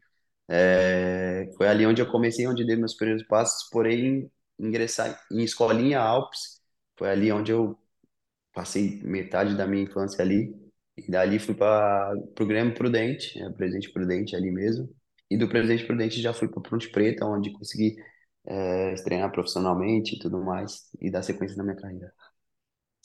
[0.49, 1.51] É...
[1.57, 6.61] Foi ali onde eu comecei, onde dei meus primeiros passos, porém ingressar em escolinha Alpes,
[6.99, 7.79] foi ali onde eu
[8.55, 10.55] passei metade da minha infância ali.
[10.97, 14.89] E dali fui para o Grêmio Prudente, é, Presidente Prudente ali mesmo.
[15.31, 17.97] E do Presidente Prudente já fui para Ponte Preta, onde consegui
[18.47, 22.13] é, treinar profissionalmente e tudo mais, e dar sequência na minha carreira.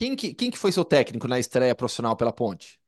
[0.02, 2.80] Quem que, quem que foi seu técnico na estreia profissional pela Ponte?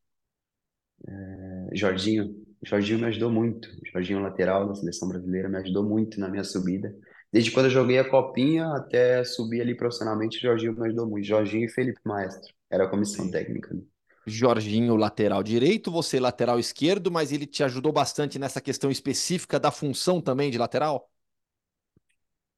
[1.08, 2.44] É, Jorginho.
[2.64, 3.70] Jorginho me ajudou muito.
[3.92, 6.92] Jorginho lateral da seleção brasileira me ajudou muito na minha subida.
[7.32, 11.28] Desde quando eu joguei a copinha até subir ali profissionalmente, Jorginho me ajudou muito.
[11.28, 12.52] Jorginho e Felipe Maestro.
[12.68, 13.78] Era a comissão técnica.
[14.26, 19.70] Jorginho lateral direito, você lateral esquerdo, mas ele te ajudou bastante nessa questão específica da
[19.70, 21.13] função também de lateral?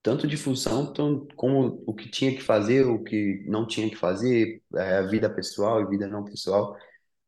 [0.06, 0.94] Tanto de função
[1.36, 5.82] como o que tinha que fazer, o que não tinha que fazer, é, vida pessoal
[5.82, 6.77] e vida não pessoal.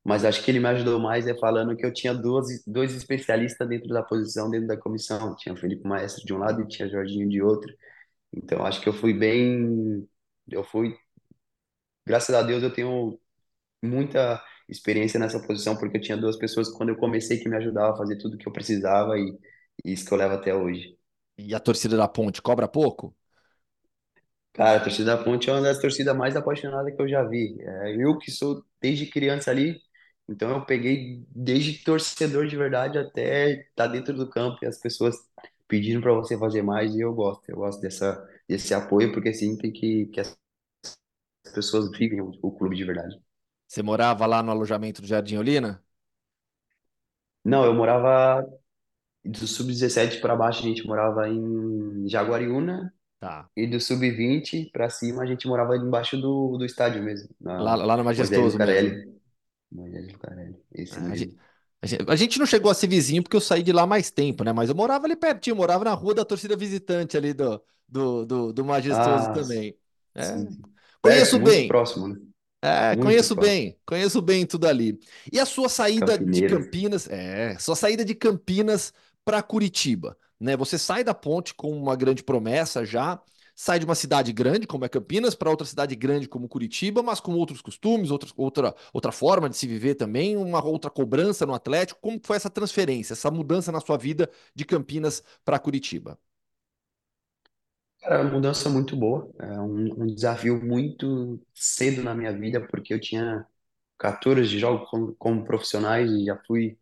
[0.04, 3.68] Mas acho que ele me ajudou mais é falando que eu tinha dois, dois especialistas
[3.70, 5.36] dentro da posição, dentro da comissão.
[5.38, 7.74] Tinha Felipe Maestro de um lado e tinha Jorginho de outro.
[8.34, 10.08] Então acho que eu fui bem.
[10.50, 10.96] Eu fui.
[12.06, 13.20] Graças a Deus eu tenho
[13.84, 17.96] muita experiência nessa posição, porque eu tinha duas pessoas quando eu comecei que me ajudavam
[17.96, 19.38] a fazer tudo que eu precisava e,
[19.86, 20.97] Isso que eu levo até hoje.
[21.38, 23.16] E a torcida da Ponte cobra pouco?
[24.54, 27.56] Cara, a torcida da Ponte é uma das torcidas mais apaixonadas que eu já vi.
[27.62, 29.80] É, eu que sou desde criança ali,
[30.28, 34.80] então eu peguei desde torcedor de verdade até estar tá dentro do campo e as
[34.80, 35.16] pessoas
[35.68, 37.44] pedindo para você fazer mais e eu gosto.
[37.48, 40.36] Eu gosto dessa, desse apoio porque sim, tem que, que as
[41.54, 43.20] pessoas vivem o, o clube de verdade.
[43.68, 45.82] Você morava lá no alojamento do Jardim Olina?
[47.44, 48.44] Não, eu morava
[49.26, 53.50] do sub-17 para baixo, a gente morava em Jaguariúna Tá.
[53.56, 57.86] e do sub-20 para cima a gente morava embaixo do, do estádio mesmo, Lá, na
[57.88, 58.94] lá no Moisés Majestoso mesmo.
[58.94, 59.20] Lucarelli.
[59.72, 61.16] Moisés Lucarelli, esse É, a mesmo.
[61.16, 61.38] gente,
[62.08, 64.54] a gente- não chegou a ser vizinho porque eu saí de lá mais tempo, né?
[64.54, 68.54] Mas eu morava ali pertinho, morava na rua da torcida visitante ali do, do, do,
[68.54, 69.78] do Majestoso Ah, também.
[70.16, 70.36] É,
[71.02, 71.68] conheço muito bem.
[71.68, 72.16] próximo, né?
[72.62, 73.38] É, Muito conheço próximo.
[73.38, 75.00] bem, conheço bem tudo ali.
[75.32, 76.44] E a sua saída de Campineiras.
[76.44, 78.94] Campinas, é, sua saída de Campinas
[79.28, 80.56] para Curitiba, né?
[80.58, 83.22] Você sai da ponte com uma grande promessa já,
[83.56, 87.20] sai de uma cidade grande como é Campinas para outra cidade grande como Curitiba, mas
[87.20, 91.54] com outros costumes, outra, outra, outra forma de se viver também, uma outra cobrança no
[91.54, 92.00] Atlético.
[92.02, 96.18] Como foi essa transferência, essa mudança na sua vida de Campinas para Curitiba?
[98.02, 102.66] Cara, é uma mudança muito boa, é um, um desafio muito cedo na minha vida,
[102.68, 103.46] porque eu tinha
[103.98, 106.78] 14 jogos como, como profissionais e já fui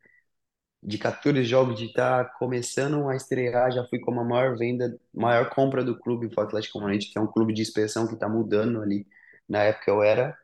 [0.86, 5.50] de 14 jogos de estar começando a estrear, já fui como a maior venda, maior
[5.50, 8.82] compra do clube, o Atlético Paranaense, que é um clube de expressão que está mudando
[8.82, 9.08] ali.
[9.50, 10.38] Na época eu era.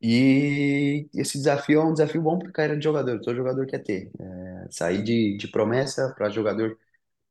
[0.00, 4.10] E esse desafio é um desafio bom para carreira de jogador, todo jogador quer ter.
[4.20, 6.78] É, sair de, de promessa para jogador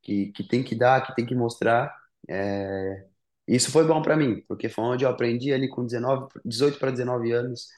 [0.04, 1.96] que, que tem que dar, que tem que mostrar.
[2.30, 3.06] É,
[3.48, 6.92] isso foi bom para mim, porque foi onde eu aprendi ali com 19, 18 para
[6.92, 7.70] 19 anos,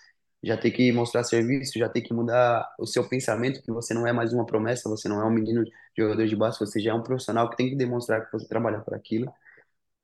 [0.44, 4.08] já ter que mostrar serviço, já ter que mudar o seu pensamento, que você não
[4.08, 5.64] é mais uma promessa, você não é um menino
[5.98, 8.80] jogador de base, você já é um profissional que tem que demonstrar que você trabalha
[8.82, 9.32] para aquilo.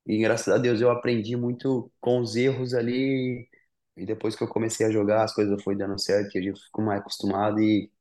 [0.05, 3.47] E graças a Deus eu aprendi muito com os erros ali,
[3.97, 6.81] e depois que eu comecei a jogar, as coisas foram dando certo, e eu fico
[6.81, 7.91] mais acostumado e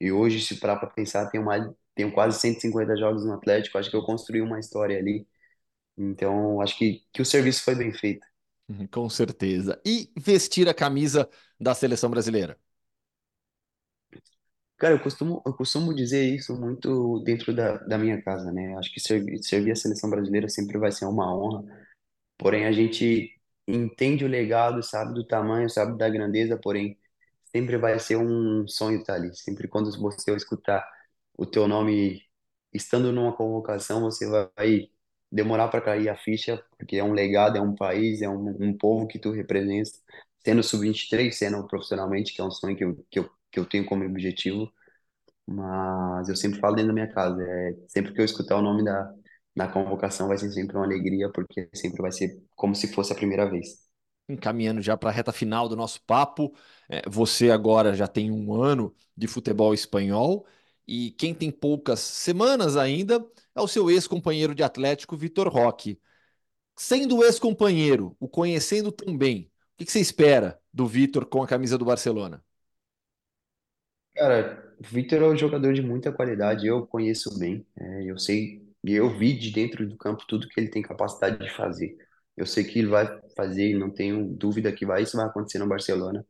[0.00, 3.78] e hoje, se parar para pensar, tenho mais, tenho quase 150 jogos no Atlético.
[3.78, 5.26] Acho que eu construí uma história ali.
[5.98, 8.26] Então, acho que, que o serviço foi bem feito.
[8.68, 9.80] Uhum, Com certeza.
[9.84, 11.28] E vestir a camisa
[11.60, 12.58] da seleção brasileira?
[14.78, 18.76] Cara, eu costumo, eu costumo dizer isso muito dentro da, da minha casa, né?
[18.76, 21.64] Acho que servir, servir a seleção brasileira sempre vai ser uma honra.
[22.38, 23.30] Porém, a gente
[23.68, 26.98] entende o legado, sabe do tamanho, sabe da grandeza, porém,
[27.54, 29.34] sempre vai ser um sonho estar ali.
[29.36, 30.86] Sempre quando você escutar
[31.36, 32.22] o teu nome
[32.72, 34.90] estando numa convocação, você vai
[35.30, 38.76] demorar para cair a ficha, porque é um legado, é um país, é um, um
[38.76, 39.90] povo que tu representa,
[40.44, 43.84] sendo sub-23, sendo profissionalmente, que é um sonho que eu, que eu, que eu tenho
[43.86, 44.72] como objetivo.
[45.46, 48.84] Mas eu sempre falo dentro da minha casa, é, sempre que eu escutar o nome
[48.84, 49.12] da,
[49.56, 53.16] da convocação vai ser sempre uma alegria, porque sempre vai ser como se fosse a
[53.16, 53.86] primeira vez.
[54.28, 56.52] Encaminhando já para a reta final do nosso papo,
[56.88, 60.44] é, você agora já tem um ano de futebol espanhol
[60.86, 66.00] e quem tem poucas semanas ainda é o seu ex-companheiro de Atlético, Vitor Roque.
[66.76, 69.50] Sendo ex-companheiro, o conhecendo tão bem,
[69.80, 72.42] o que você espera do Vitor com a camisa do Barcelona?
[74.14, 78.62] Cara, o Victor é um jogador de muita qualidade, eu conheço bem, é, eu sei,
[78.84, 81.96] eu vi de dentro do campo tudo que ele tem capacidade de fazer.
[82.36, 83.06] Eu sei que ele vai
[83.36, 86.26] fazer, não tenho dúvida que vai, isso vai acontecer no Barcelona.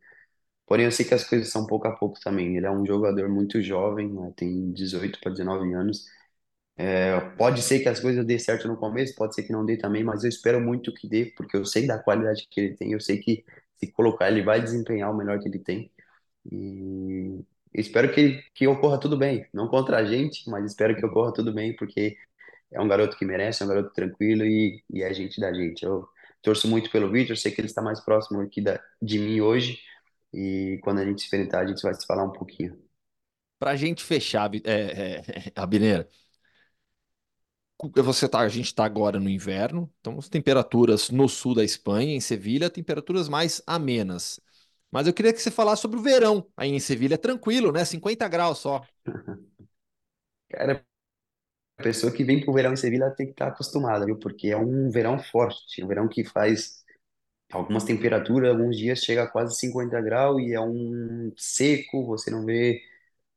[0.67, 2.57] Porém, eu sei que as coisas são pouco a pouco também.
[2.57, 6.07] Ele é um jogador muito jovem, né, tem 18 para 19 anos.
[6.77, 9.77] É, pode ser que as coisas dê certo no começo, pode ser que não dê
[9.79, 12.93] também, mas eu espero muito que dê, porque eu sei da qualidade que ele tem,
[12.93, 13.45] eu sei que
[13.77, 15.91] se colocar ele vai desempenhar o melhor que ele tem.
[16.51, 17.41] E
[17.75, 19.47] espero que, que ocorra tudo bem.
[19.53, 22.17] Não contra a gente, mas espero que ocorra tudo bem, porque
[22.73, 25.85] é um garoto que merece, é um garoto tranquilo e, e é gente da gente.
[25.85, 26.09] Eu
[26.43, 29.79] torço muito pelo Victor, sei que ele está mais próximo aqui da, de mim hoje.
[30.37, 32.79] E quando a gente se enfrentar, a gente vai se falar um pouquinho.
[33.59, 36.09] Para a gente fechar, Vi- é, é, Abineira,
[38.03, 42.15] você tá, a gente está agora no inverno, então as temperaturas no sul da Espanha,
[42.15, 44.41] em Sevilha, temperaturas mais amenas.
[44.91, 47.15] Mas eu queria que você falasse sobre o verão aí em Sevilha.
[47.15, 47.85] É tranquilo, né?
[47.85, 48.89] 50 graus só.
[50.51, 50.85] Cara,
[51.79, 54.19] a pessoa que vem pro verão em Sevilha tem que estar acostumada, viu?
[54.19, 56.85] Porque é um verão forte, um verão que faz
[57.53, 62.45] algumas temperaturas, alguns dias chega a quase 50 graus e é um seco, você não
[62.45, 62.83] vê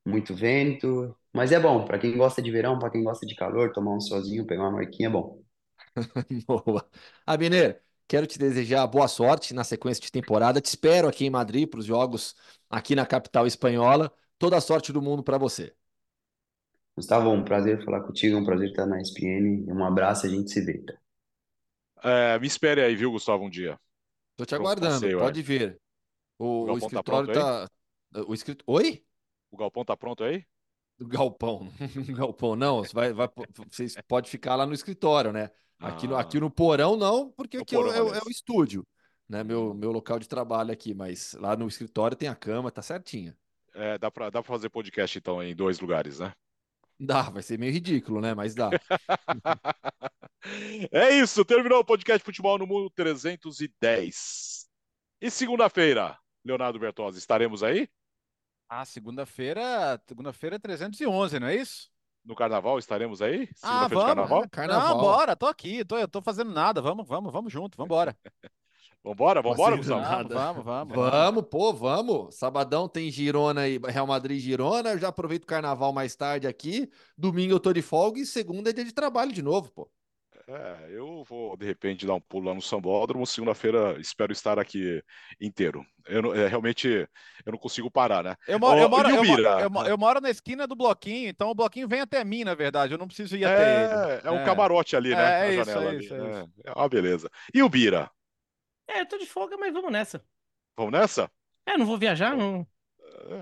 [0.05, 3.71] muito vento, mas é bom, para quem gosta de verão, para quem gosta de calor,
[3.73, 5.43] tomar um solzinho, pegar uma marquinha é bom.
[6.47, 6.89] Boa.
[7.25, 10.61] Abner, quero te desejar boa sorte na sequência de temporada.
[10.61, 12.35] Te espero aqui em Madrid para os jogos
[12.69, 14.11] aqui na capital espanhola.
[14.37, 15.73] Toda a sorte do mundo para você.
[16.95, 19.65] Gustavo, um prazer falar contigo, é um prazer estar na ESPN.
[19.73, 20.77] Um abraço, a gente se vê.
[20.77, 20.93] Tá?
[22.03, 23.79] É, me espere aí, viu, Gustavo, um dia.
[24.39, 25.77] Tô te aguardando, passeio, pode vir.
[26.37, 27.69] O O, o tá escritório pronto tá.
[28.25, 28.63] O escrito...
[28.65, 29.03] Oi?
[29.51, 30.45] O galpão tá pronto aí?
[30.97, 31.69] Galpão.
[32.15, 32.77] galpão, não.
[32.77, 33.27] Você vai, vai,
[33.69, 35.49] vocês pode ficar lá no escritório, né?
[35.77, 36.21] Aqui no, Ah.
[36.21, 38.87] aqui no porão, não, porque No aqui é o- porão, é, é o estúdio,
[39.27, 39.43] né?
[39.43, 43.35] Meu, meu local de trabalho aqui, mas lá no escritório tem a cama, tá certinho.
[43.73, 46.33] É, dá pra, dá pra fazer podcast, então, em dois lugares, né?
[46.99, 48.33] Dá, vai ser meio ridículo, né?
[48.33, 48.69] Mas dá.
[50.91, 54.69] É isso, terminou o podcast Futebol no Mundo 310.
[55.21, 57.89] E segunda-feira, Leonardo Bertozzi, estaremos aí?
[58.69, 61.91] Ah, segunda-feira, segunda-feira é 311, não é isso?
[62.23, 63.49] No carnaval, estaremos aí?
[63.61, 64.05] Ah, vamos.
[64.05, 64.43] carnaval?
[64.43, 64.89] É, carnaval.
[64.95, 66.81] Não, bora, tô aqui, tô, eu tô fazendo nada.
[66.81, 68.17] Vamos, vamos, vamos junto, vamos embora.
[69.03, 70.01] Vambora, vambora, Gustavo?
[70.01, 70.95] Vamos, vamos, vamos.
[70.95, 72.35] Vamos, pô, vamos.
[72.35, 74.89] Sabadão tem Girona e Real Madrid Girona.
[74.91, 76.89] Eu já aproveito o carnaval mais tarde aqui.
[77.17, 79.89] Domingo eu tô de folga e segunda é dia de trabalho de novo, pô.
[80.47, 83.25] É, eu vou, de repente, dar um pulo lá no Sambódromo.
[83.25, 85.01] Segunda-feira, espero estar aqui
[85.39, 85.85] inteiro.
[86.07, 86.87] Eu não- é, realmente,
[87.45, 88.35] eu não consigo parar, né?
[88.47, 89.61] Eu moro, eu, moro, eu, mo- Bira?
[89.61, 92.55] eu mo- eu moro na esquina do bloquinho, então o bloquinho vem até mim, na
[92.55, 92.93] verdade.
[92.93, 93.93] Eu não preciso ir até ele.
[93.93, 94.43] É, é um É.
[94.45, 95.45] camarote ali, né?
[95.45, 96.05] É, é isso, janela é ali.
[96.05, 97.29] isso, é É, é uma beleza.
[97.53, 98.09] E o Bira?
[98.89, 100.25] É, eu tô de folga, mas vamos nessa.
[100.75, 101.31] Vamos nessa?
[101.65, 102.67] É, não vou viajar, não.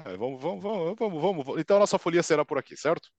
[0.06, 1.60] É, vamos, vamos, vamos, vamos, vamos.
[1.60, 3.10] Então a nossa folia será por aqui, certo?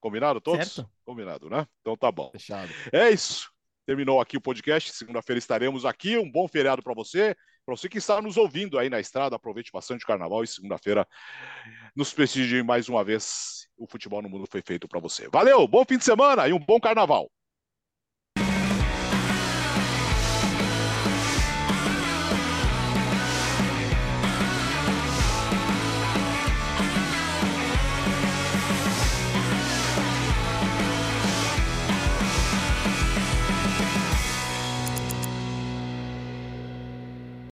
[0.00, 0.72] Combinado todos?
[0.72, 0.90] Certo.
[1.04, 1.66] Combinado, né?
[1.80, 2.30] Então tá bom.
[2.30, 2.72] Fechado.
[2.92, 3.50] É isso.
[3.84, 4.92] Terminou aqui o podcast.
[4.92, 6.16] Segunda-feira estaremos aqui.
[6.16, 7.36] Um bom feriado para você.
[7.66, 11.06] Para você que está nos ouvindo aí na estrada, aproveite bastante o carnaval e segunda-feira
[11.94, 13.68] nos prestigie mais uma vez.
[13.76, 15.28] O futebol no mundo foi feito para você.
[15.28, 17.30] Valeu, bom fim de semana e um bom carnaval.